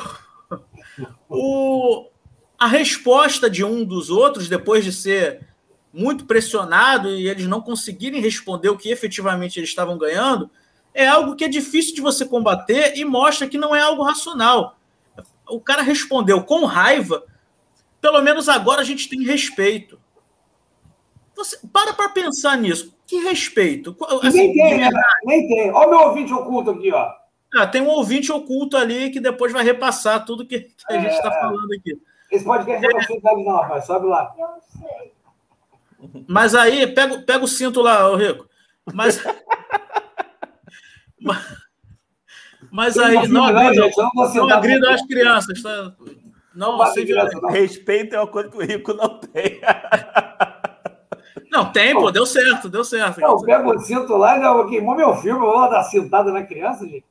o, 1.30 2.11
a 2.62 2.68
resposta 2.68 3.50
de 3.50 3.64
um 3.64 3.84
dos 3.84 4.12
outros, 4.12 4.48
depois 4.48 4.86
de 4.86 4.94
ser 4.94 5.48
muito 5.92 6.28
pressionado 6.28 7.10
e 7.10 7.28
eles 7.28 7.48
não 7.48 7.60
conseguirem 7.60 8.22
responder 8.22 8.70
o 8.70 8.78
que 8.78 8.92
efetivamente 8.92 9.60
eles 9.60 9.70
estavam 9.70 9.98
ganhando, 9.98 10.48
é 10.94 11.08
algo 11.08 11.36
que 11.36 11.44
é 11.44 11.48
difícil 11.48 11.96
de 11.96 12.02
você 12.02 12.24
combater 12.24 12.96
e 12.96 13.04
mostra 13.04 13.48
que 13.48 13.58
não 13.58 13.76
é 13.76 13.82
algo 13.82 14.04
racional. 14.04 14.78
O 15.50 15.60
cara 15.60 15.82
respondeu 15.82 16.44
com 16.44 16.66
raiva, 16.66 17.24
pelo 18.00 18.22
menos 18.22 18.48
agora 18.48 18.82
a 18.82 18.86
gente 18.86 19.10
tem 19.10 19.24
respeito. 19.24 20.00
Você 21.36 21.58
para 21.74 21.94
para 21.94 22.10
pensar 22.10 22.60
nisso. 22.60 22.96
Que 23.08 23.16
respeito? 23.24 23.98
Assim, 24.22 24.38
nem 24.38 24.54
tem, 24.54 24.78
né? 24.78 24.90
Nem 25.24 25.48
tem. 25.48 25.72
Olha 25.72 25.88
o 25.88 25.90
meu 25.90 26.00
ouvinte 26.10 26.32
oculto 26.32 26.70
aqui, 26.70 26.94
ó. 26.94 27.12
Ah, 27.56 27.66
tem 27.66 27.82
um 27.82 27.90
ouvinte 27.90 28.32
oculto 28.32 28.78
ali 28.78 29.10
que 29.10 29.20
depois 29.20 29.52
vai 29.52 29.64
repassar 29.64 30.24
tudo 30.26 30.46
que, 30.46 30.60
que 30.60 30.94
a 30.94 31.00
gente 31.00 31.16
está 31.16 31.30
é... 31.30 31.42
falando 31.42 31.74
aqui. 31.74 32.00
Esse 32.32 32.46
podcast 32.46 32.88
não 32.88 32.98
é 32.98 33.44
não, 33.44 33.58
rapaz. 33.58 33.86
Sobe 33.86 34.08
lá. 34.08 34.34
Eu 34.38 34.48
sei. 34.80 35.12
Mas 36.28 36.56
aí, 36.56 36.88
pega, 36.88 37.20
pega 37.20 37.44
o 37.44 37.48
cinto 37.48 37.82
lá, 37.82 38.10
ô 38.10 38.16
Rico. 38.16 38.48
Mas. 38.94 39.22
Mas, 42.72 42.98
aí, 42.98 43.28
não 43.28 43.44
agrida, 43.44 43.92
não, 43.98 44.12
não 44.48 44.50
agrida 44.50 44.94
as 44.94 45.06
crianças. 45.06 45.62
Tá? 45.62 45.94
Não, 46.56 46.78
não 46.78 46.86
sem 46.88 47.06
Respeito 47.50 48.16
é 48.16 48.20
uma 48.20 48.28
coisa 48.28 48.50
que 48.50 48.58
o 48.58 48.62
Rico 48.62 48.94
não 48.94 49.20
tem. 49.20 49.60
Não, 51.52 51.70
tem, 51.70 51.94
pô, 51.94 52.10
deu 52.12 52.26
certo, 52.26 52.70
deu 52.70 52.86
certo. 52.86 53.20
Não, 53.20 53.42
pega 53.42 53.68
o 53.68 53.78
cinto 53.80 54.16
lá 54.16 54.38
e 54.38 54.70
queimou 54.70 54.96
meu 54.96 55.14
filme, 55.18 55.46
eu 55.46 55.52
vou 55.52 55.70
dar 55.70 55.84
cintada 55.84 56.32
na 56.32 56.44
criança, 56.44 56.86
gente. 56.88 57.04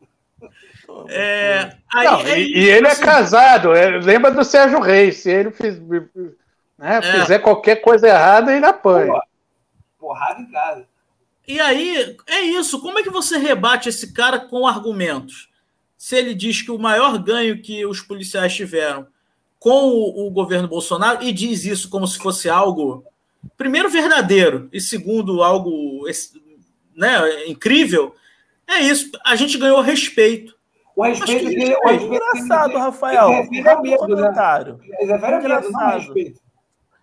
É, 1.09 1.76
aí, 1.93 2.07
não, 2.07 2.20
é, 2.20 2.41
e, 2.41 2.57
e, 2.57 2.68
ele 2.68 2.86
é 2.86 2.95
casado, 2.95 3.74
é, 3.74 3.99
lembra 3.99 4.30
do 4.30 4.45
Sérgio 4.45 4.80
Reis, 4.80 5.18
se 5.18 5.30
ele 5.30 5.51
fiz, 5.51 5.78
né, 5.80 6.01
é. 6.78 7.03
fizer 7.03 7.38
qualquer 7.41 7.76
coisa 7.76 8.09
errada, 8.09 8.55
ele 8.55 8.64
apanha. 8.64 9.12
Porrada 9.99 10.41
em 10.41 10.51
casa. 10.51 10.86
E 11.47 11.61
aí, 11.61 12.16
é 12.26 12.41
isso. 12.43 12.80
Como 12.80 12.99
é 12.99 13.03
que 13.03 13.11
você 13.11 13.36
rebate 13.36 13.88
esse 13.88 14.12
cara 14.12 14.38
com 14.38 14.66
argumentos? 14.66 15.49
Se 15.99 16.16
ele 16.16 16.32
diz 16.32 16.62
que 16.62 16.70
o 16.70 16.78
maior 16.78 17.18
ganho 17.18 17.61
que 17.61 17.84
os 17.84 18.01
policiais 18.01 18.55
tiveram 18.55 19.07
com 19.59 19.88
o, 19.88 20.26
o 20.26 20.30
governo 20.30 20.68
Bolsonaro 20.68 21.22
e 21.22 21.32
diz 21.32 21.64
isso 21.64 21.91
como 21.91 22.07
se 22.07 22.18
fosse 22.18 22.49
algo, 22.49 23.05
primeiro, 23.57 23.91
verdadeiro 23.91 24.68
e 24.72 24.80
segundo, 24.80 25.43
algo 25.43 26.07
né, 26.95 27.47
incrível, 27.47 28.14
é 28.66 28.80
isso. 28.80 29.11
A 29.24 29.34
gente 29.34 29.59
ganhou 29.59 29.80
respeito. 29.80 30.57
O 31.01 31.03
respeito 31.03 31.48
que, 31.48 31.55
que 31.57 31.72
é 31.72 31.94
engraçado, 31.94 32.76
Rafael. 32.76 33.30
É 33.32 33.96
comentário. 33.96 34.78
É 34.82 35.05
engraçado. 35.05 36.14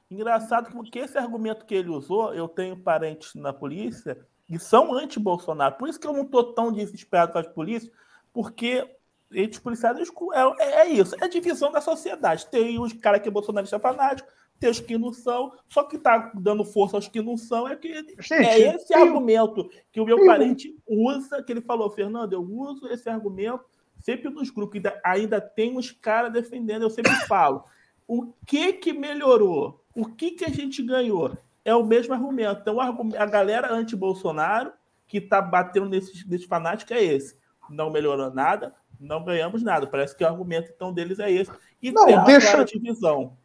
Engraçado 0.10 0.84
que 0.84 1.00
esse 1.00 1.18
argumento 1.18 1.66
que 1.66 1.74
ele 1.74 1.90
usou, 1.90 2.32
eu 2.34 2.48
tenho 2.48 2.78
parentes 2.78 3.34
na 3.34 3.52
polícia 3.52 4.18
e 4.48 4.60
são 4.60 4.94
anti-Bolsonaro. 4.94 5.76
Por 5.76 5.90
isso 5.90 6.00
que 6.00 6.06
eu 6.06 6.14
não 6.14 6.22
estou 6.22 6.54
tão 6.54 6.72
desesperado 6.72 7.34
com 7.34 7.40
as 7.40 7.48
polícias, 7.48 7.92
porque 8.32 8.88
os 9.32 9.60
policiais 9.60 9.98
é, 10.00 10.64
é, 10.64 10.82
é, 10.82 10.90
isso, 10.90 11.16
é 11.20 11.28
divisão 11.28 11.72
da 11.72 11.82
sociedade. 11.82 12.46
Tem 12.46 12.80
os 12.80 12.94
caras 12.94 13.20
que 13.20 13.28
é 13.28 13.32
bolsonarista 13.32 13.80
fanático, 13.80 14.30
tem 14.60 14.70
os 14.70 14.80
que 14.80 14.98
não 14.98 15.12
são, 15.12 15.52
só 15.68 15.84
que 15.84 15.98
está 15.98 16.32
dando 16.36 16.64
força 16.64 16.96
aos 16.96 17.08
que 17.08 17.22
não 17.22 17.36
são. 17.36 17.68
É, 17.68 17.76
que, 17.76 17.94
Gente, 18.20 18.32
é 18.32 18.76
esse 18.76 18.94
eu... 18.94 19.02
argumento 19.02 19.68
que 19.92 20.00
o 20.00 20.06
meu 20.06 20.24
parente 20.24 20.74
usa, 20.88 21.42
que 21.42 21.52
ele 21.52 21.62
falou, 21.62 21.90
Fernando, 21.90 22.34
eu 22.34 22.42
uso 22.42 22.88
esse 22.88 23.10
argumento 23.10 23.66
sempre 24.02 24.30
nos 24.30 24.50
grupos, 24.50 24.76
ainda, 24.78 25.02
ainda 25.04 25.42
tem 25.42 25.78
uns 25.78 25.92
caras 25.92 26.32
defendendo, 26.32 26.84
eu 26.84 26.90
sempre 26.90 27.14
falo. 27.28 27.64
O 28.08 28.34
que 28.46 28.74
que 28.74 28.94
melhorou? 28.94 29.84
O 29.94 30.06
que 30.06 30.32
que 30.32 30.46
a 30.46 30.50
gente 30.50 30.82
ganhou? 30.82 31.38
é 31.68 31.76
o 31.76 31.84
mesmo 31.84 32.14
argumento. 32.14 32.62
Então, 32.62 32.80
a 32.80 33.26
galera 33.26 33.74
anti-Bolsonaro, 33.74 34.72
que 35.06 35.18
está 35.18 35.42
batendo 35.42 35.90
nesses, 35.90 36.26
nesses 36.26 36.48
fanáticos, 36.48 36.96
é 36.96 37.04
esse. 37.04 37.38
Não 37.70 37.92
melhorou 37.92 38.34
nada, 38.34 38.74
não 38.98 39.26
ganhamos 39.26 39.62
nada. 39.62 39.86
Parece 39.86 40.16
que 40.16 40.24
o 40.24 40.28
argumento 40.28 40.72
então 40.74 40.94
deles 40.94 41.20
é 41.20 41.30
esse. 41.30 41.52
E 41.84 41.92
não, 41.92 42.24
deixa 42.24 42.64
divisão. 42.64 43.38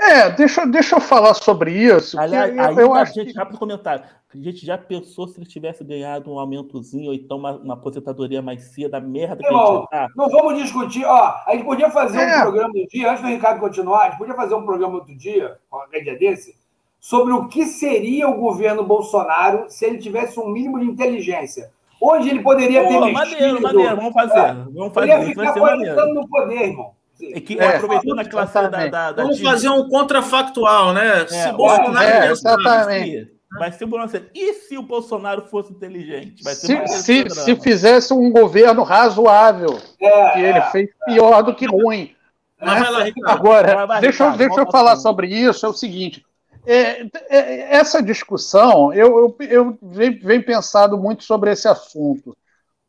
É, 0.00 0.30
deixa, 0.30 0.64
deixa 0.66 0.96
eu 0.96 1.00
falar 1.00 1.34
sobre 1.34 1.72
isso. 1.72 2.18
Aliás, 2.18 2.54
eu, 2.76 2.86
eu 2.86 2.94
acho 2.94 3.14
gente, 3.14 3.32
que... 3.32 3.38
rápido 3.38 3.58
comentário. 3.58 4.04
A 4.32 4.36
gente 4.36 4.64
já 4.64 4.76
pensou 4.76 5.26
se 5.26 5.38
ele 5.38 5.46
tivesse 5.46 5.82
ganhado 5.82 6.30
um 6.30 6.38
aumentozinho 6.38 7.08
ou 7.08 7.14
então 7.14 7.38
uma, 7.38 7.52
uma 7.52 7.74
aposentadoria 7.74 8.42
mais 8.42 8.62
cedo, 8.62 8.94
a 8.94 9.00
merda 9.00 9.36
que 9.36 9.46
Irmão, 9.46 9.62
a 9.62 9.76
gente 9.80 9.90
tá. 9.90 10.08
Não 10.16 10.28
vamos 10.28 10.62
discutir. 10.62 11.04
Ó, 11.04 11.34
a 11.46 11.52
gente 11.52 11.64
podia 11.64 11.90
fazer 11.90 12.18
é. 12.18 12.38
um 12.38 12.42
programa 12.42 12.72
do 12.72 12.86
dia, 12.86 13.10
antes 13.10 13.22
do 13.22 13.28
Ricardo 13.28 13.60
continuar, 13.60 14.00
a 14.00 14.10
gente 14.10 14.18
podia 14.18 14.34
fazer 14.34 14.54
um 14.54 14.64
programa 14.64 14.94
outro 14.94 15.16
dia, 15.16 15.58
qualquer 15.68 16.00
dia 16.02 16.18
desse, 16.18 16.54
sobre 17.00 17.32
o 17.32 17.48
que 17.48 17.64
seria 17.64 18.28
o 18.28 18.38
governo 18.38 18.84
Bolsonaro 18.84 19.66
se 19.68 19.84
ele 19.84 19.98
tivesse 19.98 20.38
um 20.38 20.48
mínimo 20.48 20.78
de 20.78 20.86
inteligência. 20.86 21.70
Hoje 22.00 22.30
ele 22.30 22.42
poderia 22.42 22.82
Pô, 22.82 22.88
ter 22.88 23.00
mexido... 23.00 23.14
Maneiro, 23.14 23.62
maneiro, 23.62 23.96
vamos 23.96 24.12
fazer. 24.12 24.38
É. 24.38 24.52
Vamos 24.52 24.94
fazer. 24.94 25.10
Ele 25.10 25.20
ia 25.20 25.26
ficar 25.26 25.48
aposentando 25.50 26.14
no 26.14 26.28
poder, 26.28 26.62
irmão. 26.68 26.97
É 27.20 27.40
que, 27.40 27.58
é, 27.58 27.76
aproveitando 27.76 28.18
a 28.20 28.24
classe 28.24 28.54
da, 28.54 28.68
da, 28.68 29.12
da, 29.12 29.22
Vamos 29.22 29.40
fazer 29.40 29.68
um 29.68 29.88
contrafactual, 29.88 30.92
né? 30.92 31.22
É, 31.22 31.26
se 31.26 31.52
Bolsonaro 31.52 32.06
é, 32.06 32.30
exatamente. 32.30 33.38
Vai 33.58 33.72
ser 33.72 33.86
bom 33.86 33.98
E 34.34 34.54
se 34.54 34.76
o 34.76 34.82
Bolsonaro 34.82 35.42
fosse 35.42 35.72
inteligente? 35.72 36.44
Vai 36.44 36.54
se, 36.54 36.86
se, 36.86 37.30
se, 37.30 37.56
fizesse 37.56 38.12
um 38.12 38.30
governo 38.30 38.82
razoável, 38.82 39.80
é, 40.00 40.30
que 40.30 40.38
ele 40.40 40.58
é. 40.58 40.70
fez 40.70 40.90
pior 41.06 41.42
do 41.42 41.54
que 41.54 41.66
ruim. 41.66 42.14
Né? 42.60 42.66
Lá, 42.66 43.32
Agora, 43.32 43.86
vai, 43.86 44.00
deixa, 44.00 44.24
Ricardo, 44.24 44.38
deixa 44.38 44.60
eu 44.60 44.70
falar 44.70 44.96
sobre 44.96 45.28
isso. 45.28 45.64
É 45.64 45.68
o 45.68 45.72
seguinte: 45.72 46.24
é, 46.66 47.02
é, 47.30 47.76
essa 47.76 48.02
discussão, 48.02 48.92
eu, 48.92 49.34
eu, 49.40 49.48
eu 49.48 49.78
venho, 49.80 50.18
venho 50.22 50.44
pensado 50.44 50.98
muito 50.98 51.24
sobre 51.24 51.50
esse 51.50 51.66
assunto. 51.66 52.36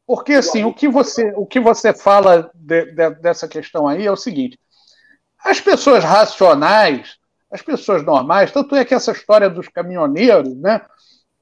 Porque, 0.10 0.34
assim, 0.34 0.64
o 0.64 0.74
que 0.74 0.88
você, 0.88 1.32
o 1.36 1.46
que 1.46 1.60
você 1.60 1.94
fala 1.94 2.50
de, 2.56 2.86
de, 2.94 3.10
dessa 3.22 3.48
questão 3.48 3.88
aí 3.88 4.08
é 4.08 4.12
o 4.12 4.16
seguinte: 4.16 4.60
as 5.46 5.62
pessoas 5.62 6.04
racionais 6.04 7.20
as 7.52 7.62
pessoas 7.62 8.04
normais, 8.04 8.52
tanto 8.52 8.76
é 8.76 8.86
que 8.86 8.94
essa 8.94 9.12
história 9.12 9.50
dos 9.50 9.68
caminhoneiros, 9.68 10.56
né? 10.56 10.82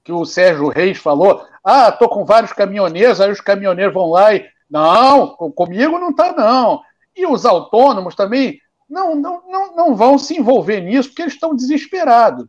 Que 0.04 0.12
o 0.12 0.26
Sérgio 0.26 0.70
Reis 0.70 0.98
falou, 0.98 1.46
ah, 1.64 1.92
tô 1.92 2.08
com 2.08 2.24
vários 2.24 2.54
caminhoneiros, 2.54 3.20
aí 3.20 3.30
os 3.30 3.42
caminhoneiros 3.42 3.94
vão 3.94 4.10
lá 4.10 4.34
e. 4.34 4.46
Não, 4.70 5.30
comigo 5.56 5.98
não 5.98 6.14
tá, 6.14 6.34
não. 6.34 6.82
E 7.16 7.26
os 7.26 7.46
autônomos 7.46 8.16
também 8.16 8.60
não, 8.90 9.16
não, 9.16 9.42
não, 9.48 9.76
não 9.76 9.96
vão 9.96 10.18
se 10.18 10.38
envolver 10.38 10.82
nisso, 10.82 11.10
porque 11.10 11.22
eles 11.22 11.34
estão 11.34 11.56
desesperados. 11.56 12.46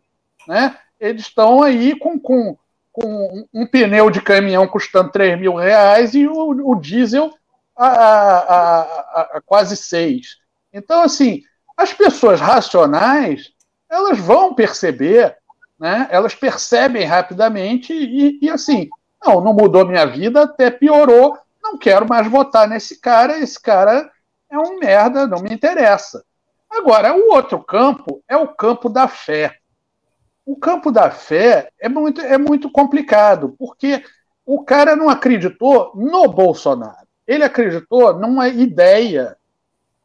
Né? 0.47 0.77
Eles 0.99 1.23
estão 1.23 1.63
aí 1.63 1.97
com, 1.97 2.19
com, 2.19 2.57
com 3.01 3.47
um 3.55 3.67
pneu 3.67 4.11
de 4.11 4.21
caminhão 4.21 4.67
custando 4.67 5.13
3 5.13 5.39
mil 5.39 5.55
reais 5.55 6.15
e 6.15 6.27
o, 6.27 6.71
o 6.71 6.75
diesel 6.75 7.33
a, 7.77 7.87
a, 7.87 8.81
a, 8.81 9.21
a 9.37 9.41
quase 9.41 9.77
6. 9.77 10.37
Então, 10.73 11.03
assim, 11.03 11.43
as 11.77 11.93
pessoas 11.93 12.41
racionais, 12.41 13.53
elas 13.89 14.19
vão 14.19 14.53
perceber, 14.53 15.37
né? 15.79 16.09
elas 16.11 16.35
percebem 16.35 17.05
rapidamente 17.05 17.93
e, 17.93 18.39
e 18.43 18.51
assim, 18.51 18.89
não, 19.25 19.41
não 19.41 19.55
mudou 19.55 19.87
minha 19.87 20.05
vida, 20.05 20.43
até 20.43 20.71
piorou, 20.71 21.39
não 21.63 21.79
quero 21.79 22.09
mais 22.09 22.27
votar 22.29 22.67
nesse 22.69 23.01
cara, 23.01 23.39
esse 23.39 23.61
cara 23.61 24.11
é 24.51 24.59
um 24.59 24.79
merda, 24.79 25.27
não 25.27 25.39
me 25.39 25.55
interessa. 25.55 26.25
Agora, 26.71 27.15
o 27.15 27.33
outro 27.33 27.63
campo 27.63 28.23
é 28.29 28.37
o 28.37 28.49
campo 28.49 28.89
da 28.89 29.07
fé. 29.07 29.58
O 30.49 30.57
campo 30.57 30.91
da 30.91 31.11
fé 31.11 31.71
é 31.79 31.91
muito, 31.91 32.23
é 32.23 32.39
muito 32.39 32.71
complicado, 32.71 33.55
porque 33.59 34.03
o 34.47 34.65
cara 34.65 34.97
não 34.97 35.11
acreditou 35.11 35.93
no 35.95 36.27
Bolsonaro. 36.27 37.07
Ele 37.27 37.45
acreditou 37.45 38.19
numa 38.19 38.49
ideia 38.49 39.37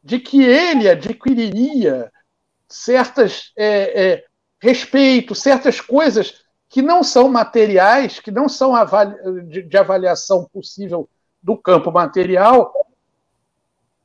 de 0.02 0.20
que 0.20 0.42
ele 0.42 0.86
adquiriria 0.86 2.12
certas 2.68 3.52
é, 3.56 4.04
é, 4.04 4.24
respeito, 4.60 5.34
certas 5.34 5.80
coisas 5.80 6.44
que 6.68 6.82
não 6.82 7.02
são 7.02 7.26
materiais, 7.26 8.20
que 8.20 8.30
não 8.30 8.46
são 8.46 8.76
avali 8.76 9.16
de, 9.48 9.62
de 9.62 9.78
avaliação 9.78 10.44
possível 10.52 11.08
do 11.42 11.56
campo 11.56 11.90
material, 11.90 12.70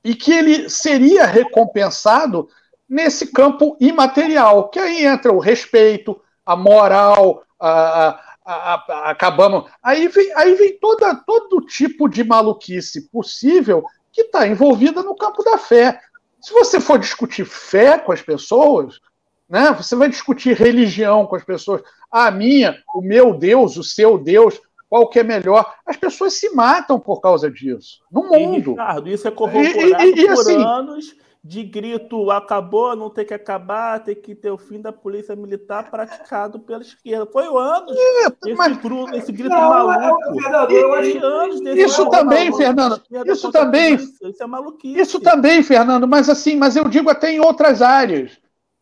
e 0.02 0.16
que 0.16 0.32
ele 0.32 0.70
seria 0.70 1.26
recompensado 1.26 2.48
nesse 2.88 3.30
campo 3.34 3.76
imaterial, 3.78 4.70
que 4.70 4.80
aí 4.80 5.06
entra 5.06 5.34
o 5.34 5.40
respeito, 5.40 6.18
a 6.50 6.56
moral, 6.56 7.44
a, 7.60 8.20
a, 8.44 8.74
a, 8.84 9.12
acabamos. 9.12 9.70
Aí 9.84 10.08
vem, 10.08 10.34
aí 10.36 10.56
vem 10.56 10.80
toda, 10.80 11.14
todo 11.14 11.62
tipo 11.62 12.10
de 12.10 12.24
maluquice 12.24 13.08
possível 13.12 13.86
que 14.12 14.22
está 14.22 14.48
envolvida 14.48 15.04
no 15.04 15.16
campo 15.16 15.44
da 15.44 15.60
fé. 15.60 16.02
Se 16.42 16.52
você 16.52 16.82
for 16.82 16.98
discutir 16.98 17.46
fé 17.46 18.00
com 18.00 18.12
as 18.12 18.24
pessoas, 18.24 19.00
né, 19.48 19.72
você 19.72 19.96
vai 19.96 20.10
discutir 20.10 20.58
religião 20.58 21.28
com 21.28 21.36
as 21.36 21.44
pessoas. 21.44 21.84
A 22.12 22.32
minha, 22.32 22.82
o 22.96 23.02
meu 23.02 23.38
Deus, 23.38 23.78
o 23.78 23.84
seu 23.84 24.18
Deus, 24.18 24.60
qual 24.90 25.08
que 25.08 25.20
é 25.20 25.24
melhor? 25.24 25.72
As 25.86 25.98
pessoas 25.98 26.34
se 26.34 26.50
matam 26.56 27.00
por 27.00 27.22
causa 27.22 27.52
disso. 27.52 28.00
No 28.12 28.24
mundo. 28.24 28.72
E, 28.72 28.72
Ricardo, 28.72 29.08
isso 29.08 29.28
é 29.28 29.32
corroborado 29.32 30.04
e, 30.04 30.14
e, 30.16 30.22
e, 30.24 30.26
por 30.26 30.40
assim, 30.40 30.64
anos 30.64 31.16
de 31.44 31.64
grito 31.64 32.30
acabou, 32.32 32.96
não 32.96 33.10
tem 33.10 33.26
que 33.26 33.34
acabar, 33.34 34.04
tem 34.04 34.14
que 34.14 34.36
ter 34.36 34.52
o 34.52 34.58
fim 34.58 34.82
da 34.82 34.92
polícia 34.92 35.36
militar 35.36 35.90
praticado 35.90 36.60
pela 36.60 36.82
esquerda. 36.82 37.26
Foi 37.26 37.46
anos 37.46 37.96
é, 37.96 38.28
esse, 38.28 38.54
mas... 38.56 38.78
Gru, 38.78 39.16
esse 39.16 39.32
grito 39.32 39.50
não, 39.50 39.70
maluco. 39.70 40.42
Fernando, 40.42 40.72
eu 40.72 40.94
acho... 40.94 41.26
anos 41.26 41.62
desse 41.62 41.82
isso 41.82 42.10
também, 42.10 42.54
Fernando. 42.54 43.02
Isso 43.26 43.52
também. 43.52 43.96
Isso, 43.96 44.44
é 44.44 44.46
maluquice. 44.46 45.00
Isso 45.00 45.20
também, 45.22 45.64
Fernando, 45.64 46.08
mas 46.08 46.30
assim, 46.30 46.58
mas 46.58 46.76
eu 46.76 46.90
digo 46.90 47.10
até 47.10 47.32
em 47.32 47.40
outras 47.40 47.82
áreas. 47.82 48.38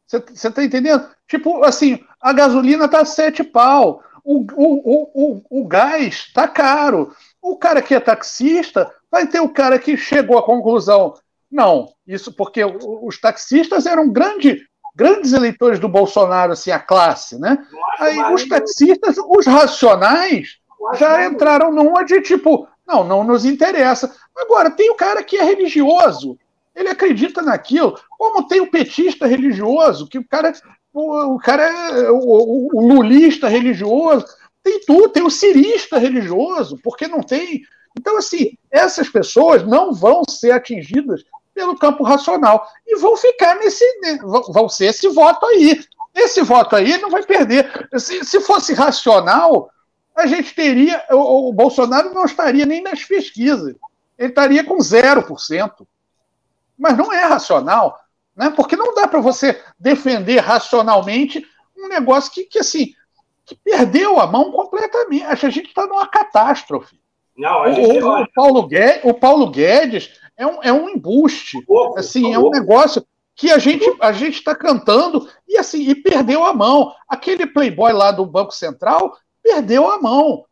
Você 0.08 0.18
está 0.34 0.64
entendendo? 0.64 1.08
Tipo, 1.28 1.64
assim, 1.64 2.03
a 2.20 2.34
gasolina 2.34 2.86
está 2.86 3.05
sete 3.05 3.43
pau, 3.43 4.01
o, 4.24 4.45
o, 4.55 4.55
o, 4.55 5.12
o, 5.14 5.62
o 5.62 5.68
gás 5.68 6.26
está 6.28 6.47
caro. 6.47 7.14
O 7.41 7.55
cara 7.55 7.82
que 7.82 7.93
é 7.93 7.99
taxista 7.99 8.91
vai 9.12 9.28
ter 9.28 9.41
o 9.41 9.49
cara 9.49 9.78
que 9.78 9.95
chegou 9.95 10.38
à 10.38 10.43
conclusão 10.43 11.14
não, 11.51 11.93
isso 12.05 12.31
porque 12.33 12.63
os 12.63 13.19
taxistas 13.19 13.85
eram 13.85 14.09
grande, 14.09 14.65
grandes 14.95 15.33
eleitores 15.33 15.79
do 15.79 15.87
Bolsonaro, 15.87 16.51
assim, 16.51 16.71
a 16.71 16.79
classe, 16.79 17.39
né? 17.39 17.57
Aí 17.99 18.19
os 18.33 18.47
taxistas, 18.47 19.15
os 19.17 19.45
racionais, 19.45 20.57
já 20.97 21.25
entraram 21.25 21.71
numa 21.71 22.03
de 22.03 22.21
tipo, 22.21 22.67
não, 22.85 23.03
não 23.03 23.23
nos 23.23 23.45
interessa. 23.45 24.13
Agora, 24.35 24.71
tem 24.71 24.89
o 24.89 24.95
cara 24.95 25.23
que 25.23 25.37
é 25.37 25.43
religioso, 25.43 26.37
ele 26.75 26.89
acredita 26.89 27.41
naquilo, 27.41 27.99
como 28.11 28.47
tem 28.47 28.61
o 28.61 28.69
petista 28.69 29.25
religioso, 29.25 30.07
que 30.07 30.19
o 30.19 30.27
cara, 30.27 30.53
o, 30.93 31.35
o 31.35 31.39
cara 31.39 31.63
é 31.63 32.11
o, 32.11 32.69
o, 32.73 32.87
lulista 32.87 33.47
religioso, 33.47 34.25
tem 34.63 34.79
tudo, 34.85 35.09
tem 35.09 35.23
o 35.23 35.29
cirista 35.29 35.97
religioso, 35.97 36.77
porque 36.83 37.07
não 37.07 37.21
tem. 37.21 37.61
Então, 37.97 38.17
assim, 38.17 38.51
essas 38.69 39.09
pessoas 39.09 39.63
não 39.63 39.91
vão 39.91 40.21
ser 40.29 40.51
atingidas 40.51 41.23
pelo 41.58 41.76
campo 41.76 42.03
racional. 42.03 42.68
E 42.86 42.95
vão 42.97 43.18
ficar 43.18 43.55
nesse. 43.55 43.84
Né, 44.01 44.20
vão 44.22 44.70
ser 44.70 44.86
esse 44.86 45.10
voto 45.10 45.43
aí. 45.47 45.84
Esse 46.14 46.43
voto 46.43 46.76
aí 46.76 46.99
não 46.99 47.10
vai 47.10 47.24
perder. 47.24 47.89
Se, 47.97 48.24
se 48.24 48.39
fosse 48.41 48.76
racional, 48.76 49.72
a 50.16 50.28
gente 50.28 50.53
teria. 50.53 51.03
O, 51.10 51.49
o 51.49 51.53
Bolsonaro 51.53 52.14
não 52.14 52.26
estaria 52.26 52.64
nem 52.64 52.84
nas 52.84 53.03
pesquisas. 53.03 53.76
Ele 54.20 54.30
estaria 54.30 54.64
com 54.64 54.78
0%. 54.78 55.88
Mas 56.78 56.95
não 56.95 57.12
é 57.12 57.26
racional. 57.26 57.99
Né? 58.36 58.53
Porque 58.55 58.76
não 58.76 58.93
dá 58.93 59.08
para 59.08 59.20
você 59.20 59.60
defender 59.80 60.38
racionalmente 60.38 61.43
um 61.76 61.88
negócio 61.88 62.32
que, 62.32 62.43
que 62.43 62.60
assim 62.60 62.93
que 63.47 63.55
perdeu 63.55 64.20
a 64.20 64.28
mão 64.28 64.51
completamente. 64.51 65.24
A 65.24 65.49
gente 65.49 65.70
está 65.70 65.88
numa 65.88 66.05
catástrofe. 66.05 66.99
Não, 67.36 67.64
o, 67.64 68.03
o, 68.03 68.22
o, 68.22 68.28
Paulo 68.34 68.68
Guedes, 68.68 69.01
o 69.03 69.14
Paulo 69.14 69.49
Guedes 69.49 70.20
é 70.38 70.45
um, 70.45 70.63
é 70.63 70.71
um 70.71 70.88
embuste. 70.89 71.61
Pouco, 71.65 71.99
assim, 71.99 72.33
é 72.33 72.39
um 72.39 72.49
negócio 72.49 73.05
que 73.35 73.51
a 73.51 73.57
gente 73.57 73.85
a 74.01 74.11
gente 74.11 74.35
está 74.35 74.55
cantando 74.55 75.27
e 75.47 75.57
assim 75.57 75.81
e 75.89 75.95
perdeu 75.95 76.43
a 76.43 76.53
mão. 76.53 76.93
Aquele 77.07 77.45
playboy 77.45 77.91
lá 77.91 78.11
do 78.11 78.25
Banco 78.25 78.51
Central 78.51 79.17
perdeu 79.43 79.89
a 79.89 79.99
mão. 79.99 80.45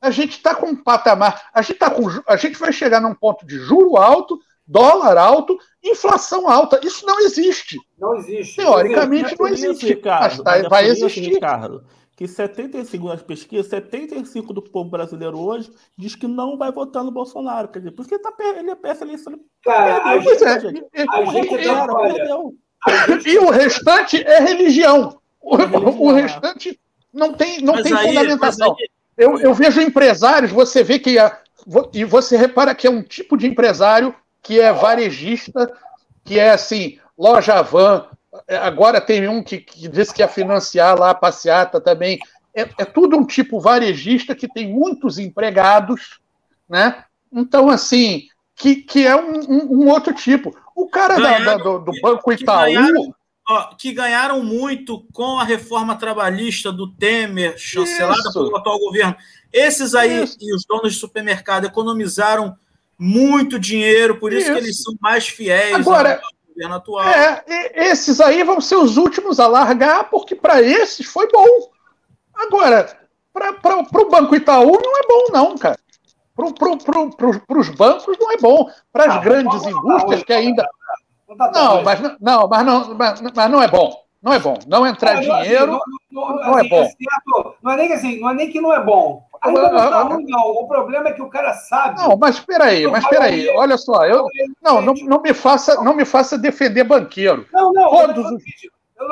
A 0.00 0.10
gente 0.10 0.36
está 0.36 0.54
com 0.54 0.66
um 0.66 0.76
patamar, 0.76 1.50
a 1.52 1.60
gente 1.60 1.78
tá 1.78 1.90
com, 1.90 2.04
a 2.26 2.36
gente 2.36 2.56
vai 2.56 2.72
chegar 2.72 3.00
num 3.00 3.14
ponto 3.14 3.44
de 3.44 3.58
juro 3.58 3.96
alto, 3.96 4.38
dólar 4.64 5.18
alto, 5.18 5.58
inflação 5.82 6.48
alta. 6.48 6.78
Isso 6.84 7.04
não 7.04 7.18
existe. 7.20 7.76
Não 7.98 8.14
existe. 8.14 8.56
Teoricamente 8.56 9.34
não 9.36 9.48
existe. 9.48 9.64
Não 9.64 9.70
existe. 9.72 9.86
Ricardo, 9.94 10.22
mas, 10.22 10.36
tá, 10.36 10.44
mas 10.44 10.68
vai 10.68 10.86
existir. 10.86 11.32
Ricardo, 11.32 11.84
que 12.18 12.26
75 12.26 13.06
nas 13.06 13.22
pesquisas, 13.22 13.68
75 13.68 14.52
do 14.52 14.60
povo 14.60 14.90
brasileiro 14.90 15.38
hoje 15.38 15.70
diz 15.96 16.16
que 16.16 16.26
não 16.26 16.58
vai 16.58 16.72
votar 16.72 17.04
no 17.04 17.12
Bolsonaro. 17.12 17.68
Quer 17.68 17.78
dizer, 17.78 17.92
por 17.92 18.08
que 18.08 18.18
tá, 18.18 18.34
ele 18.40 18.72
é 18.72 18.74
peça 18.74 19.04
eleição. 19.04 19.38
Cara, 19.62 20.00
perdeu, 20.00 20.48
a 20.48 20.50
é, 20.50 20.60
gente, 20.60 20.84
é, 20.94 21.06
a 21.08 21.24
gente. 23.06 23.28
E 23.28 23.38
o 23.38 23.50
restante 23.50 24.20
é 24.20 24.40
religião. 24.40 25.20
O, 25.40 25.54
é 25.54 25.66
religião. 25.66 26.02
o 26.02 26.12
restante 26.12 26.80
não 27.14 27.32
tem, 27.34 27.60
não 27.60 27.80
tem 27.80 27.92
aí, 27.92 28.08
fundamentação. 28.08 28.74
Aí... 28.76 28.90
Eu, 29.16 29.38
eu 29.38 29.54
vejo 29.54 29.80
empresários, 29.80 30.50
você 30.50 30.82
vê 30.82 30.98
que 30.98 31.20
a, 31.20 31.38
e 31.94 32.04
você 32.04 32.36
repara 32.36 32.74
que 32.74 32.88
é 32.88 32.90
um 32.90 33.00
tipo 33.00 33.36
de 33.36 33.46
empresário 33.46 34.12
que 34.42 34.58
é 34.58 34.72
varejista, 34.72 35.72
que 36.24 36.36
é 36.36 36.50
assim, 36.50 36.98
loja 37.16 37.62
van. 37.62 38.08
Agora 38.62 39.00
tem 39.00 39.26
um 39.28 39.42
que, 39.42 39.58
que 39.58 39.88
disse 39.88 40.12
que 40.12 40.22
ia 40.22 40.28
financiar 40.28 40.98
lá 40.98 41.10
a 41.10 41.14
passeata 41.14 41.80
também. 41.80 42.18
É, 42.54 42.62
é 42.78 42.84
tudo 42.84 43.16
um 43.16 43.24
tipo 43.24 43.60
varejista 43.60 44.34
que 44.34 44.48
tem 44.48 44.72
muitos 44.72 45.18
empregados, 45.18 46.20
né? 46.68 47.04
Então, 47.32 47.68
assim, 47.68 48.26
que, 48.56 48.76
que 48.76 49.06
é 49.06 49.16
um, 49.16 49.40
um, 49.40 49.82
um 49.82 49.88
outro 49.88 50.12
tipo. 50.12 50.54
O 50.74 50.88
cara 50.88 51.16
ganharam, 51.16 51.44
da, 51.44 51.56
da, 51.56 51.62
do, 51.62 51.78
do, 51.80 52.00
Banco 52.00 52.32
Itaú. 52.32 52.66
Que 52.66 52.74
ganharam, 52.74 53.14
ó, 53.48 53.74
que 53.76 53.92
ganharam, 53.92 54.42
muito 54.42 55.06
com 55.12 55.38
a 55.38 55.44
reforma 55.44 55.94
trabalhista 55.96 56.72
do 56.72 56.92
Temer, 56.92 57.56
chancelada 57.56 58.20
Isso. 58.20 58.32
pelo 58.32 58.56
atual 58.56 58.78
governo. 58.78 59.16
Esses 59.52 59.94
aí 59.94 60.24
Isso. 60.24 60.36
e 60.40 60.54
os 60.54 60.64
donos 60.66 60.94
de 60.94 61.00
supermercado 61.00 61.66
economizaram 61.66 62.56
muito 62.98 63.58
dinheiro, 63.58 64.18
por 64.18 64.32
isso, 64.32 64.42
isso. 64.42 64.52
que 64.52 64.58
eles 64.58 64.82
são 64.82 64.94
mais 65.00 65.28
fiéis 65.28 65.74
Agora, 65.74 66.20
governo 66.58 66.74
atual. 66.74 67.08
É, 67.08 67.44
esses 67.74 68.20
aí 68.20 68.42
vão 68.42 68.60
ser 68.60 68.76
os 68.76 68.96
últimos 68.96 69.38
a 69.38 69.46
largar, 69.46 70.10
porque 70.10 70.34
para 70.34 70.60
esses 70.60 71.06
foi 71.06 71.28
bom. 71.30 71.70
Agora, 72.34 72.98
para 73.32 73.78
o 73.78 74.10
Banco 74.10 74.34
Itaú 74.34 74.78
não 74.82 74.98
é 74.98 75.06
bom, 75.06 75.26
não, 75.32 75.56
cara. 75.56 75.78
Para 76.34 76.52
pro, 76.52 77.10
pro, 77.16 77.58
os 77.60 77.68
bancos 77.70 78.16
não 78.18 78.32
é 78.32 78.36
bom. 78.36 78.70
Para 78.92 79.04
as 79.04 79.16
ah, 79.16 79.18
grandes 79.18 79.64
indústrias 79.66 80.22
que 80.22 80.32
ainda. 80.32 80.68
Não, 81.52 81.82
mas 81.82 82.00
não, 82.20 82.48
mas 82.48 82.64
não, 82.64 82.94
mas, 82.94 83.20
mas 83.20 83.50
não 83.50 83.62
é 83.62 83.68
bom. 83.68 84.07
Não 84.22 84.32
é 84.32 84.38
bom. 84.38 84.58
Não 84.66 84.86
entrar 84.86 85.14
não, 85.14 85.20
dinheiro 85.20 85.80
não, 86.10 86.28
não, 86.28 86.36
não 86.36 86.58
é 86.58 86.60
assim, 86.60 86.66
é 86.66 86.70
bom. 86.70 86.84
É 86.84 87.54
não 87.62 87.72
é 87.72 87.76
nem 87.76 87.88
que 87.88 87.92
assim, 87.94 88.20
não 88.20 88.30
é 88.30 88.34
nem 88.34 88.50
que 88.50 88.60
não 88.60 88.72
é 88.72 88.82
bom. 88.82 89.26
Ainda 89.40 89.70
não 89.70 89.84
está 89.84 90.02
ruim, 90.02 90.26
não. 90.26 90.40
O 90.40 90.66
problema 90.66 91.08
é 91.08 91.12
que 91.12 91.22
o 91.22 91.28
cara 91.28 91.54
sabe. 91.54 92.00
Não, 92.00 92.16
mas 92.16 92.36
espera 92.36 92.64
aí, 92.64 92.86
mas 92.86 93.04
espera 93.04 93.24
aí. 93.26 93.48
Olha 93.50 93.78
só, 93.78 94.04
eu 94.04 94.26
não, 94.62 94.80
não, 94.80 94.94
não 94.94 95.22
me 95.22 95.32
faça, 95.32 95.82
não 95.82 95.94
me 95.94 96.04
faça 96.04 96.36
defender 96.36 96.84
banqueiro. 96.84 97.46
Não, 97.52 97.72
não. 97.72 97.88
Todos 97.88 98.32
os, 98.32 98.42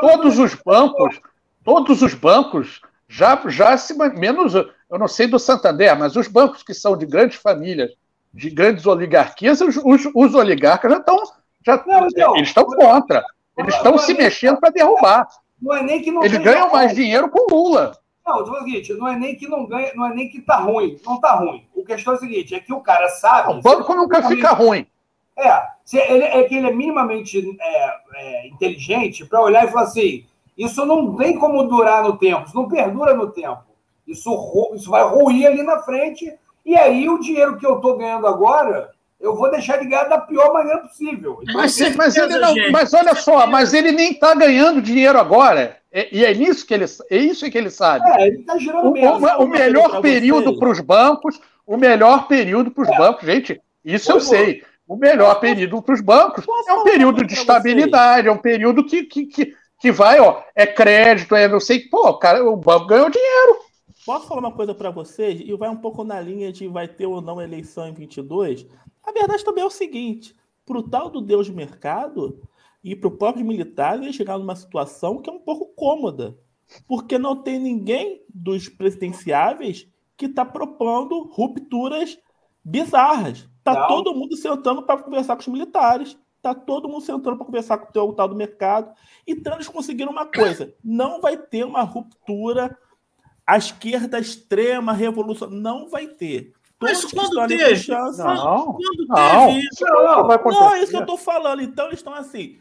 todos 0.00 0.38
os 0.38 0.54
bancos, 0.54 1.20
todos 1.62 2.02
os 2.02 2.14
bancos 2.14 2.80
já 3.08 3.40
já 3.46 3.76
se 3.78 3.94
menos 3.94 4.54
eu 4.90 4.98
não 4.98 5.08
sei 5.08 5.26
do 5.26 5.38
Santander, 5.38 5.98
mas 5.98 6.16
os 6.16 6.28
bancos 6.28 6.62
que 6.62 6.72
são 6.72 6.96
de 6.96 7.06
grandes 7.06 7.38
famílias, 7.38 7.90
de 8.32 8.50
grandes 8.50 8.86
oligarquias, 8.86 9.60
os, 9.60 9.76
os, 9.76 10.08
os 10.14 10.34
oligarcas 10.34 10.90
já 10.90 10.98
estão. 10.98 11.22
Já, 11.64 11.84
não, 11.84 12.06
então, 12.06 12.36
eles 12.36 12.48
estão 12.48 12.64
contra. 12.64 13.24
Eles 13.56 13.74
estão 13.74 13.96
se 13.96 14.12
mexendo 14.14 14.58
para 14.58 14.70
derrubar. 14.70 15.26
Não 15.60 15.74
é 15.74 15.82
nem 15.82 16.02
que 16.02 16.10
não 16.10 16.22
Eles 16.22 16.38
ganham 16.38 16.70
mais 16.70 16.94
dinheiro 16.94 17.30
com 17.30 17.46
Lula. 17.50 17.96
Não, 18.26 18.42
o 18.42 18.58
seguinte, 18.58 18.92
não 18.94 19.06
é 19.06 19.16
nem 19.16 19.36
que 19.36 19.46
não 19.46 19.66
ganha, 19.66 19.92
não 19.94 20.06
é 20.06 20.14
nem 20.14 20.28
que 20.28 20.40
tá 20.40 20.56
ruim, 20.56 20.98
não 21.06 21.20
tá 21.20 21.36
ruim. 21.36 21.64
O 21.74 21.84
questão 21.84 22.14
é 22.14 22.16
o 22.16 22.18
seguinte, 22.18 22.54
é 22.54 22.60
que 22.60 22.72
o 22.72 22.80
cara 22.80 23.08
sabe. 23.08 23.52
O 23.52 23.62
banco 23.62 23.94
nunca 23.94 24.20
fica 24.28 24.52
ruim. 24.52 24.84
É, 25.38 25.62
se 25.84 25.96
ele, 25.98 26.24
é 26.24 26.42
que 26.42 26.56
ele 26.56 26.66
é 26.66 26.72
minimamente 26.72 27.56
é, 27.60 27.94
é, 28.14 28.48
inteligente 28.48 29.24
para 29.24 29.40
olhar 29.40 29.64
e 29.64 29.70
falar 29.70 29.84
assim: 29.84 30.26
isso 30.58 30.84
não 30.84 31.14
tem 31.14 31.38
como 31.38 31.62
durar 31.64 32.02
no 32.02 32.16
tempo, 32.16 32.46
isso 32.46 32.56
não 32.56 32.68
perdura 32.68 33.14
no 33.14 33.30
tempo. 33.30 33.62
Isso, 34.06 34.72
isso 34.74 34.90
vai 34.90 35.04
ruir 35.04 35.46
ali 35.46 35.62
na 35.62 35.78
frente. 35.78 36.32
E 36.64 36.76
aí 36.76 37.08
o 37.08 37.20
dinheiro 37.20 37.56
que 37.58 37.66
eu 37.66 37.76
estou 37.76 37.96
ganhando 37.96 38.26
agora, 38.26 38.90
eu 39.26 39.36
vou 39.36 39.50
deixar 39.50 39.78
de 39.78 39.86
ganhar 39.86 40.04
da 40.04 40.18
pior 40.18 40.52
maneira 40.52 40.80
possível. 40.80 41.38
Então, 41.42 41.54
mas, 41.54 41.96
mas, 41.96 42.16
ele 42.16 42.38
não, 42.38 42.54
mas 42.70 42.94
olha 42.94 43.14
só, 43.14 43.46
mas 43.46 43.74
ele 43.74 43.92
nem 43.92 44.12
está 44.12 44.34
ganhando 44.34 44.80
dinheiro 44.80 45.18
agora. 45.18 45.76
E 46.12 46.24
é 46.24 46.32
nisso 46.32 46.66
que 46.66 46.74
ele, 46.74 46.84
é 47.10 47.16
isso 47.16 47.50
que 47.50 47.58
ele 47.58 47.70
sabe. 47.70 48.04
É, 48.20 48.28
ele 48.28 48.40
está 48.40 48.56
girando 48.58 48.88
o, 48.88 48.92
mesmo. 48.92 49.26
O, 49.26 49.44
o 49.44 49.48
melhor 49.48 50.00
período 50.00 50.58
para 50.58 50.68
os 50.68 50.80
bancos, 50.80 51.40
o 51.66 51.76
melhor 51.76 52.28
período 52.28 52.70
para 52.70 52.82
os 52.82 52.88
é. 52.88 52.96
bancos, 52.96 53.26
gente, 53.26 53.60
isso 53.84 54.06
Foi 54.06 54.14
eu 54.14 54.18
bom. 54.20 54.26
sei. 54.26 54.62
O 54.86 54.96
melhor 54.96 55.34
período 55.40 55.82
para 55.82 55.94
os 55.94 56.00
bancos 56.00 56.44
é 56.68 56.72
um 56.72 56.84
período 56.84 57.24
de 57.24 57.34
estabilidade, 57.34 58.28
é 58.28 58.30
um 58.32 58.38
período 58.38 58.84
que, 58.84 59.02
que, 59.02 59.26
que, 59.26 59.54
que 59.80 59.90
vai, 59.90 60.20
ó, 60.20 60.42
é 60.54 60.64
crédito, 60.64 61.34
é 61.34 61.48
não 61.48 61.58
sei, 61.58 61.80
pô, 61.80 62.14
cara, 62.14 62.44
o 62.44 62.56
banco 62.56 62.86
ganhou 62.86 63.10
dinheiro. 63.10 63.66
Posso 64.06 64.28
falar 64.28 64.40
uma 64.40 64.52
coisa 64.52 64.72
para 64.72 64.88
vocês? 64.88 65.40
E 65.40 65.52
vai 65.56 65.68
um 65.68 65.76
pouco 65.76 66.04
na 66.04 66.20
linha 66.20 66.52
de 66.52 66.68
vai 66.68 66.86
ter 66.86 67.06
ou 67.06 67.20
não 67.20 67.42
eleição 67.42 67.88
em 67.88 67.92
22. 67.92 68.64
A 69.06 69.12
verdade 69.12 69.44
também 69.44 69.62
é 69.62 69.66
o 69.66 69.70
seguinte: 69.70 70.34
para 70.64 70.78
o 70.78 70.82
tal 70.82 71.08
do 71.08 71.20
Deus 71.20 71.48
mercado 71.48 72.42
e 72.82 72.94
para 72.96 73.08
o 73.08 73.16
próprio 73.16 73.46
militar, 73.46 73.96
ele 73.96 74.12
chegar 74.12 74.38
numa 74.38 74.56
situação 74.56 75.22
que 75.22 75.30
é 75.30 75.32
um 75.32 75.38
pouco 75.38 75.74
cômoda. 75.74 76.36
Porque 76.86 77.16
não 77.16 77.36
tem 77.36 77.60
ninguém 77.60 78.24
dos 78.28 78.68
presidenciáveis 78.68 79.88
que 80.16 80.26
está 80.26 80.44
propondo 80.44 81.22
rupturas 81.30 82.18
bizarras. 82.64 83.48
Está 83.58 83.86
todo 83.86 84.14
mundo 84.14 84.36
sentando 84.36 84.82
para 84.82 85.00
conversar 85.00 85.36
com 85.36 85.42
os 85.42 85.48
militares. 85.48 86.18
Está 86.36 86.54
todo 86.54 86.88
mundo 86.88 87.02
sentando 87.02 87.36
para 87.36 87.46
conversar 87.46 87.78
com 87.78 87.98
o 87.98 88.12
tal 88.12 88.28
do 88.28 88.34
mercado. 88.34 88.92
Então 89.26 89.54
eles 89.54 89.68
conseguiram 89.68 90.10
uma 90.10 90.26
coisa: 90.26 90.74
não 90.82 91.20
vai 91.20 91.36
ter 91.36 91.64
uma 91.64 91.82
ruptura 91.82 92.76
a 93.46 93.56
esquerda 93.56 94.18
extrema, 94.18 94.92
revolução, 94.92 95.48
não 95.48 95.88
vai 95.88 96.08
ter. 96.08 96.52
Todos 96.78 97.04
Mas 97.04 97.12
quando 97.12 97.48
teve? 97.48 97.76
Chance, 97.76 98.18
não, 98.18 98.74
quando 98.74 99.06
não, 99.08 99.46
teve 99.46 99.60
isso? 99.60 99.84
Não, 99.84 100.26
vai 100.26 100.38
não, 100.44 100.74
é 100.74 100.82
isso 100.82 100.90
que 100.90 100.96
eu 100.96 101.00
estou 101.00 101.16
falando. 101.16 101.62
Então 101.62 101.86
eles 101.86 101.98
estão 101.98 102.14
assim. 102.14 102.58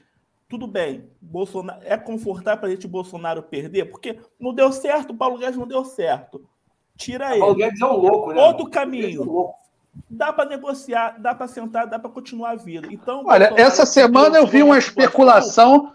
Tudo 0.48 0.68
bem, 0.68 1.10
Bolsonaro 1.20 1.82
é 1.84 1.98
confortável 1.98 2.60
para 2.60 2.70
a 2.70 2.72
gente 2.72 2.88
Bolsonaro 2.88 3.42
perder, 3.42 3.86
porque 3.86 4.20
não 4.40 4.54
deu 4.54 4.72
certo, 4.72 5.10
o 5.10 5.18
Paulo 5.18 5.40
Guedes 5.40 5.58
não 5.58 5.68
deu 5.68 5.84
certo. 5.84 6.48
Tira 6.96 7.32
ele. 7.32 7.40
Paulo 7.40 7.56
Guedes 7.56 7.82
é 7.82 7.86
um 7.86 7.98
louco, 7.98 8.32
né? 8.32 8.42
Outro 8.42 8.70
caminho. 8.70 9.24
É 9.24 9.66
dá 10.10 10.32
para 10.32 10.50
negociar, 10.50 11.20
dá 11.20 11.34
para 11.34 11.48
sentar, 11.48 11.88
dá 11.88 11.98
para 11.98 12.10
continuar 12.10 12.52
a 12.52 12.56
vida. 12.56 12.88
Então, 12.92 13.24
olha, 13.26 13.50
Bolsonaro 13.50 13.62
essa 13.62 13.86
semana 13.86 14.38
eu 14.38 14.46
vi 14.46 14.62
uma 14.62 14.78
especulação. 14.78 15.94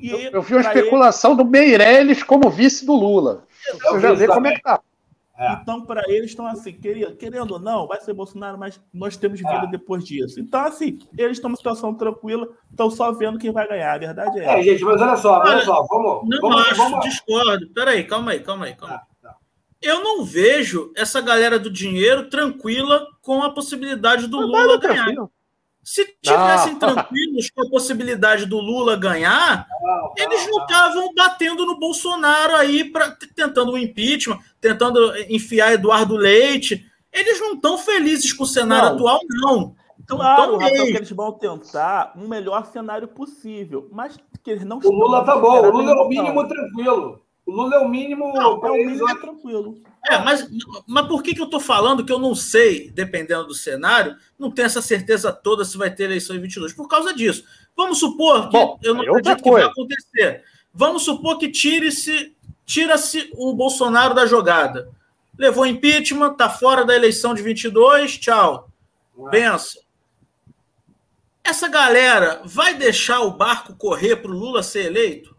Eu, 0.00 0.18
eu 0.18 0.42
vi 0.42 0.54
uma 0.54 0.60
especulação 0.60 1.32
ele... 1.32 1.42
do 1.42 1.50
Meirelles 1.50 2.22
como 2.22 2.50
vice 2.50 2.86
do 2.86 2.94
Lula. 2.94 3.44
Você 3.72 4.00
já 4.00 4.12
vê 4.12 4.26
como 4.26 4.46
é 4.46 4.54
que 4.54 4.62
tá. 4.62 4.80
É. 5.38 5.52
Então, 5.52 5.80
para 5.82 6.02
eles, 6.08 6.30
estão 6.30 6.46
assim, 6.48 6.72
querendo, 6.72 7.14
querendo 7.16 7.52
ou 7.52 7.60
não, 7.60 7.86
vai 7.86 8.00
ser 8.00 8.12
Bolsonaro, 8.12 8.58
mas 8.58 8.80
nós 8.92 9.16
temos 9.16 9.38
vida 9.38 9.62
é. 9.62 9.66
depois 9.68 10.04
disso. 10.04 10.40
Então, 10.40 10.60
assim, 10.62 10.98
eles 11.16 11.36
estão 11.36 11.48
numa 11.48 11.56
situação 11.56 11.94
tranquila, 11.94 12.48
estão 12.68 12.90
só 12.90 13.12
vendo 13.12 13.38
quem 13.38 13.52
vai 13.52 13.68
ganhar. 13.68 13.94
A 13.94 13.98
verdade 13.98 14.40
é, 14.40 14.58
é 14.58 14.62
gente, 14.64 14.82
mas 14.82 15.00
olha 15.00 15.16
só, 15.16 15.38
olha, 15.38 15.50
olha 15.52 15.64
só, 15.64 15.86
vamos. 15.88 16.28
Não 16.28 16.40
vamos, 16.40 16.66
acho, 16.66 16.76
vamos... 16.76 17.04
discordo. 17.04 17.68
Peraí, 17.68 18.02
calma 18.02 18.32
aí, 18.32 18.40
calma 18.40 18.64
aí, 18.66 18.74
calma 18.74 18.94
aí. 18.96 19.00
Tá, 19.22 19.30
tá. 19.30 19.36
Eu 19.80 20.02
não 20.02 20.24
vejo 20.24 20.92
essa 20.96 21.20
galera 21.20 21.56
do 21.56 21.70
dinheiro 21.70 22.28
tranquila 22.28 23.06
com 23.22 23.40
a 23.40 23.50
possibilidade 23.50 24.26
do 24.26 24.40
Lula 24.40 24.76
ganhar. 24.76 25.04
Tranquilo. 25.04 25.30
Se 25.82 26.04
tivessem 26.20 26.72
não. 26.72 26.78
tranquilos 26.78 27.50
com 27.50 27.62
a 27.62 27.70
possibilidade 27.70 28.44
do 28.44 28.58
Lula 28.58 28.96
ganhar, 28.96 29.66
não, 29.80 30.12
eles 30.16 30.46
não 30.46 30.62
estavam 30.62 31.14
batendo 31.14 31.64
no 31.64 31.78
Bolsonaro 31.78 32.54
aí, 32.56 32.84
pra, 32.84 33.16
tentando 33.34 33.72
um 33.72 33.78
impeachment, 33.78 34.38
tentando 34.60 35.16
enfiar 35.30 35.72
Eduardo 35.72 36.14
Leite. 36.14 36.84
Eles 37.12 37.40
não 37.40 37.54
estão 37.54 37.78
felizes 37.78 38.32
com 38.32 38.44
o 38.44 38.46
cenário 38.46 38.90
atual, 38.90 39.20
não. 39.28 39.74
Claro, 40.06 40.56
Rafael, 40.56 40.86
que 40.86 40.96
eles 40.96 41.10
vão 41.10 41.32
tentar 41.32 42.12
um 42.16 42.28
melhor 42.28 42.66
cenário 42.66 43.08
possível, 43.08 43.88
mas 43.92 44.16
que 44.42 44.50
eles 44.50 44.64
não 44.64 44.78
O 44.78 44.90
Lula 44.90 45.24
tá 45.24 45.36
bom, 45.36 45.66
o 45.66 45.70
Lula 45.70 45.92
é 45.92 45.94
o 45.94 46.08
mínimo 46.08 46.48
tranquilo. 46.48 47.20
O 47.48 47.50
Lula 47.50 47.76
é 47.76 47.78
o 47.78 47.88
mínimo. 47.88 48.30
Não, 48.34 48.60
é 48.62 48.70
o 48.70 48.74
mínimo 48.74 49.20
tranquilo. 49.20 49.80
É, 50.06 50.18
mas, 50.18 50.46
mas 50.86 51.06
por 51.06 51.22
que, 51.22 51.34
que 51.34 51.40
eu 51.40 51.46
estou 51.46 51.58
falando 51.58 52.04
que 52.04 52.12
eu 52.12 52.18
não 52.18 52.34
sei, 52.34 52.90
dependendo 52.90 53.46
do 53.46 53.54
cenário, 53.54 54.14
não 54.38 54.50
tenho 54.50 54.66
essa 54.66 54.82
certeza 54.82 55.32
toda 55.32 55.64
se 55.64 55.78
vai 55.78 55.90
ter 55.90 56.04
eleição 56.04 56.36
em 56.36 56.40
22? 56.40 56.74
Por 56.74 56.86
causa 56.86 57.14
disso. 57.14 57.44
Vamos 57.74 58.00
supor 58.00 58.50
que 58.50 58.52
Bom, 58.52 58.78
eu 58.82 58.92
não 58.92 59.02
é 59.02 59.08
acredito 59.08 59.42
que 59.42 59.50
vai 59.50 59.62
acontecer. 59.62 60.44
Vamos 60.74 61.04
supor 61.06 61.38
que 61.38 61.50
tire-se 61.50 62.36
tira-se 62.66 63.30
o 63.34 63.54
Bolsonaro 63.54 64.12
da 64.12 64.26
jogada. 64.26 64.90
Levou 65.38 65.64
impeachment, 65.64 66.32
está 66.32 66.50
fora 66.50 66.84
da 66.84 66.94
eleição 66.94 67.32
de 67.32 67.40
22, 67.40 68.18
tchau. 68.18 68.68
Benção. 69.30 69.80
Essa 71.42 71.66
galera 71.66 72.42
vai 72.44 72.74
deixar 72.74 73.20
o 73.20 73.30
barco 73.30 73.74
correr 73.74 74.16
para 74.16 74.30
o 74.30 74.34
Lula 74.34 74.62
ser 74.62 74.84
eleito? 74.84 75.34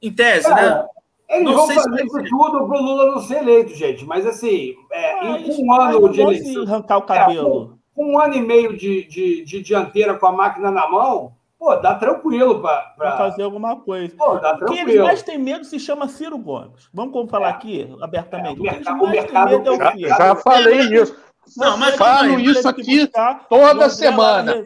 Em 0.00 0.12
tese, 0.12 0.48
né? 0.48 0.86
Eles 1.30 1.44
não 1.44 1.54
vão 1.54 1.68
fazer 1.68 2.04
isso 2.04 2.24
tudo 2.24 2.66
para 2.66 2.78
o 2.78 2.82
Lula 2.82 3.12
não 3.12 3.20
ser 3.20 3.38
eleito, 3.38 3.72
gente. 3.74 4.04
Mas 4.04 4.26
assim, 4.26 4.74
é, 4.90 5.12
ah, 5.20 5.38
em 5.38 5.64
um 5.64 5.72
ano 5.72 6.08
de 6.08 6.20
eleição. 6.20 6.62
arrancar 6.64 6.98
o 6.98 7.02
cabelo. 7.02 7.72
É, 7.74 7.80
com, 7.94 8.12
um 8.12 8.20
ano 8.20 8.34
e 8.34 8.40
meio 8.40 8.76
de, 8.76 9.04
de, 9.04 9.44
de, 9.44 9.62
dianteira 9.62 10.14
com 10.14 10.26
a 10.26 10.32
máquina 10.32 10.70
na 10.70 10.88
mão, 10.88 11.32
pô, 11.56 11.76
dá 11.76 11.94
tranquilo 11.94 12.60
para 12.60 12.80
pra... 12.96 13.16
fazer 13.16 13.44
alguma 13.44 13.76
coisa. 13.76 14.12
Pô, 14.16 14.38
dá 14.38 14.56
tranquilo. 14.56 14.86
Quem 14.86 14.94
eles 14.94 15.04
mais 15.04 15.22
têm 15.22 15.38
medo 15.38 15.64
se 15.64 15.78
chama 15.78 16.08
Ciro 16.08 16.36
Gomes. 16.36 16.88
Vamos 16.92 17.30
falar 17.30 17.48
é. 17.48 17.50
aqui 17.50 17.96
abertamente. 18.02 18.58
É, 18.58 18.60
o, 18.60 18.62
mercado, 18.62 19.04
o 19.04 19.08
mercado, 19.08 19.52
é 19.52 19.70
o 19.70 20.08
já, 20.08 20.16
já 20.16 20.36
falei 20.36 20.80
isso. 20.80 21.16
Não, 21.56 21.76
mas 21.76 21.96
falo 21.96 22.38
isso 22.40 22.68
aqui 22.68 23.08
toda 23.48 23.88
semana. 23.88 24.64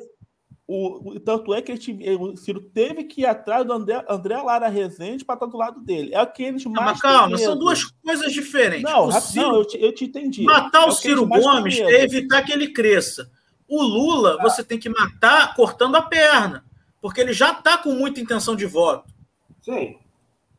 O, 0.66 1.20
tanto 1.20 1.52
é 1.52 1.60
que 1.60 1.72
ele, 1.72 2.16
o 2.16 2.36
Ciro 2.38 2.58
teve 2.58 3.04
que 3.04 3.20
ir 3.20 3.26
atrás 3.26 3.66
do 3.66 3.72
André, 3.72 4.02
André 4.08 4.40
Lara 4.40 4.68
Rezende 4.68 5.22
para 5.22 5.34
estar 5.34 5.46
do 5.46 5.58
lado 5.58 5.80
dele. 5.80 6.14
É 6.14 6.22
o 6.22 6.26
que 6.26 6.42
eles 6.42 6.64
mais. 6.64 6.92
Mas 6.92 7.00
calma, 7.02 7.36
são 7.36 7.58
duas 7.58 7.84
coisas 7.84 8.32
diferentes. 8.32 8.82
Não, 8.82 9.12
Ciro, 9.12 9.46
não 9.46 9.56
eu, 9.56 9.64
te, 9.66 9.82
eu 9.82 9.94
te 9.94 10.06
entendi. 10.06 10.42
Matar 10.42 10.84
é 10.84 10.86
o, 10.86 10.92
Ciro 10.92 11.26
Gomes 11.26 11.78
é 11.78 12.02
evitar 12.02 12.42
que 12.42 12.52
ele 12.52 12.72
cresça. 12.72 13.30
O 13.68 13.82
Lula, 13.82 14.38
você 14.40 14.64
tem 14.64 14.78
que 14.78 14.88
matar 14.88 15.54
cortando 15.54 15.96
a 15.96 16.02
perna, 16.02 16.64
porque 17.00 17.20
ele 17.20 17.34
já 17.34 17.52
está 17.52 17.76
com 17.76 17.92
muita 17.92 18.20
intenção 18.20 18.56
de 18.56 18.64
voto. 18.64 19.12
Sim. 19.60 19.98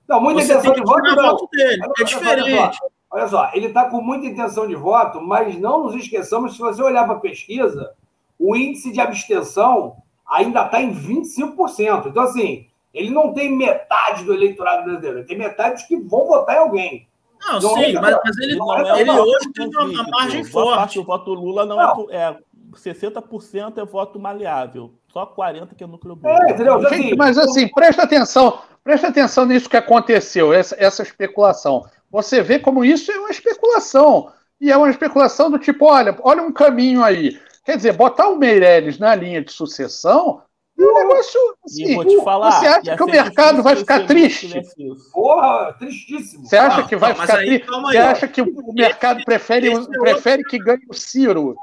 Não, 0.08 0.22
muita 0.22 0.42
você 0.42 0.54
intenção 0.54 0.74
de 0.74 0.82
voto, 0.82 1.16
não. 1.16 1.32
Voto 1.32 1.50
dele. 1.52 1.82
É 2.00 2.04
diferente. 2.04 2.78
Olha 3.10 3.28
só, 3.28 3.50
ele 3.54 3.68
está 3.68 3.90
com 3.90 4.02
muita 4.02 4.28
intenção 4.28 4.68
de 4.68 4.76
voto, 4.76 5.20
mas 5.20 5.58
não 5.58 5.86
nos 5.86 5.96
esqueçamos, 5.96 6.54
se 6.54 6.60
você 6.60 6.82
olhar 6.82 7.06
para 7.06 7.16
a 7.16 7.20
pesquisa, 7.20 7.96
o 8.40 8.56
índice 8.56 8.92
de 8.92 9.00
abstenção 9.00 9.98
ainda 10.28 10.66
está 10.66 10.82
em 10.82 10.94
25%. 10.94 12.08
Então, 12.08 12.24
assim, 12.24 12.68
ele 12.94 13.10
não 13.10 13.34
tem 13.34 13.56
metade 13.56 14.24
do 14.24 14.34
eleitorado 14.34 14.84
brasileiro, 14.84 15.20
ele 15.20 15.28
tem 15.28 15.38
metade 15.38 15.76
dos 15.76 15.84
que 15.84 15.98
vão 15.98 16.26
votar 16.26 16.56
em 16.56 16.60
alguém. 16.60 17.08
Não, 17.42 17.60
não 17.60 17.76
sim, 17.76 17.84
é, 17.84 17.94
mas, 18.00 18.18
mas, 18.24 18.38
ele, 18.38 18.56
não, 18.56 18.74
é 18.74 19.02
ele 19.02 19.12
hoje 19.12 19.52
tem 19.54 19.68
uma 19.68 20.04
margem 20.10 20.44
forte. 20.44 20.76
Parte, 20.78 21.00
o 21.00 21.04
voto 21.04 21.34
Lula 21.34 21.66
não, 21.66 21.76
não. 21.76 22.08
é, 22.10 22.16
é 22.16 22.38
60% 22.74 23.78
é 23.78 23.86
voto 23.86 24.20
maleável, 24.20 24.94
só 25.12 25.26
40% 25.26 25.76
que 25.76 25.84
é 25.84 25.88
núcleo 25.88 26.16
duro. 26.16 26.28
É, 26.28 26.52
entendeu? 26.52 26.80
Então, 26.80 26.92
assim, 26.92 27.16
mas 27.16 27.38
assim, 27.38 27.68
presta 27.68 28.04
atenção, 28.04 28.60
presta 28.84 29.10
atenção 29.10 29.46
nisso 29.46 29.70
que 29.70 29.78
aconteceu, 29.78 30.54
essa, 30.54 30.76
essa 30.80 31.04
especulação. 31.04 31.86
Você 32.10 32.42
vê 32.42 32.58
como 32.58 32.84
isso 32.84 33.12
é 33.12 33.20
uma 33.20 33.30
especulação. 33.30 34.32
E 34.60 34.72
é 34.72 34.78
uma 34.78 34.90
especulação 34.90 35.52
do 35.52 35.60
tipo, 35.60 35.86
olha, 35.86 36.16
olha 36.22 36.42
um 36.42 36.52
caminho 36.52 37.04
aí. 37.04 37.38
Quer 37.66 37.78
dizer, 37.78 37.94
botar 37.94 38.30
o 38.30 38.38
Meirelles 38.38 39.00
na 39.00 39.16
linha 39.16 39.44
de 39.44 39.52
sucessão 39.52 40.44
é 40.78 40.84
um 40.84 40.94
negócio. 40.94 41.40
Assim, 41.66 41.96
vou 41.96 42.06
te 42.06 42.24
falar, 42.24 42.52
você 42.52 42.68
acha 42.68 42.96
que 42.96 43.04
o 43.04 43.08
mercado 43.08 43.64
vai 43.64 43.76
ficar 43.76 44.06
triste? 44.06 44.62
Porra, 45.12 45.74
tristíssimo. 45.80 46.46
Você 46.46 46.58
acha 46.58 46.84
que 46.84 46.96
vai 46.96 47.14
não, 47.14 47.22
ficar 47.22 47.38
triste? 47.38 47.66
Você 47.66 47.98
acha 47.98 48.28
que 48.28 48.42
o 48.42 48.74
mercado 48.74 49.24
prefere, 49.26 49.68
esse 49.72 49.82
é 49.82 50.00
prefere 50.00 50.38
outro... 50.44 50.52
que 50.52 50.60
ganhe 50.60 50.86
o 50.88 50.94
Ciro? 50.94 51.56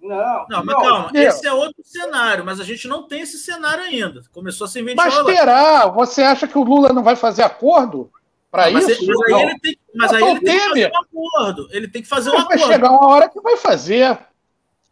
Não, 0.00 0.46
não, 0.48 0.64
mas 0.64 0.76
calma, 0.76 1.10
esse 1.14 1.46
é 1.46 1.52
outro 1.52 1.82
cenário, 1.84 2.44
mas 2.44 2.60
a 2.60 2.64
gente 2.64 2.86
não 2.86 3.08
tem 3.08 3.22
esse 3.22 3.38
cenário 3.38 3.82
ainda. 3.84 4.22
Começou 4.32 4.64
a 4.64 4.68
se 4.68 4.80
inventar. 4.80 5.06
Mas 5.06 5.24
terá? 5.24 5.86
Você 5.88 6.22
acha 6.22 6.46
que 6.46 6.56
o 6.58 6.62
Lula 6.62 6.92
não 6.92 7.02
vai 7.02 7.16
fazer 7.16 7.42
acordo 7.42 8.10
para 8.50 8.70
isso? 8.70 8.88
Mas, 8.88 9.06
mas 9.06 9.32
aí 9.32 9.42
ele 9.42 9.58
tem, 9.60 9.78
mas 9.94 10.12
aí 10.12 10.22
ele 10.22 10.40
tem 10.40 10.58
que 10.58 10.68
fazer 10.68 10.92
um 10.92 11.00
acordo. 11.00 11.68
Ele 11.70 11.88
tem 11.88 12.02
que 12.02 12.08
fazer 12.08 12.30
um 12.30 12.34
mas 12.34 12.42
acordo. 12.44 12.60
Vai 12.60 12.72
chegar 12.72 12.90
uma 12.90 13.08
hora 13.08 13.28
que 13.28 13.40
vai 13.40 13.56
fazer. 13.56 14.18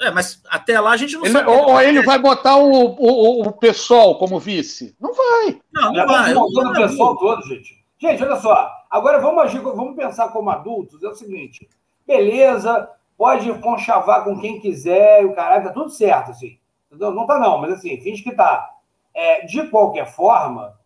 É, 0.00 0.10
mas 0.10 0.42
até 0.50 0.80
lá 0.80 0.90
a 0.90 0.96
gente 0.96 1.14
não 1.14 1.24
ele, 1.24 1.32
sabe. 1.32 1.48
Ou, 1.48 1.70
ou 1.70 1.80
ele 1.80 2.02
vai 2.02 2.18
botar 2.18 2.56
o, 2.56 2.96
o, 2.98 3.42
o 3.42 3.52
pessoal 3.52 4.18
como 4.18 4.40
vice? 4.40 4.96
Não 5.00 5.14
vai. 5.14 5.60
Não, 5.72 5.92
não 5.92 6.06
vai. 6.06 6.34
o 6.34 6.72
pessoal 6.72 7.16
todo, 7.16 7.42
gente. 7.42 7.84
Gente, 7.98 8.22
olha 8.22 8.36
só. 8.36 8.70
Agora 8.90 9.20
vamos 9.20 9.44
agir, 9.44 9.60
vamos 9.60 9.96
pensar 9.96 10.28
como 10.28 10.50
adultos. 10.50 11.02
É 11.02 11.08
o 11.08 11.14
seguinte: 11.14 11.68
beleza, 12.06 12.90
pode 13.16 13.52
conchavar 13.60 14.24
com 14.24 14.38
quem 14.38 14.60
quiser, 14.60 15.24
o 15.24 15.34
caralho, 15.34 15.64
tá 15.64 15.72
tudo 15.72 15.90
certo, 15.90 16.32
assim. 16.32 16.58
Não 16.90 17.26
tá, 17.26 17.38
não, 17.38 17.58
mas 17.58 17.74
assim, 17.74 18.00
finge 18.00 18.22
que 18.22 18.34
tá. 18.34 18.70
É, 19.12 19.46
de 19.46 19.68
qualquer 19.68 20.06
forma, 20.06 20.78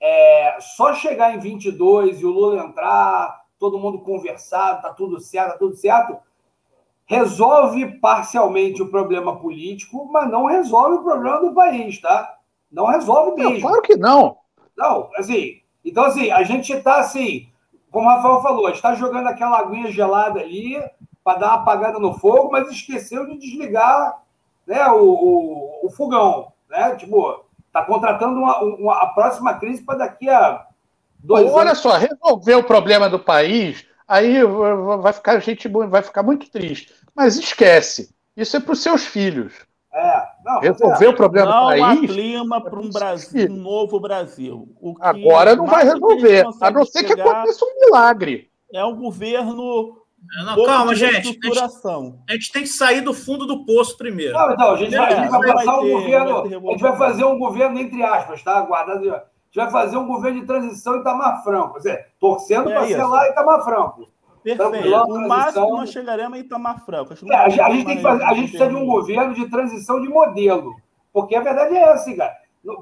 é, 0.00 0.58
só 0.60 0.94
chegar 0.94 1.34
em 1.34 1.38
22 1.38 2.20
e 2.20 2.26
o 2.26 2.30
Lula 2.30 2.62
entrar, 2.62 3.42
todo 3.58 3.78
mundo 3.78 4.00
conversado, 4.00 4.82
tá 4.82 4.92
tudo 4.92 5.18
certo, 5.18 5.52
tá 5.52 5.58
tudo 5.58 5.76
certo 5.76 6.18
resolve 7.06 7.98
parcialmente 8.00 8.82
o 8.82 8.90
problema 8.90 9.36
político, 9.38 10.08
mas 10.10 10.30
não 10.30 10.46
resolve 10.46 10.96
o 10.96 11.02
problema 11.02 11.40
do 11.40 11.54
país, 11.54 12.00
tá? 12.00 12.34
Não 12.70 12.86
resolve 12.86 13.36
mesmo. 13.36 13.52
Não, 13.52 13.60
claro 13.60 13.82
que 13.82 13.96
não. 13.96 14.36
Não, 14.76 15.10
assim. 15.16 15.60
Então, 15.84 16.04
assim, 16.04 16.30
a 16.30 16.42
gente 16.42 16.72
está 16.72 16.96
assim, 16.96 17.48
como 17.90 18.08
o 18.08 18.10
Rafael 18.10 18.42
falou, 18.42 18.66
a 18.66 18.68
gente 18.70 18.76
está 18.76 18.94
jogando 18.94 19.28
aquela 19.28 19.58
aguinha 19.58 19.92
gelada 19.92 20.40
ali 20.40 20.82
para 21.22 21.38
dar 21.38 21.46
uma 21.48 21.54
apagada 21.62 21.98
no 21.98 22.14
fogo, 22.14 22.50
mas 22.50 22.70
esqueceu 22.70 23.26
de 23.26 23.36
desligar 23.38 24.18
né, 24.66 24.86
o, 24.88 25.04
o, 25.04 25.86
o 25.86 25.90
fogão. 25.90 26.52
Né? 26.70 26.96
Tipo, 26.96 27.44
está 27.66 27.82
contratando 27.82 28.40
uma, 28.40 28.58
uma, 28.60 28.94
a 28.94 29.06
próxima 29.08 29.54
crise 29.54 29.82
para 29.82 29.98
daqui 29.98 30.28
a 30.28 30.66
dois 31.18 31.44
Olha 31.44 31.52
anos. 31.52 31.60
Olha 31.60 31.74
só, 31.74 31.96
resolver 31.96 32.54
o 32.54 32.64
problema 32.64 33.08
do 33.08 33.18
país 33.18 33.86
aí 34.06 34.42
vai 35.00 35.12
ficar 35.12 35.38
gente 35.40 35.68
vai 35.68 36.02
ficar 36.02 36.22
muito 36.22 36.50
triste. 36.50 36.92
Mas 37.14 37.36
esquece, 37.36 38.14
isso 38.36 38.56
é 38.56 38.60
para 38.60 38.72
os 38.72 38.82
seus 38.82 39.06
filhos. 39.06 39.52
É, 39.92 40.22
não, 40.44 40.60
resolver 40.60 41.06
é. 41.06 41.08
o 41.08 41.14
problema 41.14 41.50
não 41.50 41.62
do 41.62 41.68
país. 41.68 42.00
Não 42.00 42.06
clima 42.08 42.60
para 42.60 42.80
um 42.80 42.90
Brasil, 42.90 43.50
um 43.50 43.56
novo 43.56 44.00
Brasil. 44.00 44.68
Agora 45.00 45.54
não 45.54 45.66
vai 45.66 45.84
resolver, 45.84 46.44
a 46.60 46.70
não 46.70 46.84
ser 46.84 47.04
que 47.04 47.12
aconteça 47.12 47.64
um 47.64 47.80
milagre. 47.86 48.50
É 48.72 48.84
um 48.84 48.96
governo 48.96 50.04
não, 50.44 50.64
calma, 50.64 50.94
gente. 50.94 51.16
A 51.16 51.20
gente, 51.20 51.38
a 52.28 52.32
gente, 52.32 52.52
tem 52.52 52.62
que 52.62 52.68
sair 52.68 53.02
do 53.02 53.12
fundo 53.12 53.46
do 53.46 53.64
poço 53.64 53.96
primeiro. 53.96 54.32
Não, 54.32 54.52
então, 54.52 54.70
a 54.70 54.76
gente, 54.76 54.96
vai, 54.96 55.12
a 55.12 55.16
gente 55.16 55.30
vai, 55.30 55.40
vai 55.40 55.52
passar 55.52 55.80
um 55.80 55.90
governo. 55.90 56.38
A 56.38 56.72
gente 56.72 56.82
vai 56.82 56.96
fazer 56.96 57.24
um 57.24 57.38
governo, 57.38 57.78
entre 57.78 58.02
aspas, 58.02 58.42
tá? 58.42 58.60
Guardado. 58.62 59.22
A 59.56 59.60
gente 59.60 59.72
vai 59.72 59.82
fazer 59.82 59.96
um 59.96 60.06
governo 60.06 60.40
de 60.40 60.46
transição 60.46 60.96
em 60.96 61.00
Itamar 61.00 61.44
Franco. 61.44 61.74
Quer 61.74 61.78
dizer, 61.78 62.06
torcendo 62.18 62.70
é 62.70 62.74
para 62.74 62.86
ser 62.88 63.04
lá 63.04 63.28
em 63.28 63.30
Itamar 63.30 63.62
Franco. 63.62 64.08
Perfeito. 64.42 64.94
O 64.94 65.28
máximo 65.28 65.76
nós 65.76 65.90
chegaremos 65.90 66.36
em 66.36 66.42
Itamar 66.42 66.84
Franco. 66.84 67.14
É, 67.30 67.36
a, 67.36 67.48
gente, 67.48 67.86
tem 67.86 67.96
que 67.96 68.02
fazer, 68.02 68.24
a 68.24 68.34
gente 68.34 68.50
precisa 68.50 68.68
de 68.68 68.74
um 68.74 68.84
governo 68.84 69.32
de 69.32 69.48
transição 69.48 70.00
de 70.02 70.08
modelo. 70.08 70.74
Porque 71.12 71.36
a 71.36 71.40
verdade 71.40 71.76
é 71.76 71.82
essa, 71.82 72.14
cara. 72.14 72.34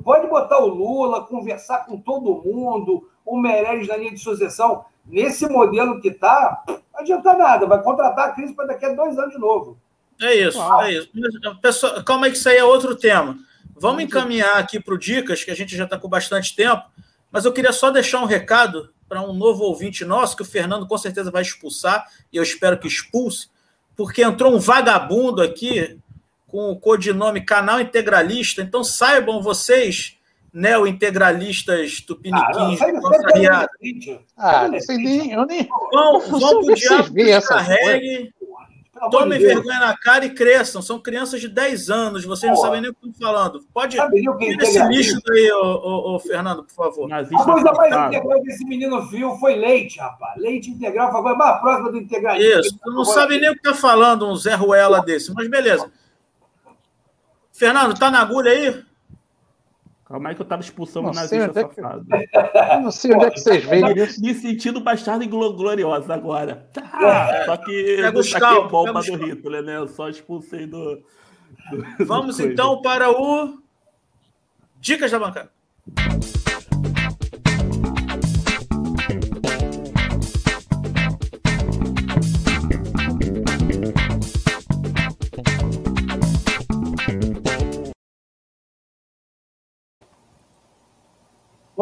Pode 0.03 0.27
botar 0.29 0.59
o 0.61 0.67
Lula, 0.67 1.27
conversar 1.27 1.85
com 1.85 1.99
todo 1.99 2.43
mundo, 2.43 3.07
o 3.25 3.39
Meirelles 3.39 3.89
na 3.89 3.97
linha 3.97 4.13
de 4.13 4.19
sucessão. 4.19 4.85
Nesse 5.05 5.47
modelo 5.49 6.01
que 6.01 6.09
está, 6.09 6.63
não 6.67 7.01
adianta 7.01 7.35
nada. 7.35 7.67
Vai 7.67 7.83
contratar 7.83 8.29
a 8.29 8.33
crise 8.33 8.55
para 8.55 8.69
daqui 8.69 8.87
a 8.87 8.95
dois 8.95 9.19
anos 9.19 9.35
de 9.35 9.39
novo. 9.39 9.77
É 10.21 10.35
isso, 10.35 10.61
é 10.81 10.93
isso. 10.93 11.11
Pessoal, 11.61 12.03
calma 12.05 12.27
aí 12.27 12.33
que 12.33 12.39
isso 12.39 12.49
aí 12.49 12.57
é 12.57 12.65
outro 12.65 12.97
tema. 12.97 13.37
Vamos 13.83 14.05
encaminhar 14.05 14.59
aqui 14.59 14.79
para 14.79 14.95
o 14.95 14.99
Dicas, 14.99 15.43
que 15.43 15.51
a 15.51 15.57
gente 15.57 15.77
já 15.77 15.83
está 15.83 15.99
com 15.99 16.09
bastante 16.09 16.55
tempo, 16.55 16.85
mas 17.33 17.45
eu 17.45 17.53
queria 17.53 17.73
só 17.73 17.91
deixar 17.91 18.21
um 18.23 18.27
recado 18.27 18.95
para 19.09 19.21
um 19.21 19.33
novo 19.33 19.65
ouvinte 19.65 20.05
nosso, 20.05 20.37
que 20.37 20.43
o 20.43 20.47
Fernando 20.47 20.87
com 20.87 20.97
certeza 20.97 21.33
vai 21.33 21.43
expulsar, 21.43 22.07
e 22.33 22.37
eu 22.37 22.45
espero 22.45 22.79
que 22.79 22.87
expulse, 22.87 23.49
porque 23.97 24.23
entrou 24.23 24.55
um 24.55 24.61
vagabundo 24.61 25.43
aqui 25.43 25.99
com 26.47 26.71
o 26.71 26.79
codinome 26.79 27.45
Canal 27.45 27.81
Integralista. 27.81 28.63
Então 28.63 28.85
saibam 28.85 29.43
vocês, 29.43 30.17
neo-integralistas 30.53 32.01
tupiniquins, 32.03 32.81
ah, 32.81 32.93
não. 32.93 34.21
Ah, 34.37 34.69
não 34.69 34.81
sei 34.81 34.97
nem, 34.97 35.33
eu 35.33 35.45
nem. 35.45 35.69
Vão, 35.93 36.21
vão 36.21 36.65
pro 36.65 36.75
diabo 36.77 37.13
Tomem 39.11 39.39
vergonha 39.39 39.81
na 39.81 39.97
cara 39.97 40.27
e 40.27 40.31
cresçam. 40.31 40.83
São 40.83 40.99
crianças 40.99 41.41
de 41.41 41.49
10 41.49 41.89
anos, 41.89 42.25
vocês 42.25 42.53
não 42.53 42.61
sabem 42.61 42.83
nem 42.83 42.91
o 42.91 42.95
que 42.95 43.09
estão 43.09 43.27
falando. 43.27 43.65
Pode 43.73 43.97
tira 43.97 44.63
esse 44.63 44.83
lixo 44.89 45.19
daí, 45.27 45.51
ô, 45.51 45.65
ô, 45.65 46.15
ô, 46.15 46.19
Fernando, 46.21 46.63
por 46.63 46.75
favor. 46.75 47.13
A 47.13 47.25
coisa 47.25 47.73
mais 47.73 47.95
integral 47.95 48.43
que 48.43 48.51
esse 48.51 48.65
menino 48.67 49.07
viu 49.09 49.35
foi 49.37 49.57
leite, 49.57 49.99
rapaz. 49.99 50.41
Leite 50.41 50.71
integral 50.71 51.11
foi 51.11 51.21
a 51.21 51.23
coisa 51.23 51.39
mais 51.39 51.61
próxima 51.61 51.91
do 51.91 51.97
integral. 51.99 52.37
Isso, 52.37 52.79
tu 52.83 52.91
não 52.93 53.05
sabe 53.05 53.41
nem 53.41 53.51
o 53.51 53.55
que 53.55 53.67
está 53.67 53.75
falando 53.75 54.29
um 54.29 54.37
Zé 54.37 54.55
Ruela 54.55 55.01
desse, 55.01 55.33
mas 55.33 55.49
beleza. 55.49 55.91
Fernando, 57.53 57.99
tá 57.99 58.11
na 58.11 58.21
agulha 58.21 58.53
aí? 58.53 58.85
Calma 60.13 60.29
aí 60.29 60.35
que 60.35 60.43
eu 60.43 60.47
tava 60.47 60.61
expulsando 60.61 61.09
o 61.09 61.15
nazista 61.15 61.59
é 61.59 61.63
safado. 61.63 62.07
Eu 62.75 62.81
não 62.83 62.91
sei 62.91 63.15
onde 63.15 63.25
é 63.25 63.31
que 63.31 63.41
vocês 63.41 63.65
veem 63.65 63.97
isso. 63.97 64.21
Me 64.21 64.35
sentindo 64.35 64.79
bastardo 64.79 65.25
e 65.25 65.27
gloriosa 65.27 66.13
agora. 66.13 66.69
Ah, 66.93 67.45
só 67.47 67.57
que 67.57 67.73
eu 67.73 68.13
não 68.13 68.23
saquei 68.23 68.69
bomba 68.69 69.01
do 69.01 69.17
Hitler, 69.17 69.63
né? 69.63 69.79
Eu 69.79 69.89
só 69.89 70.11
expulsei 70.11 70.67
do... 70.67 70.97
do 71.97 72.05
Vamos 72.05 72.37
do 72.37 72.47
então 72.47 72.83
para 72.83 73.11
o... 73.11 73.59
Dicas 74.83 75.11
da 75.11 75.19
bancada. 75.19 75.51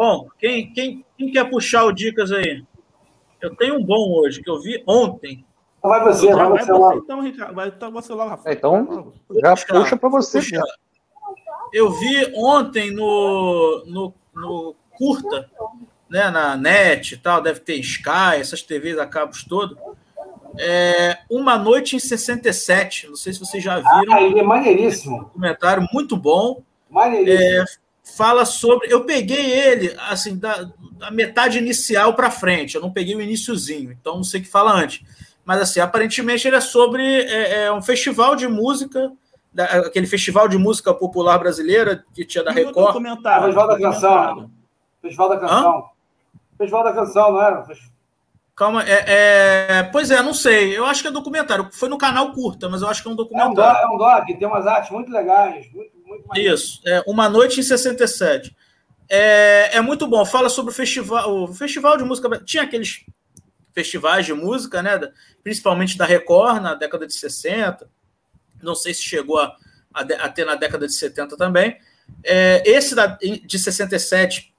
Bom, 0.01 0.29
quem, 0.39 0.73
quem, 0.73 1.05
quem 1.15 1.31
quer 1.31 1.47
puxar 1.47 1.83
o 1.83 1.91
dicas 1.91 2.31
aí? 2.31 2.65
Eu 3.39 3.55
tenho 3.55 3.75
um 3.75 3.85
bom 3.85 4.19
hoje, 4.19 4.41
que 4.41 4.49
eu 4.49 4.59
vi 4.59 4.83
ontem. 4.87 5.45
Vai 5.79 6.03
você, 6.03 6.33
vai, 6.33 6.49
vai 6.49 6.65
você 6.65 6.71
lá. 6.71 6.95
Então, 6.95 7.21
Ricardo, 7.21 7.53
vai 7.53 7.67
então 7.67 7.91
você 7.91 8.11
lá, 8.11 8.29
Rafael. 8.29 8.55
Então, 8.55 9.13
já 9.39 9.55
puxa 9.55 9.95
para 9.95 10.09
você. 10.09 10.39
Eu 11.71 11.91
vi 11.91 12.33
ontem 12.35 12.89
no, 12.89 13.83
no, 13.85 14.13
no 14.33 14.75
Curta, 14.97 15.47
né, 16.09 16.31
na 16.31 16.57
net 16.57 17.13
e 17.13 17.17
tal, 17.17 17.39
deve 17.39 17.59
ter 17.59 17.75
Sky, 17.75 18.39
essas 18.39 18.63
TVs 18.63 18.97
a 18.97 19.05
cabos 19.05 19.43
todo. 19.43 19.77
É, 20.57 21.19
Uma 21.29 21.59
Noite 21.59 21.95
em 21.95 21.99
67. 21.99 23.07
Não 23.07 23.15
sei 23.15 23.33
se 23.33 23.39
vocês 23.39 23.63
já 23.63 23.75
viram. 23.75 24.13
Ah, 24.15 24.23
ele 24.23 24.39
é 24.39 24.43
maneiríssimo. 24.43 25.17
Um 25.17 25.25
comentário 25.25 25.87
muito 25.93 26.17
bom. 26.17 26.63
É, 27.27 27.63
fala 28.03 28.45
sobre. 28.45 28.91
Eu 28.91 29.05
peguei 29.05 29.51
ele, 29.51 29.95
assim, 30.09 30.37
da, 30.37 30.69
da 30.93 31.11
metade 31.11 31.57
inicial 31.57 32.13
para 32.13 32.31
frente. 32.31 32.75
Eu 32.75 32.81
não 32.81 32.91
peguei 32.91 33.15
o 33.15 33.21
iníciozinho, 33.21 33.91
então 33.91 34.15
não 34.15 34.23
sei 34.23 34.41
o 34.41 34.43
que 34.43 34.49
fala 34.49 34.73
antes. 34.73 35.03
Mas, 35.45 35.61
assim, 35.61 35.79
aparentemente 35.79 36.47
ele 36.47 36.55
é 36.55 36.61
sobre 36.61 37.03
é, 37.03 37.65
é 37.65 37.73
um 37.73 37.81
festival 37.81 38.35
de 38.35 38.47
música, 38.47 39.11
da, 39.53 39.65
aquele 39.65 40.07
festival 40.07 40.47
de 40.47 40.57
música 40.57 40.93
popular 40.93 41.37
brasileira 41.37 42.05
que 42.13 42.25
tinha 42.25 42.43
da 42.43 42.51
Record. 42.51 42.93
Festival 42.93 43.67
da 43.67 43.79
Canção. 43.79 44.51
Festival 45.01 45.29
da 45.29 45.37
Canção. 45.37 45.77
Hã? 45.77 45.83
Festival 46.57 46.83
da 46.83 46.93
Canção, 46.93 47.31
não 47.31 47.41
era? 47.41 47.65
Calma, 48.55 48.83
é, 48.83 49.05
é, 49.07 49.83
Pois 49.91 50.11
é, 50.11 50.21
não 50.21 50.35
sei. 50.35 50.77
Eu 50.77 50.85
acho 50.85 51.01
que 51.01 51.07
é 51.07 51.11
documentário. 51.11 51.69
Foi 51.71 51.89
no 51.89 51.97
canal 51.97 52.31
curta, 52.31 52.69
mas 52.69 52.83
eu 52.83 52.87
acho 52.87 53.01
que 53.01 53.09
é 53.09 53.11
um 53.11 53.15
documentário. 53.15 53.81
É 53.81 53.87
um 53.87 53.97
doc, 53.97 54.29
é 54.29 54.33
um 54.33 54.37
tem 54.37 54.47
umas 54.47 54.67
artes 54.67 54.91
muito 54.91 55.11
legais. 55.11 55.67
Muito 55.73 55.91
Isso, 56.35 56.81
é 56.85 57.03
Uma 57.07 57.29
Noite 57.29 57.59
em 57.59 57.63
67. 57.63 58.55
É, 59.09 59.77
é 59.77 59.81
muito 59.81 60.07
bom. 60.07 60.25
Fala 60.25 60.49
sobre 60.49 60.71
o 60.71 60.75
festival, 60.75 61.43
o 61.43 61.53
festival 61.53 61.97
de 61.97 62.03
música. 62.03 62.41
Tinha 62.45 62.63
aqueles 62.63 63.05
festivais 63.73 64.25
de 64.25 64.33
música, 64.33 64.81
né? 64.81 64.99
Principalmente 65.43 65.97
da 65.97 66.05
Record 66.05 66.61
na 66.61 66.75
década 66.75 67.05
de 67.05 67.13
60. 67.13 67.89
Não 68.61 68.75
sei 68.75 68.93
se 68.93 69.03
chegou 69.03 69.39
a, 69.39 69.55
a, 69.93 70.01
a 70.01 70.29
ter 70.29 70.45
na 70.45 70.55
década 70.55 70.87
de 70.87 70.93
70 70.93 71.35
também. 71.35 71.77
É, 72.23 72.63
esse 72.65 72.95
da, 72.95 73.17
de 73.17 73.59
67 73.59 74.53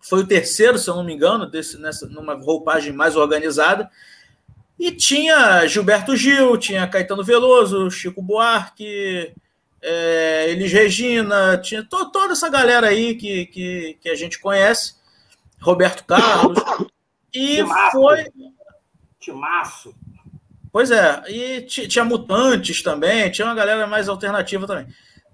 foi 0.00 0.20
o 0.20 0.26
terceiro, 0.26 0.78
se 0.78 0.88
eu 0.88 0.96
não 0.96 1.04
me 1.04 1.14
engano, 1.14 1.46
desse, 1.46 1.78
nessa, 1.78 2.06
numa 2.06 2.34
roupagem 2.34 2.92
mais 2.92 3.16
organizada. 3.16 3.90
E 4.78 4.90
tinha 4.92 5.66
Gilberto 5.66 6.14
Gil, 6.14 6.58
tinha 6.58 6.86
Caetano 6.86 7.24
Veloso, 7.24 7.90
Chico 7.90 8.20
Buarque, 8.20 9.32
é, 9.86 10.50
Elis 10.50 10.72
Regina, 10.72 11.58
tinha 11.58 11.84
to, 11.84 12.10
toda 12.10 12.32
essa 12.32 12.48
galera 12.48 12.88
aí 12.88 13.14
que, 13.14 13.44
que, 13.46 13.98
que, 14.00 14.08
a 14.08 14.14
gente 14.14 14.40
conhece, 14.40 14.94
Roberto 15.60 16.04
Carlos. 16.04 16.58
E 17.32 17.56
Timaço. 17.56 17.90
foi. 17.92 18.32
Timaço. 19.20 19.94
Pois 20.72 20.90
é, 20.90 21.22
e 21.28 21.60
tinha 21.62 22.04
Mutantes 22.04 22.82
também, 22.82 23.30
tinha 23.30 23.46
uma 23.46 23.54
galera 23.54 23.86
mais 23.86 24.08
alternativa 24.08 24.66
também. 24.66 24.86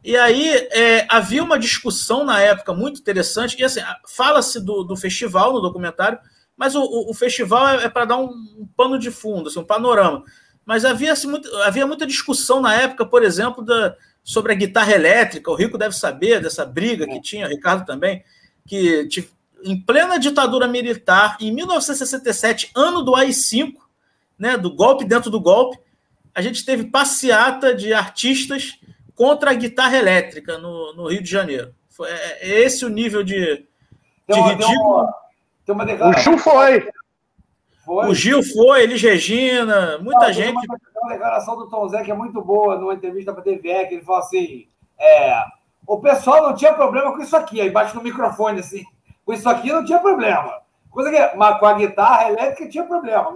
E 0.03 0.17
aí 0.17 0.49
é, 0.73 1.07
havia 1.09 1.43
uma 1.43 1.59
discussão 1.59 2.25
na 2.25 2.41
época 2.41 2.75
muito 2.75 3.01
interessante, 3.01 3.59
e 3.59 3.65
assim, 3.65 3.81
fala-se 4.17 4.59
do, 4.61 4.83
do 4.83 4.97
festival 4.97 5.53
no 5.53 5.61
documentário, 5.61 6.19
mas 6.57 6.75
o, 6.75 6.83
o, 6.83 7.11
o 7.11 7.15
festival 7.15 7.69
é, 7.69 7.85
é 7.85 7.89
para 7.89 8.05
dar 8.05 8.17
um, 8.17 8.29
um, 8.59 8.69
pano 8.77 8.99
de 8.99 9.11
fundo, 9.11 9.49
assim, 9.49 9.61
um 9.61 9.65
panorama. 9.65 10.25
Mas 10.65 10.85
havia, 10.85 11.13
assim, 11.13 11.29
muito, 11.29 11.55
havia 11.63 11.87
muita 11.87 12.07
discussão 12.07 12.61
na 12.61 12.75
época, 12.75 13.07
por 13.07 13.23
exemplo, 13.23 13.65
da, 13.65 13.97
sobre 14.23 14.53
a 14.53 14.57
guitarra 14.57 14.93
elétrica. 14.93 15.51
O 15.51 15.55
Rico 15.55 15.79
deve 15.79 15.95
saber 15.95 16.41
dessa 16.41 16.65
briga 16.65 17.07
que 17.07 17.21
tinha, 17.21 17.47
o 17.47 17.49
Ricardo 17.49 17.85
também, 17.85 18.23
que 18.67 19.09
em 19.63 19.81
plena 19.81 20.19
ditadura 20.19 20.67
militar, 20.67 21.37
em 21.41 21.53
1967, 21.53 22.71
ano 22.75 23.03
do 23.03 23.15
AI-5, 23.15 23.75
né, 24.39 24.57
do 24.57 24.75
golpe 24.75 25.05
dentro 25.05 25.31
do 25.31 25.41
golpe, 25.41 25.79
a 26.35 26.41
gente 26.41 26.65
teve 26.65 26.85
passeata 26.85 27.75
de 27.75 27.93
artistas 27.93 28.79
contra 29.15 29.51
a 29.51 29.55
guitarra 29.55 29.99
elétrica 29.99 30.57
no, 30.59 30.95
no 30.95 31.09
Rio 31.09 31.23
de 31.23 31.31
Janeiro. 31.31 31.75
Foi, 31.91 32.09
é, 32.09 32.39
é 32.41 32.61
esse 32.61 32.85
o 32.85 32.89
nível 32.89 33.23
de, 33.23 33.67
de 34.29 34.41
ridículo. 34.41 35.09
Tem 35.67 35.75
uma, 35.75 35.85
tem 35.85 35.97
uma 35.97 36.09
o 36.09 36.13
Gil 36.15 36.39
foi. 36.39 36.89
Foi. 37.85 38.09
O 38.09 38.15
Gil 38.15 38.43
foi, 38.43 38.83
Elis 38.83 39.03
Regina, 39.03 39.99
muita 39.99 40.27
Não, 40.27 40.33
gente. 40.33 40.67
Uma, 40.67 41.13
declaração 41.13 41.57
do 41.57 41.69
Tom 41.69 41.89
Zé 41.89 42.03
que 42.03 42.11
é 42.11 42.15
muito 42.15 42.43
boa 42.43 42.77
numa 42.77 42.95
entrevista 42.95 43.33
para 43.33 43.41
a 43.41 43.45
TVE, 43.45 43.89
que 43.89 43.95
ele 43.95 44.05
falou 44.05 44.21
assim: 44.21 44.67
é, 44.99 45.43
o 45.87 45.99
pessoal 45.99 46.43
não 46.43 46.55
tinha 46.55 46.73
problema 46.75 47.13
com 47.13 47.23
isso 47.23 47.37
aqui, 47.37 47.61
aí 47.61 47.71
bate 47.71 47.95
no 47.95 48.03
microfone 48.03 48.61
assim. 48.61 48.85
Com 49.25 49.33
isso 49.33 49.49
aqui 49.49 49.73
não 49.73 49.85
tinha 49.85 49.99
problema. 49.99 50.61
Coisa 50.91 51.11
que, 51.11 51.37
mas 51.37 51.59
com 51.59 51.67
a 51.67 51.75
guitarra 51.75 52.31
elétrica 52.31 52.69
tinha 52.69 52.85
problema. 52.85 53.33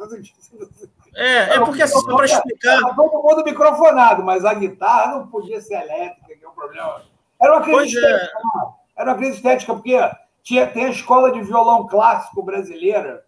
É, 1.15 1.55
é 1.55 1.61
porque 1.61 1.83
assim, 1.83 2.05
para 2.05 2.25
explicar. 2.25 2.95
todo 2.97 3.23
mundo 3.23 3.45
microfonado, 3.45 4.23
mas 4.25 4.45
a 4.45 4.53
guitarra 4.55 5.19
não 5.19 5.29
podia 5.29 5.61
ser 5.61 5.75
elétrica, 5.75 6.37
que 6.37 6.45
é 6.45 6.49
um 6.49 6.53
problema. 6.53 7.03
Era 7.41 7.53
uma 7.53 7.63
crise 7.63 7.77
pois 7.77 7.95
é. 7.95 7.99
estética. 7.99 8.39
É. 8.39 9.03
Era 9.03 9.11
uma 9.11 9.17
crise 9.17 9.37
estética, 9.37 9.75
porque 9.75 10.11
tinha, 10.43 10.67
tem 10.67 10.87
a 10.87 10.91
escola 10.91 11.33
de 11.33 11.43
violão 11.43 11.87
clássico 11.87 12.43
brasileira, 12.43 13.24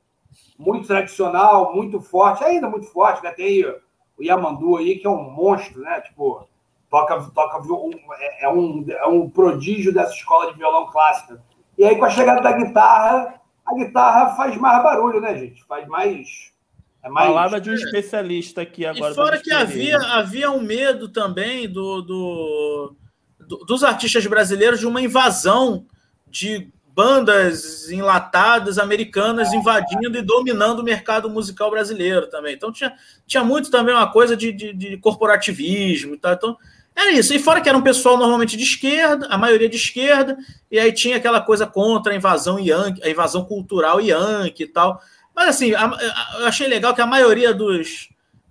muito 0.59 0.87
tradicional, 0.87 1.75
muito 1.75 2.01
forte, 2.01 2.45
ainda 2.45 2.69
muito 2.69 2.87
forte, 2.87 3.23
né? 3.23 3.31
Tem 3.33 3.65
o 3.65 4.23
Yamandu 4.23 4.77
aí, 4.77 4.99
que 4.99 5.07
é 5.07 5.11
um 5.11 5.31
monstro, 5.31 5.83
né? 5.83 6.01
Tipo, 6.01 6.47
toca, 6.91 7.21
toca 7.35 7.63
é, 8.19 8.45
é, 8.45 8.49
um, 8.49 8.85
é 8.89 9.07
um 9.07 9.29
prodígio 9.29 9.93
dessa 9.93 10.13
escola 10.13 10.53
de 10.53 10.59
violão 10.59 10.87
clássica. 10.87 11.43
E 11.77 11.85
aí, 11.85 11.97
com 11.97 12.05
a 12.05 12.11
chegada 12.11 12.41
da 12.41 12.53
guitarra, 12.53 13.41
a 13.67 13.75
guitarra 13.75 14.35
faz 14.35 14.57
mais 14.57 14.83
barulho, 14.83 15.21
né, 15.21 15.37
gente? 15.37 15.65
Faz 15.65 15.87
mais 15.87 16.53
é 17.07 17.09
mais... 17.09 17.29
Palavra 17.29 17.61
de 17.61 17.71
um 17.71 17.75
especialista 17.75 18.63
aqui 18.63 18.85
agora. 18.85 19.13
E 19.13 19.15
fora 19.15 19.41
que 19.41 19.53
havia, 19.53 19.97
havia 19.97 20.51
um 20.51 20.61
medo 20.61 21.09
também 21.09 21.69
do, 21.69 22.03
do, 22.03 22.97
do, 23.39 23.57
dos 23.59 23.85
artistas 23.85 24.27
brasileiros 24.27 24.81
de 24.81 24.89
uma 24.89 25.01
invasão 25.01 25.87
de 26.29 26.73
bandas 26.97 27.91
enlatadas 27.91 28.79
americanas 28.79 29.53
invadindo 29.53 30.17
e 30.17 30.23
dominando 30.23 30.81
o 30.81 30.83
mercado 30.83 31.29
musical 31.29 31.71
brasileiro 31.71 32.27
também. 32.29 32.55
Então 32.55 32.73
tinha, 32.73 32.95
tinha 33.27 33.45
muito 33.45 33.71
também 33.71 33.95
uma 33.95 34.11
coisa 34.11 34.35
de, 34.35 34.51
de, 34.51 34.73
de 34.73 34.97
corporativismo 34.97 36.17
tal. 36.17 36.33
Então 36.33 36.57
era 36.97 37.13
isso. 37.13 37.35
E 37.35 37.39
fora 37.39 37.61
que 37.61 37.69
era 37.69 37.77
um 37.77 37.83
pessoal 37.83 38.17
normalmente 38.17 38.57
de 38.57 38.63
esquerda, 38.63 39.27
a 39.27 39.37
maioria 39.37 39.69
de 39.69 39.77
esquerda, 39.77 40.39
e 40.71 40.79
aí 40.79 40.91
tinha 40.91 41.19
aquela 41.19 41.43
coisa 41.43 41.67
contra 41.67 42.15
a 42.15 42.17
invasão 42.17 42.59
yankee, 42.59 43.03
a 43.05 43.11
invasão 43.11 43.45
cultural 43.45 44.01
yankee 44.01 44.63
e 44.63 44.67
tal. 44.67 44.99
Mas 45.35 45.51
assim, 45.51 45.75
a, 45.75 45.85
a, 45.85 46.37
eu 46.41 46.47
achei 46.47 46.67
legal 46.67 46.95
que 46.95 47.03
a 47.03 47.07
maioria 47.07 47.53
dos, 47.53 48.09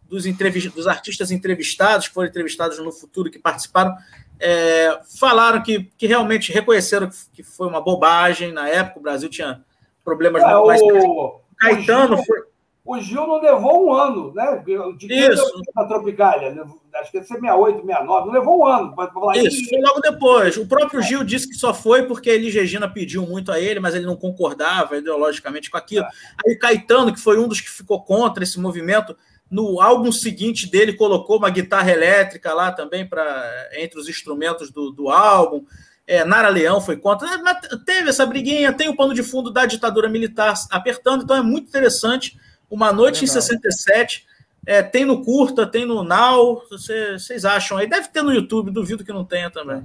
dos, 0.07 0.23
dos 0.71 0.87
artistas 0.87 1.31
entrevistados, 1.31 2.07
que 2.07 2.13
foram 2.13 2.29
entrevistados 2.29 2.77
no 2.77 2.91
futuro, 2.91 3.31
que 3.31 3.39
participaram, 3.39 3.95
é, 4.39 4.99
falaram 5.19 5.61
que, 5.61 5.91
que 5.97 6.07
realmente 6.07 6.51
reconheceram 6.51 7.09
que 7.33 7.43
foi 7.43 7.67
uma 7.67 7.81
bobagem. 7.81 8.51
Na 8.51 8.67
época, 8.67 8.99
o 8.99 9.03
Brasil 9.03 9.29
tinha 9.29 9.63
problemas 10.03 10.43
é, 10.43 10.45
mais. 10.45 10.81
O, 10.81 11.41
Caetano 11.57 12.13
o 12.13 12.17
Gil, 12.17 12.25
foi. 12.25 12.39
O 12.85 12.99
Gil 12.99 13.25
não 13.25 13.41
levou 13.41 13.87
um 13.87 13.93
ano, 13.93 14.31
né? 14.33 14.63
De 14.95 15.07
Isso. 15.11 15.43
Na 15.75 15.85
Tropicália, 15.85 16.49
acho 16.93 17.11
que 17.11 17.17
deve 17.17 17.27
ser 17.27 17.33
68, 17.33 17.81
69, 17.81 18.27
não 18.27 18.33
levou 18.33 18.59
um 18.59 18.65
ano. 18.65 18.95
Pra 18.95 19.07
falar 19.07 19.37
Isso, 19.37 19.67
foi 19.67 19.81
logo 19.81 19.99
depois. 20.01 20.55
O 20.55 20.67
próprio 20.67 21.01
Gil 21.01 21.23
disse 21.23 21.49
que 21.49 21.55
só 21.55 21.73
foi 21.73 22.03
porque 22.03 22.29
a 22.29 22.35
Elis 22.35 22.53
Regina 22.53 22.87
pediu 22.87 23.25
muito 23.25 23.51
a 23.51 23.59
ele, 23.59 23.79
mas 23.79 23.95
ele 23.95 24.05
não 24.05 24.15
concordava 24.15 24.97
ideologicamente 24.97 25.71
com 25.71 25.77
aquilo. 25.77 26.05
É. 26.05 26.09
Aí 26.45 26.55
Caetano, 26.55 27.11
que 27.11 27.19
foi 27.19 27.39
um 27.39 27.47
dos 27.47 27.59
que 27.59 27.69
ficou 27.71 28.03
contra 28.03 28.43
esse 28.43 28.59
movimento, 28.59 29.17
no 29.49 29.79
álbum 29.79 30.11
seguinte 30.11 30.69
dele 30.69 30.93
colocou 30.93 31.37
uma 31.37 31.49
guitarra 31.49 31.91
elétrica 31.91 32.53
lá 32.53 32.71
também 32.71 33.07
para 33.07 33.69
entre 33.73 33.99
os 33.99 34.09
instrumentos 34.09 34.71
do, 34.71 34.91
do 34.91 35.09
álbum. 35.09 35.65
É, 36.07 36.23
Nara 36.23 36.49
Leão 36.49 36.81
foi 36.81 36.97
contra. 36.97 37.37
Mas 37.39 37.67
teve 37.85 38.09
essa 38.09 38.25
briguinha, 38.25 38.73
tem 38.73 38.89
o 38.89 38.95
pano 38.95 39.13
de 39.13 39.23
fundo 39.23 39.51
da 39.51 39.65
ditadura 39.65 40.09
militar 40.09 40.53
apertando, 40.71 41.23
então 41.23 41.35
é 41.35 41.41
muito 41.41 41.67
interessante. 41.67 42.39
Uma 42.69 42.91
noite 42.91 43.21
é 43.21 43.23
em 43.23 43.27
67 43.27 44.25
é, 44.65 44.81
tem 44.81 45.05
no 45.05 45.23
Curta, 45.23 45.67
tem 45.67 45.85
no 45.85 46.03
Now. 46.03 46.63
Vocês 46.69 47.45
acham 47.45 47.77
aí? 47.77 47.87
Deve 47.87 48.07
ter 48.07 48.23
no 48.23 48.33
YouTube, 48.33 48.71
duvido 48.71 49.05
que 49.05 49.13
não 49.13 49.23
tenha 49.23 49.49
também. 49.49 49.83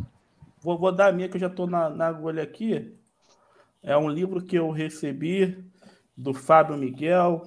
Vou, 0.60 0.78
vou 0.78 0.90
dar 0.90 1.08
a 1.08 1.12
minha, 1.12 1.28
que 1.28 1.36
eu 1.36 1.40
já 1.40 1.48
estou 1.48 1.66
na, 1.66 1.90
na 1.90 2.06
agulha 2.06 2.42
aqui. 2.42 2.94
É 3.82 3.96
um 3.96 4.08
livro 4.08 4.42
que 4.42 4.56
eu 4.56 4.70
recebi 4.70 5.62
do 6.16 6.32
Fábio 6.32 6.76
Miguel, 6.76 7.46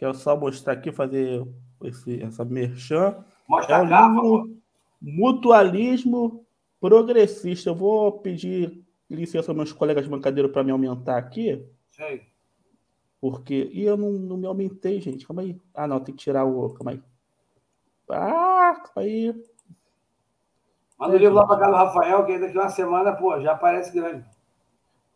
que 0.00 0.06
é 0.06 0.14
só 0.14 0.34
mostrar 0.34 0.72
aqui, 0.72 0.90
fazer 0.90 1.46
esse, 1.84 2.22
essa 2.22 2.42
merchan. 2.42 3.22
Mostra 3.46 3.76
é 3.76 3.82
um 3.82 3.88
cá, 3.90 4.08
livro 4.08 4.56
Mutualismo 4.98 6.46
Progressista. 6.80 7.68
Eu 7.68 7.74
vou 7.74 8.10
pedir 8.10 8.82
licença 9.10 9.50
aos 9.50 9.56
meus 9.56 9.74
colegas 9.74 10.08
bancadeiros 10.08 10.50
para 10.50 10.64
me 10.64 10.70
aumentar 10.70 11.18
aqui. 11.18 11.62
Sei. 11.90 12.22
Porque. 13.20 13.68
E 13.74 13.82
eu 13.82 13.98
não, 13.98 14.12
não 14.12 14.38
me 14.38 14.46
aumentei, 14.46 15.02
gente. 15.02 15.26
Calma 15.26 15.42
aí. 15.42 15.60
Ah, 15.74 15.86
não, 15.86 16.00
tem 16.00 16.14
que 16.14 16.22
tirar 16.22 16.46
o. 16.46 16.70
Calma 16.70 16.92
aí. 16.92 17.02
Ah, 18.08 18.82
calma 18.82 19.06
aí. 19.06 19.34
Manda 20.98 21.14
o 21.14 21.18
livro 21.18 21.34
lá 21.34 21.46
para 21.46 21.58
casa 21.58 21.72
do 21.72 21.76
Rafael, 21.76 22.24
que 22.24 22.38
daqui 22.38 22.56
uma 22.56 22.70
semana, 22.70 23.12
pô, 23.12 23.38
já 23.38 23.52
aparece 23.52 23.92
grande. 23.92 24.24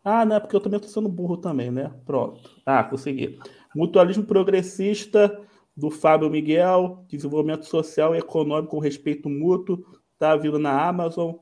Ah, 0.04 0.26
não, 0.26 0.36
é 0.36 0.40
porque 0.40 0.54
eu 0.54 0.60
também 0.60 0.76
estou 0.76 0.92
sendo 0.92 1.08
burro 1.08 1.38
também, 1.38 1.70
né? 1.70 1.90
Pronto. 2.04 2.50
Ah, 2.66 2.84
consegui. 2.84 3.40
Mutualismo 3.74 4.24
Progressista, 4.24 5.40
do 5.76 5.90
Fábio 5.90 6.30
Miguel, 6.30 7.04
Desenvolvimento 7.08 7.66
Social 7.66 8.14
e 8.14 8.18
Econômico 8.18 8.70
com 8.70 8.78
Respeito 8.78 9.28
Mútuo, 9.28 9.84
está 10.12 10.36
vindo 10.36 10.58
na 10.58 10.86
Amazon. 10.86 11.34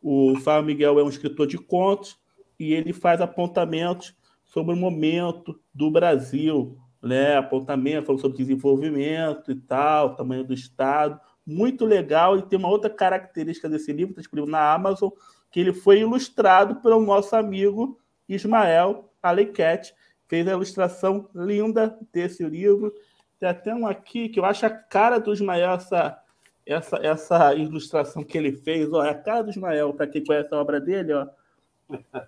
O 0.00 0.36
Fábio 0.36 0.66
Miguel 0.66 0.98
é 0.98 1.02
um 1.02 1.08
escritor 1.08 1.46
de 1.46 1.58
contos 1.58 2.16
e 2.58 2.72
ele 2.72 2.92
faz 2.92 3.20
apontamentos 3.20 4.14
sobre 4.44 4.74
o 4.74 4.76
momento 4.76 5.58
do 5.74 5.90
Brasil, 5.90 6.78
né? 7.02 7.36
Apontamento, 7.36 8.06
falando 8.06 8.20
sobre 8.20 8.38
desenvolvimento 8.38 9.50
e 9.50 9.56
tal, 9.56 10.14
tamanho 10.14 10.44
do 10.44 10.54
Estado. 10.54 11.18
Muito 11.46 11.84
legal. 11.84 12.38
E 12.38 12.42
tem 12.42 12.58
uma 12.58 12.68
outra 12.68 12.90
característica 12.90 13.68
desse 13.68 13.92
livro, 13.92 14.12
está 14.12 14.20
disponível 14.20 14.50
na 14.50 14.72
Amazon, 14.72 15.10
que 15.50 15.60
ele 15.60 15.72
foi 15.72 16.00
ilustrado 16.00 16.76
pelo 16.76 17.04
nosso 17.04 17.34
amigo 17.34 17.98
Ismael 18.28 19.12
Alequete. 19.22 19.92
Fez 20.30 20.46
a 20.46 20.52
ilustração 20.52 21.28
linda 21.34 21.98
desse 22.12 22.44
livro. 22.44 22.94
Tem 23.40 23.48
até 23.48 23.74
um 23.74 23.84
aqui 23.84 24.28
que 24.28 24.38
eu 24.38 24.44
acho 24.44 24.64
a 24.64 24.70
cara 24.70 25.18
do 25.18 25.32
Ismael, 25.32 25.72
essa, 25.72 26.22
essa, 26.64 26.96
essa 26.98 27.54
ilustração 27.56 28.22
que 28.22 28.38
ele 28.38 28.52
fez. 28.52 28.92
Ó, 28.92 29.04
é 29.04 29.10
a 29.10 29.14
cara 29.14 29.42
do 29.42 29.50
Ismael, 29.50 29.92
para 29.92 30.06
quem 30.06 30.24
conhece 30.24 30.54
a 30.54 30.58
obra 30.58 30.80
dele, 30.80 31.12
ó. 31.14 31.26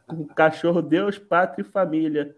O 0.09 0.27
cachorro 0.35 0.83
Deus, 0.83 1.17
Pátria 1.17 1.63
e 1.63 1.71
Família. 1.71 2.35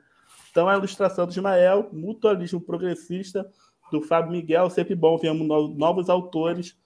Então, 0.50 0.68
a 0.68 0.76
ilustração 0.76 1.24
do 1.24 1.30
Ismael, 1.30 1.88
mutualismo 1.90 2.60
progressista, 2.60 3.50
do 3.90 4.02
Fábio 4.02 4.32
Miguel, 4.32 4.68
sempre 4.68 4.94
bom, 4.94 5.16
vemos 5.16 5.48
novos 5.78 6.10
autores. 6.10 6.76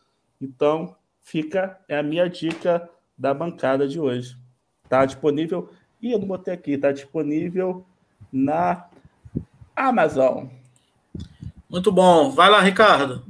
Então, 0.40 0.94
fica, 1.20 1.80
é 1.88 1.98
a 1.98 2.02
minha 2.04 2.30
dica 2.30 2.88
da 3.18 3.34
bancada 3.34 3.88
de 3.88 3.98
hoje. 3.98 4.36
Está 4.84 5.04
disponível, 5.04 5.68
e 6.00 6.12
eu 6.12 6.18
não 6.20 6.28
botei 6.28 6.54
aqui, 6.54 6.74
está 6.74 6.92
disponível 6.92 7.84
na 8.32 8.84
Amazon. 9.74 10.46
Muito 11.68 11.92
bom. 11.92 12.30
Vai 12.30 12.48
lá, 12.50 12.60
Ricardo. 12.60 13.22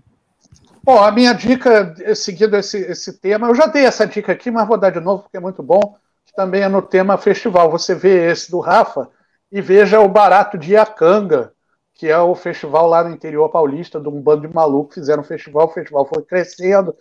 Bom, 0.83 1.03
a 1.03 1.11
minha 1.11 1.33
dica, 1.33 1.95
seguindo 2.15 2.57
esse, 2.57 2.79
esse 2.79 3.13
tema, 3.19 3.49
eu 3.49 3.55
já 3.55 3.67
dei 3.67 3.85
essa 3.85 4.07
dica 4.07 4.33
aqui, 4.33 4.51
mas 4.51 4.67
vou 4.67 4.79
dar 4.79 4.91
de 4.91 5.01
novo 5.01 5.25
porque 5.25 5.37
é 5.37 5.41
muito 5.41 5.63
bom, 5.63 5.97
que 6.25 6.33
também 6.35 6.63
é 6.63 6.69
no 6.69 6.81
tema 6.81 7.19
festival. 7.19 7.71
Você 7.71 7.95
vê 7.95 8.31
esse 8.31 8.51
do 8.51 8.61
Rafa 8.61 9.09
e 9.53 9.61
veja 9.61 10.01
o 10.01 10.09
Barato 10.09 10.57
de 10.57 10.73
Iacanga, 10.73 11.53
que 11.95 12.07
é 12.07 12.19
o 12.19 12.35
festival 12.35 12.87
lá 12.87 13.05
no 13.05 13.11
interior 13.11 13.51
paulista, 13.51 14.01
de 14.01 14.09
um 14.09 14.21
bando 14.23 14.47
de 14.47 14.55
malucos 14.55 14.95
fizeram 14.95 15.23
um 15.23 15.27
festival, 15.27 15.67
o 15.67 15.73
festival 15.73 16.07
foi 16.07 16.23
crescendo, 16.23 16.95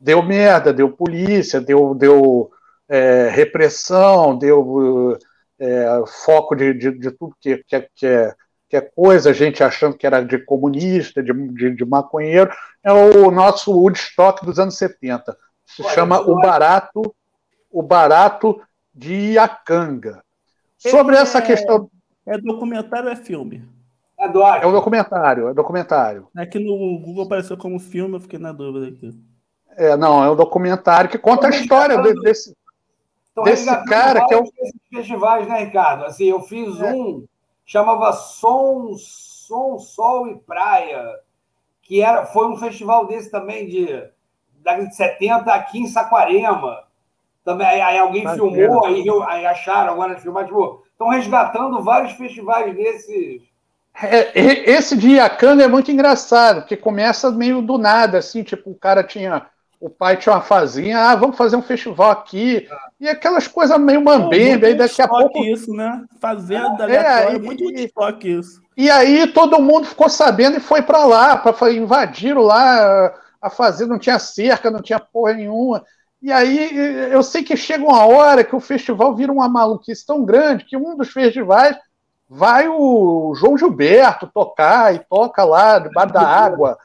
deu 0.00 0.22
merda, 0.22 0.72
deu 0.72 0.90
polícia, 0.90 1.60
deu, 1.60 1.94
deu 1.94 2.50
é, 2.88 3.28
repressão, 3.30 4.38
deu 4.38 5.18
é, 5.64 6.04
foco 6.06 6.54
de, 6.54 6.74
de, 6.74 6.98
de, 6.98 7.10
tudo 7.10 7.34
que, 7.40 7.64
que, 7.66 7.88
que, 7.94 8.06
é, 8.06 8.34
que 8.68 8.76
é 8.76 8.80
coisa, 8.82 9.32
gente 9.32 9.64
achando 9.64 9.96
que 9.96 10.06
era 10.06 10.22
de 10.22 10.38
comunista, 10.38 11.22
de, 11.22 11.32
de, 11.32 11.74
de 11.74 11.84
maconheiro. 11.84 12.50
É 12.82 12.92
o 12.92 13.30
nosso 13.30 13.72
Woodstock 13.72 14.44
dos 14.44 14.58
anos 14.58 14.76
70. 14.76 15.36
Se 15.64 15.82
Olha, 15.82 15.94
chama 15.94 16.20
O 16.20 16.36
Barato, 16.36 17.14
o 17.70 17.82
Barato 17.82 18.60
de 18.94 19.32
Iacanga. 19.32 20.22
Sobre 20.76 21.16
essa 21.16 21.38
é, 21.38 21.42
questão. 21.42 21.90
É 22.26 22.36
documentário 22.36 23.06
ou 23.06 23.12
é 23.12 23.16
filme? 23.16 23.66
É, 24.18 24.26
é 24.26 24.66
um 24.66 24.72
documentário, 24.72 25.48
é 25.48 25.54
documentário. 25.54 26.28
Aqui 26.36 26.58
no 26.58 26.98
Google 27.00 27.24
apareceu 27.24 27.56
como 27.56 27.80
filme, 27.80 28.16
eu 28.16 28.20
fiquei 28.20 28.38
na 28.38 28.52
dúvida 28.52 28.88
aqui. 28.88 29.18
É, 29.76 29.96
não, 29.96 30.22
é 30.22 30.30
um 30.30 30.36
documentário 30.36 31.10
que 31.10 31.18
conta 31.18 31.48
a 31.48 31.50
história 31.50 32.00
desse, 32.22 32.54
desse 33.42 33.84
cara 33.86 34.26
que 34.26 34.34
é 34.34 34.40
um. 34.40 34.46
festivais, 34.92 35.48
né, 35.48 35.64
Ricardo? 35.64 36.04
Assim, 36.04 36.26
eu 36.26 36.40
fiz 36.42 36.80
é. 36.80 36.92
um, 36.92 37.26
chamava 37.66 38.12
Som, 38.12 38.94
Som, 38.96 39.78
Sol 39.78 40.28
e 40.28 40.36
Praia, 40.36 41.02
que 41.82 42.00
era, 42.00 42.26
foi 42.26 42.46
um 42.46 42.56
festival 42.56 43.06
desse 43.06 43.30
também 43.30 43.66
de 43.68 44.14
de 44.72 44.96
70 44.96 45.52
aqui 45.52 45.78
em 45.78 45.86
Saquarema. 45.86 46.84
Também, 47.44 47.66
aí, 47.66 47.80
aí 47.80 47.98
alguém 47.98 48.26
filmou, 48.26 48.86
aí, 48.86 49.04
aí, 49.28 49.46
acharam 49.46 49.92
agora 49.92 50.18
filmar, 50.18 50.46
tipo, 50.46 50.82
estão 50.90 51.08
resgatando 51.08 51.82
vários 51.82 52.12
festivais 52.14 52.74
desses. 52.74 53.42
É, 54.02 54.38
esse 54.38 54.96
de 54.96 55.10
Iacanga 55.10 55.64
é 55.64 55.68
muito 55.68 55.90
engraçado, 55.90 56.62
porque 56.62 56.76
começa 56.76 57.30
meio 57.30 57.60
do 57.60 57.76
nada, 57.76 58.18
assim, 58.18 58.42
tipo, 58.42 58.70
o 58.70 58.74
cara 58.74 59.04
tinha 59.04 59.46
o 59.84 59.90
pai 59.90 60.16
tinha 60.16 60.34
uma 60.34 60.40
fazenda, 60.40 60.98
ah, 60.98 61.14
vamos 61.14 61.36
fazer 61.36 61.56
um 61.56 61.62
festival 61.62 62.10
aqui. 62.10 62.66
E 62.98 63.06
aquelas 63.06 63.46
coisas 63.46 63.78
meio 63.78 64.00
mambembe, 64.02 64.64
aí 64.64 64.74
daqui 64.74 65.02
a 65.02 65.06
pouco. 65.06 65.44
isso, 65.44 65.74
né? 65.74 66.02
Fazenda, 66.18 66.90
é, 66.90 67.34
e, 67.34 67.38
muito 67.38 67.62
estoque 67.70 68.30
isso. 68.30 68.62
E 68.74 68.90
aí 68.90 69.26
todo 69.26 69.60
mundo 69.60 69.86
ficou 69.86 70.08
sabendo 70.08 70.56
e 70.56 70.60
foi 70.60 70.80
para 70.80 71.04
lá, 71.04 71.36
para 71.36 71.70
invadiram 71.70 72.40
lá 72.40 73.12
a 73.42 73.50
fazenda, 73.50 73.92
não 73.92 73.98
tinha 73.98 74.18
cerca, 74.18 74.70
não 74.70 74.80
tinha 74.80 74.98
porra 74.98 75.34
nenhuma. 75.34 75.84
E 76.22 76.32
aí 76.32 76.74
eu 77.12 77.22
sei 77.22 77.42
que 77.42 77.54
chega 77.54 77.84
uma 77.84 78.06
hora 78.06 78.42
que 78.42 78.56
o 78.56 78.60
festival 78.60 79.14
vira 79.14 79.30
uma 79.30 79.50
maluquice 79.50 80.06
tão 80.06 80.24
grande 80.24 80.64
que 80.64 80.78
um 80.78 80.96
dos 80.96 81.10
festivais 81.10 81.76
vai 82.26 82.66
o 82.68 83.34
João 83.36 83.58
Gilberto 83.58 84.30
tocar 84.32 84.94
e 84.94 85.00
toca 85.00 85.44
lá 85.44 85.78
debaixo 85.78 86.14
da 86.14 86.22
água. 86.22 86.78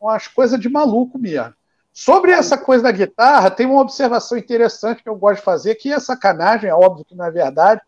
Umas 0.00 0.26
coisas 0.26 0.58
de 0.58 0.70
maluco 0.70 1.18
mesmo. 1.18 1.52
Sobre 1.98 2.30
essa 2.30 2.58
coisa 2.58 2.82
da 2.82 2.92
guitarra, 2.92 3.50
tem 3.50 3.64
uma 3.64 3.80
observação 3.80 4.36
interessante 4.36 5.02
que 5.02 5.08
eu 5.08 5.16
gosto 5.16 5.38
de 5.38 5.44
fazer, 5.46 5.76
que 5.76 5.90
é 5.90 5.98
sacanagem, 5.98 6.68
é 6.68 6.74
óbvio 6.74 7.06
que 7.06 7.14
não 7.14 7.24
é 7.24 7.30
verdade, 7.30 7.80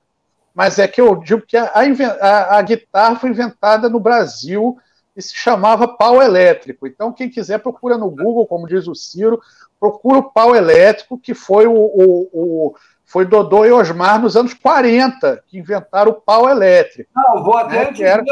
mas 0.54 0.78
é 0.78 0.88
que 0.88 0.98
eu 0.98 1.14
digo 1.16 1.42
que 1.42 1.58
a, 1.58 1.70
a, 1.74 2.56
a 2.56 2.62
guitarra 2.62 3.16
foi 3.16 3.28
inventada 3.28 3.86
no 3.86 4.00
Brasil 4.00 4.78
e 5.14 5.20
se 5.20 5.36
chamava 5.36 5.86
pau 5.86 6.22
elétrico. 6.22 6.86
Então, 6.86 7.12
quem 7.12 7.28
quiser, 7.28 7.58
procura 7.58 7.98
no 7.98 8.08
Google, 8.08 8.46
como 8.46 8.66
diz 8.66 8.88
o 8.88 8.94
Ciro, 8.94 9.42
procura 9.78 10.20
o 10.20 10.32
pau 10.32 10.56
elétrico, 10.56 11.18
que 11.18 11.34
foi 11.34 11.66
o, 11.66 11.74
o, 11.74 12.28
o 12.32 12.74
foi 13.04 13.26
Dodô 13.26 13.66
e 13.66 13.72
Osmar 13.72 14.18
nos 14.18 14.38
anos 14.38 14.54
40, 14.54 15.44
que 15.46 15.58
inventaram 15.58 16.12
o 16.12 16.20
pau 16.20 16.48
elétrico. 16.48 17.10
Não, 17.14 17.44
vou 17.44 17.58
até 17.58 17.90
né, 17.90 18.00
era... 18.00 18.24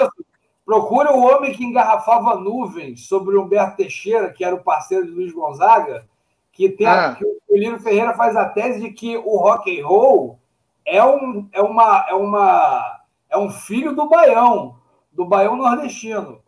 Procura 0.66 1.12
o 1.12 1.22
homem 1.22 1.54
que 1.54 1.64
engarrafava 1.64 2.34
nuvens 2.34 3.06
sobre 3.06 3.38
Humberto 3.38 3.76
Teixeira, 3.76 4.32
que 4.32 4.44
era 4.44 4.56
o 4.56 4.64
parceiro 4.64 5.06
de 5.06 5.12
Luiz 5.12 5.32
Gonzaga, 5.32 6.04
que, 6.50 6.68
tem 6.68 6.88
a, 6.88 7.10
ah. 7.10 7.14
que 7.14 7.24
o 7.24 7.56
Lino 7.56 7.78
Ferreira 7.78 8.14
faz 8.14 8.34
a 8.34 8.46
tese 8.46 8.80
de 8.80 8.90
que 8.90 9.16
o 9.16 9.36
rock 9.36 9.80
and 9.80 9.86
roll 9.86 10.40
é 10.84 11.04
um, 11.04 11.48
é 11.52 11.62
uma, 11.62 12.06
é 12.08 12.14
uma 12.14 13.00
é 13.30 13.38
um 13.38 13.48
filho 13.48 13.94
do 13.94 14.08
baião, 14.08 14.76
do 15.12 15.24
baião 15.24 15.54
nordestino. 15.54 16.40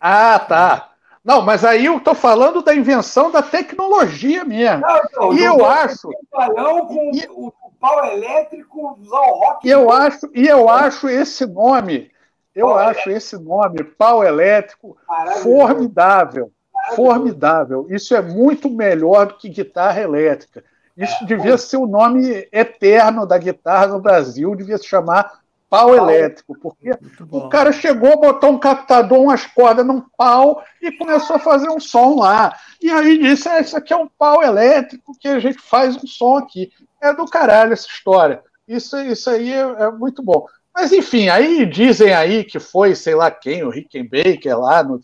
Ah, 0.00 0.38
tá. 0.38 0.92
Não, 1.22 1.42
mas 1.42 1.62
aí 1.62 1.84
eu 1.84 1.98
estou 1.98 2.14
falando 2.14 2.62
da 2.62 2.74
invenção 2.74 3.30
da 3.30 3.42
tecnologia 3.42 4.42
mesmo. 4.42 4.80
Não, 4.80 4.96
então, 4.96 5.32
e 5.34 5.44
eu 5.44 5.66
acho. 5.66 6.08
O 6.08 6.38
baião 6.38 6.86
com 6.86 7.10
e... 7.12 7.28
o 7.28 7.52
pau 7.78 8.06
elétrico 8.06 8.96
usar 8.98 9.20
o 9.20 9.38
rock. 9.38 9.68
E 9.68 9.70
eu 9.70 9.92
acho, 9.92 10.30
e 10.34 10.48
eu 10.48 10.66
acho 10.70 11.10
esse 11.10 11.44
nome 11.44 12.10
eu 12.54 12.74
acho 12.74 13.10
esse 13.10 13.36
nome, 13.38 13.84
pau 13.84 14.24
elétrico, 14.24 14.96
formidável. 15.42 16.52
Formidável. 16.96 17.86
Isso 17.90 18.14
é 18.14 18.22
muito 18.22 18.68
melhor 18.68 19.26
do 19.26 19.34
que 19.34 19.48
guitarra 19.48 20.00
elétrica. 20.00 20.64
Isso 20.96 21.24
devia 21.24 21.56
ser 21.56 21.76
o 21.76 21.86
nome 21.86 22.48
eterno 22.52 23.26
da 23.26 23.38
guitarra 23.38 23.86
no 23.86 24.00
Brasil, 24.00 24.54
devia 24.54 24.76
se 24.76 24.86
chamar 24.86 25.40
pau 25.70 25.94
elétrico, 25.94 26.58
porque 26.60 26.90
o 27.30 27.48
cara 27.48 27.70
chegou, 27.70 28.20
botou 28.20 28.50
um 28.50 28.58
captador, 28.58 29.20
umas 29.20 29.46
cordas 29.46 29.86
num 29.86 30.02
pau 30.16 30.62
e 30.82 30.90
começou 30.90 31.36
a 31.36 31.38
fazer 31.38 31.70
um 31.70 31.78
som 31.78 32.16
lá. 32.16 32.56
E 32.82 32.90
aí 32.90 33.18
disse: 33.18 33.48
ah, 33.48 33.60
Isso 33.60 33.76
aqui 33.76 33.92
é 33.92 33.96
um 33.96 34.08
pau 34.08 34.42
elétrico 34.42 35.16
que 35.18 35.28
a 35.28 35.38
gente 35.38 35.58
faz 35.60 35.96
um 35.96 36.06
som 36.06 36.36
aqui. 36.36 36.72
É 37.00 37.14
do 37.14 37.24
caralho 37.24 37.72
essa 37.72 37.86
história. 37.86 38.42
Isso, 38.66 38.98
isso 38.98 39.30
aí 39.30 39.52
é, 39.52 39.60
é 39.60 39.90
muito 39.90 40.22
bom. 40.22 40.44
Mas 40.80 40.92
enfim, 40.92 41.28
aí 41.28 41.66
dizem 41.66 42.14
aí 42.14 42.42
que 42.42 42.58
foi, 42.58 42.94
sei 42.94 43.14
lá 43.14 43.30
quem, 43.30 43.62
o 43.62 43.68
Rickenbacker 43.68 44.58
lá 44.58 44.82
no 44.82 44.98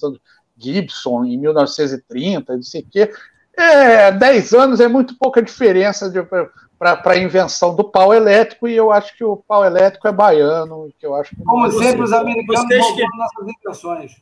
Gibson 0.57 1.22
em 1.27 1.37
1930, 1.37 2.55
não 2.55 2.62
sei 2.62 2.81
o 2.81 2.87
quê. 2.91 3.12
É, 3.55 4.11
10 4.11 4.55
anos 4.55 4.81
é 4.81 4.89
muito 4.89 5.18
pouca 5.18 5.43
diferença 5.43 6.11
para 6.79 7.03
a 7.05 7.18
invenção 7.18 7.77
do 7.77 7.85
pau 7.85 8.14
elétrico, 8.14 8.66
e 8.66 8.74
eu 8.74 8.91
acho 8.91 9.14
que 9.18 9.22
o 9.22 9.37
pau 9.37 9.66
elétrico 9.66 10.09
é 10.09 10.12
baiano. 10.12 10.89
Que 10.99 11.05
eu 11.05 11.14
acho 11.14 11.37
que 11.37 11.45
Como 11.45 11.70
sempre, 11.70 12.05
os 12.05 12.12
americanos 12.12 12.62
vocês 12.62 12.87
que... 12.93 13.03
nossas 13.03 13.55
invenções. 13.55 14.12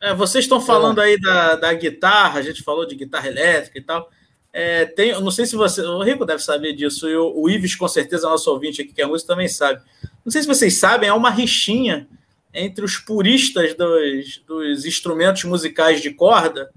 É, 0.00 0.14
vocês 0.14 0.44
estão 0.44 0.60
falando 0.60 1.00
aí 1.00 1.18
da, 1.20 1.54
da 1.54 1.72
guitarra, 1.74 2.40
a 2.40 2.42
gente 2.42 2.60
falou 2.64 2.84
de 2.88 2.96
guitarra 2.96 3.28
elétrica 3.28 3.78
e 3.78 3.82
tal. 3.82 4.08
É, 4.56 4.86
tem, 4.86 5.12
não 5.20 5.32
sei 5.32 5.46
se 5.46 5.56
você. 5.56 5.82
O 5.82 6.00
Rico 6.00 6.24
deve 6.24 6.40
saber 6.40 6.74
disso, 6.74 7.08
e 7.08 7.16
o, 7.16 7.32
o 7.34 7.50
Ives, 7.50 7.74
com 7.74 7.88
certeza, 7.88 8.28
nosso 8.28 8.48
ouvinte 8.52 8.82
aqui, 8.82 8.92
que 8.92 9.02
é 9.02 9.06
músico, 9.06 9.26
também 9.26 9.48
sabe. 9.48 9.82
Não 10.24 10.30
sei 10.30 10.42
se 10.42 10.46
vocês 10.46 10.78
sabem, 10.78 11.08
é 11.08 11.12
uma 11.12 11.28
rixinha 11.28 12.06
entre 12.54 12.84
os 12.84 12.96
puristas 12.96 13.74
dos, 13.74 14.38
dos 14.46 14.86
instrumentos 14.86 15.42
musicais 15.42 16.00
de 16.00 16.12
corda 16.12 16.70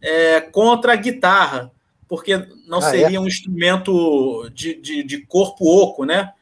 é, 0.00 0.40
contra 0.40 0.92
a 0.92 0.96
guitarra, 0.96 1.72
porque 2.08 2.36
não 2.68 2.78
ah, 2.78 2.86
é? 2.86 2.90
seria 2.90 3.16
é? 3.16 3.20
um 3.20 3.26
instrumento 3.26 4.48
de, 4.50 4.80
de, 4.80 5.02
de, 5.02 5.26
corpo 5.26 5.64
oco, 5.66 6.04
né? 6.04 6.32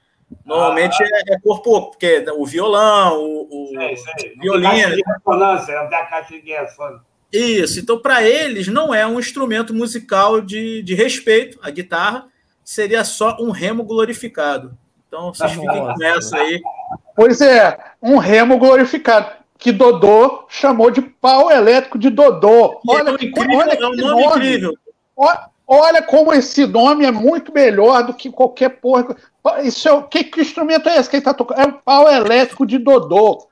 Normalmente 0.44 1.02
ah, 1.02 1.06
é, 1.10 1.34
é, 1.36 1.40
corpo 1.40 1.74
oco, 1.74 1.90
porque 1.92 2.22
o 2.36 2.44
violão, 2.44 3.18
o, 3.18 3.48
o 3.50 3.68
sei, 3.68 3.96
sei. 3.96 4.34
violino. 4.42 4.68
Não 4.70 5.88
tem 5.88 6.06
caixa 6.10 6.38
de 6.38 6.52
ressonância, 6.52 7.02
isso, 7.32 7.80
então 7.80 7.98
para 7.98 8.22
eles 8.22 8.68
não 8.68 8.94
é 8.94 9.06
um 9.06 9.18
instrumento 9.18 9.74
musical 9.74 10.40
de, 10.40 10.82
de 10.82 10.94
respeito, 10.94 11.58
a 11.62 11.70
guitarra 11.70 12.26
seria 12.64 13.04
só 13.04 13.36
um 13.40 13.50
remo 13.50 13.84
glorificado. 13.84 14.76
Então 15.06 15.32
vocês 15.32 15.50
tá 15.50 15.60
fiquem 15.60 15.80
com 15.80 16.04
essa 16.04 16.36
aí. 16.36 16.60
Pois 17.14 17.40
é, 17.40 17.78
um 18.02 18.16
remo 18.16 18.58
glorificado. 18.58 19.44
Que 19.58 19.72
Dodô 19.72 20.44
chamou 20.50 20.90
de 20.90 21.00
pau 21.00 21.50
elétrico 21.50 21.98
de 21.98 22.10
Dodô. 22.10 22.78
Olha, 22.86 23.10
é, 23.10 23.24
incrível, 23.24 23.58
olha 23.58 23.72
é 23.72 23.86
um 23.86 23.96
nome, 23.96 24.22
nome, 24.22 24.26
incrível. 24.26 24.74
Olha, 25.16 25.48
Olha 25.66 26.00
como 26.00 26.32
esse 26.32 26.64
nome 26.64 27.04
é 27.04 27.10
muito 27.10 27.52
melhor 27.52 28.04
do 28.06 28.14
que 28.14 28.30
qualquer 28.30 28.68
porra. 28.80 29.16
Isso 29.64 29.88
é, 29.88 30.02
que, 30.08 30.22
que 30.22 30.40
instrumento 30.40 30.88
é 30.88 30.96
esse 30.96 31.10
que 31.10 31.16
ele 31.16 31.24
tá 31.24 31.34
tocando? 31.34 31.60
É 31.60 31.66
um 31.66 31.72
pau 31.72 32.08
elétrico 32.08 32.64
de 32.64 32.78
Dodô. 32.78 33.48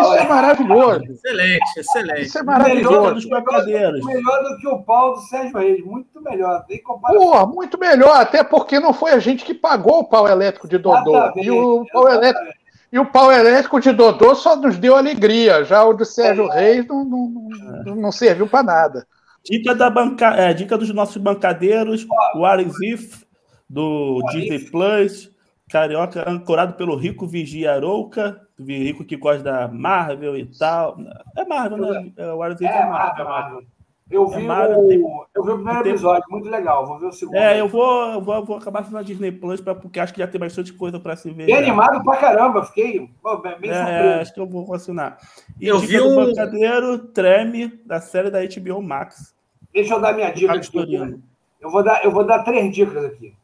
Isso 0.00 0.14
é 0.14 0.28
maravilhoso. 0.28 1.04
Excelente, 1.12 1.78
excelente. 1.78 2.22
Isso 2.22 2.38
é 2.38 2.42
maravilhoso. 2.42 2.90
Melhor 2.90 3.14
dos 3.14 3.26
pancadeiros. 3.26 4.04
Melhor 4.04 4.42
do 4.42 4.56
que 4.58 4.68
o 4.68 4.82
pau 4.82 5.14
do 5.14 5.20
Sérgio 5.20 5.58
Reis. 5.58 5.84
Muito 5.84 6.22
melhor. 6.22 6.64
Tem 6.66 6.82
Pô, 6.82 7.46
muito 7.46 7.78
melhor. 7.78 8.16
Até 8.16 8.42
porque 8.42 8.80
não 8.80 8.92
foi 8.92 9.12
a 9.12 9.18
gente 9.18 9.44
que 9.44 9.54
pagou 9.54 10.00
o 10.00 10.04
pau 10.04 10.28
elétrico 10.28 10.68
de 10.68 10.78
Dodô. 10.78 11.14
E 11.36 11.50
o 11.50 11.84
pau 11.92 12.08
elétrico. 12.08 12.52
E 12.92 12.98
o 12.98 13.06
pau 13.06 13.32
elétrico 13.32 13.80
de 13.80 13.92
Dodô 13.92 14.34
só 14.34 14.54
nos 14.54 14.76
deu 14.78 14.96
alegria. 14.96 15.64
Já 15.64 15.84
o 15.84 15.92
do 15.92 16.04
Sérgio 16.04 16.50
é. 16.52 16.60
Reis 16.60 16.86
não, 16.86 17.04
não, 17.04 17.48
não, 17.84 17.96
não 17.96 18.12
serviu 18.12 18.46
para 18.46 18.62
nada. 18.62 19.06
Dica, 19.44 19.74
da 19.74 19.90
banca... 19.90 20.28
É, 20.36 20.54
dica 20.54 20.78
dos 20.78 20.92
nossos 20.94 21.16
bancadeiros, 21.16 22.06
o 22.34 22.44
Arizif, 22.44 23.24
do 23.68 24.22
Disney 24.30 24.60
Plus, 24.70 25.30
Carioca, 25.68 26.28
ancorado 26.28 26.74
pelo 26.74 26.96
Rico 26.96 27.26
Vigia 27.26 27.74
Arouca, 27.74 28.40
Rico 28.58 29.04
que 29.04 29.16
gosta 29.16 29.42
da 29.42 29.68
Marvel 29.68 30.36
e 30.36 30.46
tal. 30.46 30.96
É 31.36 31.44
Marvel, 31.44 31.78
né? 31.78 32.12
É, 32.16 32.32
o 32.32 32.44
é, 32.44 32.54
é 32.62 32.86
Marvel. 32.86 33.24
Marvel. 33.24 33.62
Eu 34.10 34.26
vi, 34.28 34.42
é 34.42 34.46
Marvel, 34.46 34.84
o... 34.84 34.88
Tem... 34.88 34.98
eu 35.34 35.42
vi 35.42 35.50
o 35.50 35.54
primeiro 35.54 35.82
tem... 35.82 35.92
episódio, 35.92 36.24
muito 36.30 36.48
legal. 36.48 36.86
Vou 36.86 36.98
ver 36.98 37.06
o 37.06 37.12
segundo. 37.12 37.36
É, 37.36 37.60
eu 37.60 37.66
vou, 37.66 38.12
eu 38.12 38.20
vou, 38.20 38.34
eu 38.34 38.44
vou 38.44 38.56
acabar 38.58 38.82
fazendo 38.82 38.98
a 38.98 39.02
Disney 39.02 39.32
Plus, 39.32 39.60
pra, 39.60 39.74
porque 39.74 39.98
acho 39.98 40.12
que 40.12 40.20
já 40.20 40.26
tem 40.26 40.38
bastante 40.38 40.72
coisa 40.74 41.00
para 41.00 41.16
se 41.16 41.30
ver. 41.30 41.46
Bem 41.46 41.56
animado 41.56 42.04
pra 42.04 42.16
caramba, 42.18 42.64
fiquei 42.64 43.10
pô, 43.22 43.38
bem 43.38 43.70
é, 43.70 43.74
surpreso. 43.74 44.20
acho 44.20 44.34
que 44.34 44.40
eu 44.40 44.46
vou 44.46 44.74
assinar. 44.74 45.18
E 45.58 45.66
eu 45.66 45.78
vi 45.78 46.00
um 46.00 46.14
bancadeiro 46.14 46.98
Treme 46.98 47.68
da 47.86 48.00
série 48.00 48.30
da 48.30 48.40
HBO 48.40 48.82
Max. 48.82 49.34
Deixa 49.72 49.94
eu 49.94 50.00
dar 50.00 50.12
minha 50.12 50.30
dica 50.30 50.52
aqui. 50.52 51.18
Eu 51.60 51.70
vou 51.70 51.82
dar, 51.82 52.04
eu 52.04 52.10
vou 52.10 52.24
dar 52.24 52.44
três 52.44 52.72
dicas 52.74 53.04
aqui. 53.06 53.34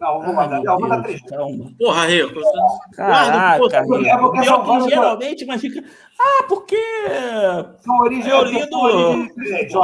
Não, 0.00 0.22
eu 0.22 0.32
vou, 0.32 0.40
Ai, 0.40 0.48
dar, 0.48 0.64
eu 0.64 0.78
vou 0.78 0.88
dar 0.88 1.02
três 1.02 1.20
dicas. 1.20 1.38
Porra, 1.78 2.06
Rico. 2.06 2.40
Caraca, 2.94 3.82
Rico. 3.82 4.06
É 4.06 4.16
porque 4.16 4.44
são 4.44 4.62
que 4.62 4.90
geralmente, 4.90 5.44
mas 5.44 5.60
fica. 5.60 5.84
Ah, 6.20 6.44
porque. 6.48 6.80
São 7.80 7.98
origens, 7.98 8.32
eu 8.32 8.44
lido... 8.44 9.26
diferentes. 9.34 9.74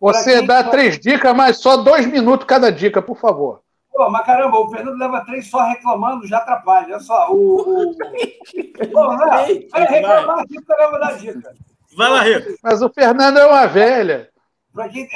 Você 0.00 0.42
dá 0.42 0.64
três 0.64 0.98
dicas, 0.98 1.34
mas 1.34 1.58
só 1.58 1.78
dois 1.78 2.06
minutos 2.06 2.46
cada 2.46 2.70
dica, 2.70 3.00
por 3.00 3.16
favor. 3.16 3.62
Pô, 3.90 4.08
mas 4.10 4.24
caramba, 4.24 4.60
o 4.60 4.70
Fernando 4.70 4.98
leva 4.98 5.24
três 5.24 5.50
só 5.50 5.66
reclamando, 5.66 6.26
já 6.26 6.38
atrapalha. 6.38 6.86
Olha 6.86 7.00
só, 7.00 7.32
o. 7.32 7.88
o... 7.88 7.96
Pô, 8.92 9.16
vai, 9.16 9.66
vai 9.72 9.86
reclamar 9.86 10.40
aqui, 10.40 10.62
caramba, 10.62 10.98
da 11.00 11.12
dica. 11.12 11.52
Vai 11.96 12.10
lá, 12.10 12.20
Rico. 12.20 12.54
Mas 12.62 12.82
o 12.82 12.90
Fernando 12.90 13.38
é 13.38 13.46
uma 13.46 13.66
velha. 13.66 14.28
Pra 14.72 14.88
quem. 14.88 15.08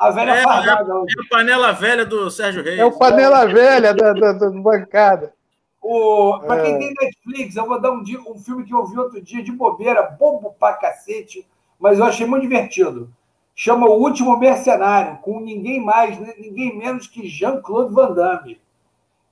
É, 0.00 0.04
a 0.04 0.10
velha 0.10 0.30
é, 0.32 0.42
fardada. 0.42 0.92
É, 0.92 0.96
é 0.96 1.00
a 1.00 1.28
panela 1.30 1.72
velha 1.72 2.04
do 2.04 2.30
Sérgio 2.30 2.62
Reis. 2.62 2.78
É 2.78 2.84
o 2.84 2.96
panela 2.98 3.46
velha 3.46 3.94
da, 3.94 4.12
da, 4.12 4.32
da 4.32 4.50
bancada. 4.50 5.34
O, 5.88 6.40
pra 6.40 6.62
quem 6.62 6.74
é. 6.74 6.78
tem 6.78 6.94
Netflix, 7.00 7.54
eu 7.54 7.66
vou 7.66 7.80
dar 7.80 7.92
um, 7.92 8.02
um 8.28 8.38
filme 8.38 8.64
que 8.64 8.74
eu 8.74 8.84
vi 8.86 8.98
outro 8.98 9.22
dia 9.22 9.42
de 9.42 9.52
bobeira, 9.52 10.02
bobo 10.02 10.52
pra 10.58 10.74
cacete, 10.74 11.46
mas 11.78 11.98
eu 11.98 12.04
achei 12.04 12.26
muito 12.26 12.42
divertido. 12.42 13.08
Chama 13.54 13.86
O 13.86 14.02
Último 14.02 14.36
Mercenário, 14.36 15.18
com 15.18 15.40
ninguém 15.40 15.80
mais, 15.80 16.18
né, 16.18 16.34
ninguém 16.38 16.76
menos 16.76 17.06
que 17.06 17.28
Jean-Claude 17.28 17.94
Van 17.94 18.12
Damme. 18.12 18.60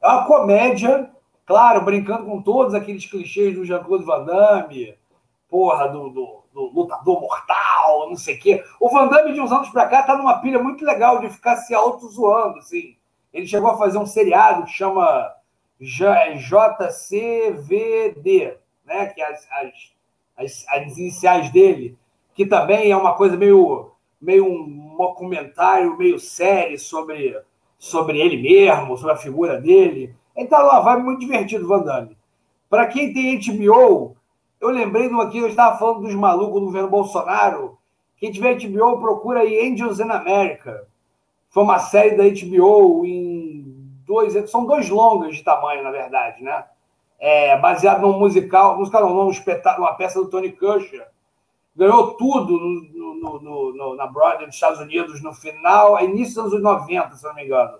É 0.00 0.06
uma 0.06 0.26
comédia, 0.26 1.10
claro, 1.44 1.84
brincando 1.84 2.24
com 2.24 2.40
todos 2.40 2.72
aqueles 2.72 3.04
clichês 3.04 3.54
do 3.54 3.64
Jean-Claude 3.64 4.04
Van 4.04 4.24
Damme, 4.24 4.94
porra, 5.50 5.88
do, 5.88 6.08
do 6.08 6.43
do 6.54 6.70
lutador 6.72 7.20
mortal, 7.20 8.08
não 8.08 8.16
sei 8.16 8.36
o 8.36 8.38
quê. 8.38 8.64
O 8.80 8.88
Van 8.88 9.08
Damme, 9.08 9.32
de 9.32 9.40
uns 9.40 9.50
anos 9.50 9.68
pra 9.70 9.86
cá, 9.86 10.04
tá 10.04 10.16
numa 10.16 10.38
pilha 10.38 10.62
muito 10.62 10.84
legal 10.84 11.18
de 11.18 11.28
ficar 11.28 11.56
se 11.56 11.74
auto-zoando, 11.74 12.58
assim. 12.58 12.96
Ele 13.32 13.46
chegou 13.46 13.70
a 13.70 13.76
fazer 13.76 13.98
um 13.98 14.06
seriado 14.06 14.64
que 14.64 14.70
chama 14.70 15.34
JCVD, 17.00 18.56
né? 18.86 19.06
Que 19.06 19.20
é 19.20 19.32
as, 19.32 19.48
as, 19.50 19.72
as, 20.36 20.64
as 20.68 20.96
iniciais 20.96 21.50
dele, 21.50 21.98
que 22.32 22.46
também 22.46 22.92
é 22.92 22.96
uma 22.96 23.14
coisa 23.14 23.36
meio, 23.36 23.90
meio 24.20 24.46
um 24.46 24.94
documentário, 24.96 25.98
meio 25.98 26.20
série 26.20 26.78
sobre, 26.78 27.36
sobre 27.76 28.20
ele 28.20 28.40
mesmo, 28.40 28.96
sobre 28.96 29.14
a 29.14 29.18
figura 29.18 29.60
dele. 29.60 30.14
Então, 30.36 30.62
lá 30.64 30.78
vai 30.80 30.96
muito 31.02 31.18
divertido, 31.18 31.66
Van 31.66 31.82
Damme. 31.82 32.16
Para 32.70 32.86
quem 32.86 33.12
tem 33.12 33.40
HBO, 33.40 34.16
eu 34.64 34.70
lembrei 34.70 35.08
de 35.08 35.14
uma 35.14 35.24
aqui, 35.24 35.38
eu 35.38 35.48
estava 35.48 35.78
falando 35.78 36.00
dos 36.00 36.14
malucos 36.14 36.58
do 36.58 36.66
governo 36.66 36.88
Bolsonaro. 36.88 37.76
Quem 38.16 38.32
tiver 38.32 38.54
HBO, 38.54 38.98
procura 38.98 39.40
aí 39.40 39.68
Angels 39.68 40.00
in 40.00 40.10
America. 40.10 40.88
Foi 41.50 41.62
uma 41.62 41.78
série 41.78 42.16
da 42.16 42.24
HBO 42.24 43.04
em 43.04 43.64
dois. 44.06 44.32
São 44.50 44.64
dois 44.64 44.88
longas 44.88 45.36
de 45.36 45.44
tamanho, 45.44 45.82
na 45.82 45.90
verdade, 45.90 46.42
né? 46.42 46.64
É, 47.20 47.58
baseado 47.58 48.00
num 48.00 48.18
musical, 48.18 48.78
musical 48.78 49.02
não, 49.02 49.14
num 49.14 49.30
espetáculo, 49.30 49.86
uma 49.86 49.94
peça 49.94 50.18
do 50.18 50.30
Tony 50.30 50.50
Kushner. 50.50 51.06
Ganhou 51.76 52.14
tudo 52.14 52.58
no, 52.58 53.14
no, 53.14 53.40
no, 53.40 53.72
no, 53.72 53.96
na 53.96 54.06
Broadway 54.06 54.46
dos 54.46 54.54
Estados 54.54 54.80
Unidos 54.80 55.22
no 55.22 55.34
final, 55.34 56.02
início 56.02 56.42
dos 56.42 56.52
anos 56.52 56.62
90, 56.62 57.16
se 57.16 57.24
não 57.24 57.34
me 57.34 57.44
engano. 57.44 57.78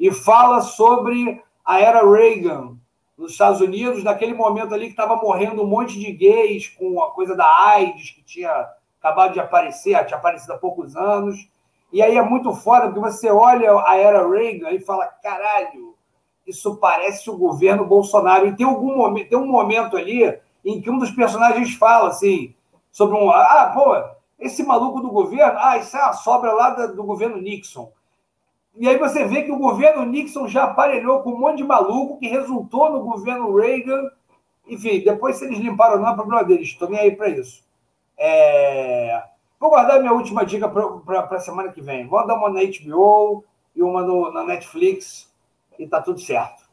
E 0.00 0.10
fala 0.10 0.60
sobre 0.60 1.40
a 1.64 1.80
era 1.80 2.04
Reagan, 2.04 2.76
nos 3.16 3.32
Estados 3.32 3.60
Unidos, 3.60 4.02
naquele 4.02 4.34
momento 4.34 4.74
ali 4.74 4.86
que 4.86 4.92
estava 4.92 5.16
morrendo 5.16 5.62
um 5.62 5.66
monte 5.66 5.98
de 5.98 6.12
gays 6.12 6.68
com 6.68 7.02
a 7.02 7.12
coisa 7.12 7.36
da 7.36 7.46
AIDS, 7.46 8.10
que 8.10 8.22
tinha 8.22 8.68
acabado 9.00 9.34
de 9.34 9.40
aparecer, 9.40 10.04
tinha 10.04 10.18
aparecido 10.18 10.52
há 10.52 10.58
poucos 10.58 10.96
anos. 10.96 11.48
E 11.92 12.02
aí 12.02 12.16
é 12.16 12.22
muito 12.22 12.52
foda, 12.52 12.86
porque 12.86 13.00
você 13.00 13.30
olha 13.30 13.70
a 13.86 13.96
era 13.96 14.28
Reagan 14.28 14.70
e 14.70 14.80
fala: 14.80 15.06
caralho, 15.06 15.94
isso 16.46 16.76
parece 16.76 17.30
o 17.30 17.38
governo 17.38 17.86
Bolsonaro. 17.86 18.46
E 18.46 18.56
tem, 18.56 18.66
algum 18.66 18.96
momento, 18.96 19.28
tem 19.28 19.38
um 19.38 19.46
momento 19.46 19.96
ali 19.96 20.38
em 20.64 20.80
que 20.80 20.90
um 20.90 20.98
dos 20.98 21.10
personagens 21.10 21.74
fala 21.74 22.08
assim, 22.08 22.54
sobre 22.90 23.16
um. 23.16 23.30
Ah, 23.30 23.70
pô, 23.74 23.94
esse 24.38 24.62
maluco 24.64 25.00
do 25.00 25.10
governo, 25.10 25.58
ah, 25.58 25.78
isso 25.78 25.96
é 25.96 26.00
a 26.00 26.12
sobra 26.12 26.52
lá 26.52 26.70
do 26.70 27.04
governo 27.04 27.36
Nixon. 27.36 27.92
E 28.76 28.88
aí 28.88 28.98
você 28.98 29.24
vê 29.24 29.42
que 29.42 29.52
o 29.52 29.58
governo 29.58 30.04
Nixon 30.04 30.48
já 30.48 30.64
aparelhou 30.64 31.22
com 31.22 31.30
um 31.30 31.38
monte 31.38 31.58
de 31.58 31.64
maluco 31.64 32.18
que 32.18 32.26
resultou 32.26 32.90
no 32.90 33.00
governo 33.00 33.54
Reagan. 33.54 34.10
Enfim, 34.66 35.00
depois 35.00 35.36
se 35.36 35.44
eles 35.44 35.58
limparam 35.58 35.94
ou 35.94 36.00
não, 36.00 36.08
é 36.08 36.14
problema 36.14 36.44
deles. 36.44 36.68
Estou 36.68 36.90
nem 36.90 37.00
aí 37.00 37.14
para 37.14 37.28
isso. 37.28 37.62
É... 38.18 39.22
Vou 39.60 39.70
guardar 39.70 40.00
minha 40.00 40.12
última 40.12 40.44
dica 40.44 40.68
para 40.68 41.20
a 41.20 41.40
semana 41.40 41.72
que 41.72 41.80
vem. 41.80 42.06
Vou 42.06 42.26
dar 42.26 42.34
uma 42.34 42.50
na 42.50 42.60
HBO 42.62 43.44
e 43.76 43.82
uma 43.82 44.02
no, 44.02 44.32
na 44.32 44.44
Netflix 44.44 45.32
e 45.78 45.86
tá 45.86 46.02
tudo 46.02 46.20
certo. 46.20 46.64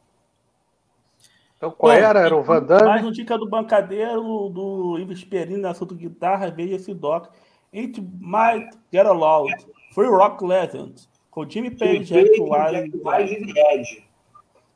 Então, 1.56 1.70
qual 1.70 1.92
era? 1.92 2.18
Era 2.18 2.36
o 2.36 2.42
Van 2.42 2.60
Damme? 2.60 2.88
Mais 2.88 3.02
uma 3.02 3.12
dica 3.12 3.38
do 3.38 3.48
bancadeiro 3.48 4.48
do 4.48 4.98
Ivo 4.98 5.12
Esperino, 5.12 5.68
assunto 5.68 5.94
guitarra, 5.94 6.50
veja 6.50 6.74
esse 6.74 6.92
doc. 6.92 7.28
It 7.72 8.00
might 8.18 8.76
get 8.92 9.06
allowed. 9.06 9.54
Free 9.94 10.08
Rock 10.08 10.44
Legends. 10.44 11.08
Com 11.32 11.40
o 11.40 11.50
Jimmy 11.50 11.70
Page, 11.70 12.04
Jack 12.04 12.40
Wise 12.40 13.34
e 13.34 13.74
Ed. 13.74 14.04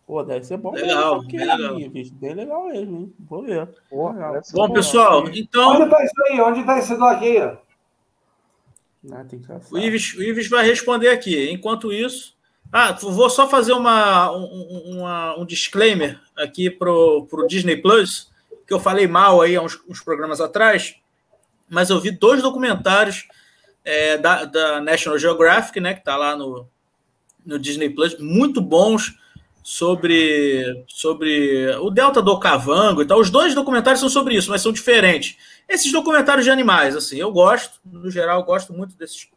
Pô, 0.07 0.23
deve 0.23 0.45
ser 0.45 0.57
bom. 0.57 0.73
Legal, 0.73 1.23
bem 1.23 1.41
legal. 1.41 1.77
Aí, 1.77 1.89
bicho. 1.89 2.15
Bem 2.15 2.33
legal 2.33 2.67
mesmo, 2.67 2.97
hein? 2.97 3.15
Vou 3.29 3.43
ver. 3.43 3.69
Pô, 3.91 4.11
bom, 4.55 4.73
pessoal, 4.73 5.29
então... 5.29 5.73
Onde 5.73 5.91
tá 5.91 6.03
isso 6.03 6.23
aí? 6.29 6.41
Onde 6.41 6.65
tá 6.65 6.79
esse 6.79 6.93
aí? 6.95 7.39
Ah, 9.13 9.27
o, 9.71 9.79
Ives, 9.79 10.15
o 10.15 10.23
Ives 10.23 10.49
vai 10.49 10.65
responder 10.65 11.11
aqui. 11.11 11.51
Enquanto 11.51 11.93
isso... 11.93 12.35
Ah, 12.73 12.93
vou 12.93 13.29
só 13.29 13.49
fazer 13.49 13.73
uma, 13.73 14.33
um, 14.33 14.97
uma, 14.97 15.39
um 15.39 15.45
disclaimer 15.45 16.21
aqui 16.37 16.71
pro, 16.71 17.27
pro 17.27 17.47
Disney 17.47 17.77
Plus, 17.77 18.33
que 18.67 18.73
eu 18.75 18.81
falei 18.81 19.07
mal 19.07 19.43
aí 19.43 19.55
há 19.55 19.63
uns, 19.63 19.79
uns 19.89 20.01
programas 20.01 20.41
atrás, 20.41 20.97
mas 21.69 21.91
eu 21.91 22.01
vi 22.01 22.11
dois 22.11 22.43
documentários 22.43 23.29
é, 23.87 24.19
da, 24.19 24.45
da, 24.45 24.81
National 24.81 25.17
Geographic, 25.17 25.81
né, 25.81 25.95
que 25.95 26.01
está 26.01 26.17
lá 26.17 26.37
no, 26.37 26.69
no 27.47 27.57
Disney 27.57 27.89
Plus, 27.89 28.19
muito 28.19 28.61
bons 28.61 29.15
sobre, 29.63 30.85
sobre 30.89 31.71
o 31.81 31.89
Delta 31.89 32.21
do 32.21 32.39
Cavango 32.39 33.01
e 33.01 33.07
tal. 33.07 33.21
Os 33.21 33.31
dois 33.31 33.55
documentários 33.55 34.01
são 34.01 34.09
sobre 34.09 34.35
isso, 34.35 34.51
mas 34.51 34.61
são 34.61 34.73
diferentes. 34.73 35.37
Esses 35.69 35.93
documentários 35.93 36.45
de 36.45 36.51
animais, 36.51 36.97
assim, 36.97 37.17
eu 37.17 37.31
gosto, 37.31 37.81
no 37.85 38.11
geral, 38.11 38.43
gosto 38.43 38.73
muito 38.73 38.97
desses 38.97 39.29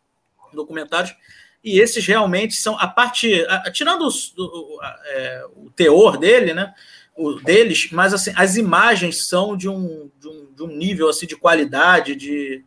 documentários. 0.52 1.16
E 1.64 1.80
esses 1.80 2.06
realmente 2.06 2.56
são 2.56 2.78
a 2.80 2.88
parte, 2.88 3.46
a, 3.48 3.70
tirando 3.70 4.08
os, 4.08 4.32
do, 4.32 4.80
a, 4.82 5.00
é, 5.06 5.46
o 5.56 5.70
teor 5.70 6.18
dele, 6.18 6.54
né? 6.54 6.74
O, 7.16 7.34
deles, 7.34 7.90
mas 7.92 8.14
assim, 8.14 8.32
as 8.36 8.56
imagens 8.56 9.28
são 9.28 9.56
de 9.56 9.68
um, 9.68 10.10
de 10.20 10.28
um, 10.28 10.54
de 10.56 10.64
um 10.64 10.68
nível 10.68 11.10
assim 11.10 11.28
de 11.28 11.36
qualidade, 11.36 12.16
de, 12.16 12.64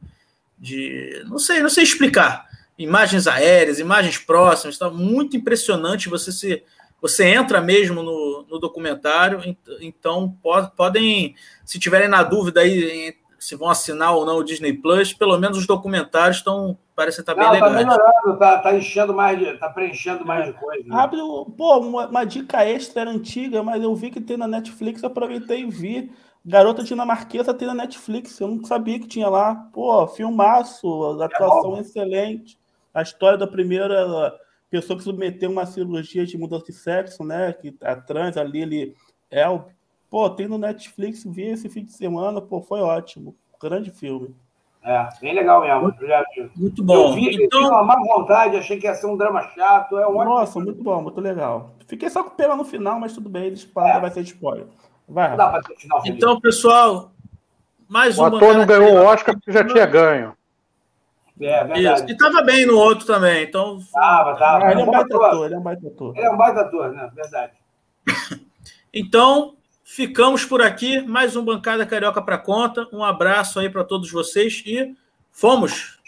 de 0.63 1.25
não 1.27 1.39
sei, 1.39 1.61
não 1.61 1.69
sei 1.69 1.83
explicar. 1.83 2.47
Imagens 2.79 3.27
aéreas, 3.27 3.81
imagens 3.81 4.17
próximas, 4.17 4.77
está 4.77 4.89
muito 4.89 5.37
impressionante. 5.37 6.09
Você 6.09 6.31
se 6.31 6.63
você 7.01 7.27
entra 7.27 7.61
mesmo 7.61 8.01
no, 8.01 8.47
no 8.49 8.61
documentário, 8.61 9.41
então 9.81 10.39
podem, 10.77 11.35
se 11.65 11.81
tiverem 11.81 12.09
na 12.09 12.23
dúvida 12.23 12.61
aí 12.61 13.17
se 13.41 13.57
vão 13.57 13.69
assinar 13.69 14.15
ou 14.15 14.25
não 14.25 14.37
o 14.37 14.45
Disney 14.45 14.73
Plus, 14.73 15.13
pelo 15.13 15.37
menos 15.37 15.59
os 15.59 15.67
documentários 15.67 16.37
estão 16.37 16.79
parecem 16.95 17.23
estar 17.23 17.35
tá 17.35 17.41
bem 17.41 17.49
não, 17.49 17.55
legais. 17.55 17.73
Tá 17.73 17.79
melhorando, 17.79 18.39
tá, 18.39 18.59
tá 18.59 18.77
enchendo 18.77 19.13
mais 19.13 19.37
de, 19.37 19.59
tá 19.59 19.69
preenchendo 19.69 20.25
mais 20.25 20.47
de 20.47 20.53
coisa. 20.53 20.85
Né? 20.87 20.95
Rápido, 20.95 21.53
pô, 21.57 21.79
uma, 21.79 22.07
uma, 22.07 22.25
dica 22.25 22.65
extra 22.65 23.01
era 23.01 23.11
antiga, 23.11 23.61
mas 23.65 23.83
eu 23.83 23.93
vi 23.97 24.13
que 24.13 24.21
tem 24.21 24.37
na 24.37 24.47
Netflix, 24.47 25.03
aproveitei 25.03 25.63
e 25.63 25.71
vi. 25.71 26.13
Garota 26.45 26.83
dinamarquesa 26.83 27.55
tem 27.55 27.69
na 27.69 27.75
Netflix, 27.75 28.41
eu 28.41 28.49
não 28.49 28.65
sabia 28.65 28.99
que 28.99 29.07
tinha 29.07 29.29
lá. 29.29 29.55
Pô, 29.73 30.07
filmaço, 30.09 31.21
atuação 31.23 31.77
é 31.77 31.81
excelente. 31.81 32.59
A 32.93 33.03
história 33.03 33.39
da 33.39 33.47
primeira 33.47 34.37
pessoa 34.69 34.99
que 34.99 35.05
submeteu 35.05 35.51
uma 35.51 35.67
cirurgia 35.67 36.27
de 36.27 36.37
mudança 36.37 36.67
de 36.67 36.73
sexo, 36.73 37.23
né? 37.23 37.53
Que 37.53 37.77
a 37.81 37.95
trans, 37.95 38.37
a 38.37 38.43
Lily 38.43 38.95
Elb. 39.31 39.67
Pô, 40.11 40.29
tem 40.29 40.49
no 40.49 40.59
Netflix, 40.59 41.25
vi 41.25 41.45
esse 41.45 41.69
fim 41.69 41.85
de 41.85 41.93
semana, 41.93 42.41
pô, 42.41 42.61
foi 42.61 42.81
ótimo. 42.81 43.37
Grande 43.61 43.91
filme. 43.91 44.35
É, 44.85 45.09
bem 45.21 45.33
legal 45.33 45.61
mesmo. 45.61 45.95
Muito 46.57 46.83
bom. 46.83 47.11
Eu 47.11 47.13
vi, 47.13 47.45
então... 47.45 47.61
uma 47.69 47.85
má 47.85 47.95
vontade, 47.97 48.57
achei 48.57 48.79
que 48.79 48.87
ia 48.87 48.95
ser 48.95 49.07
um 49.07 49.17
drama 49.17 49.49
chato. 49.51 49.97
É 49.97 50.09
um 50.09 50.25
Nossa, 50.25 50.59
muito 50.59 50.83
bom, 50.83 51.01
muito 51.01 51.21
legal. 51.21 51.77
Fiquei 51.87 52.11
só 52.11 52.25
com 52.25 52.31
pena 52.31 52.57
no 52.57 52.65
final, 52.65 52.99
mas 52.99 53.13
tudo 53.13 53.29
bem, 53.29 53.45
eles 53.45 53.63
falam 53.63 53.99
é. 53.99 54.01
vai 54.01 54.11
ser 54.11 54.23
spoiler. 54.23 54.67
Vai, 55.13 55.37
Dá 55.37 55.49
pra 55.51 55.63
ter 55.63 55.77
final 55.77 56.03
então, 56.07 56.41
pessoal, 56.41 57.13
mais 57.87 58.19
um. 58.19 58.23
O 58.23 58.25
ator 58.25 58.55
não 58.55 58.65
ganhou 58.65 58.95
o 58.95 59.05
Oscar 59.05 59.35
porque 59.35 59.53
já 59.53 59.63
tinha 59.63 59.85
ganho. 59.85 60.35
É, 61.39 61.65
verdade. 61.65 61.83
Isso. 61.83 62.11
E 62.11 62.17
tava 62.17 62.43
bem 62.43 62.65
no 62.65 62.79
outro 62.79 63.07
também, 63.07 63.45
então. 63.45 63.79
Tava, 63.93 64.37
tava. 64.37 64.65
Ah, 64.65 64.73
ele 64.73 64.81
é 64.81 64.85
um 64.85 64.91
baita 64.91 65.17
ator, 65.17 65.45
ele 65.45 65.55
é 65.55 65.59
um 65.59 65.63
baita 65.63 65.87
ator. 65.87 66.17
Ele 66.17 66.27
é 66.27 66.31
um 66.31 66.37
baita 66.37 66.61
ator, 66.63 66.93
né? 66.93 67.11
Verdade. 67.15 67.53
então, 68.95 69.55
ficamos 69.85 70.47
por 70.47 70.63
aqui. 70.63 71.03
Mais 71.03 71.37
um 71.37 71.45
Bancada 71.45 71.85
Carioca 71.85 72.23
para 72.23 72.39
conta. 72.39 72.89
Um 72.91 73.05
abraço 73.05 73.61
aí 73.61 73.69
para 73.69 73.85
todos 73.85 74.11
vocês 74.11 74.63
e 74.65 74.97
fomos! 75.31 76.01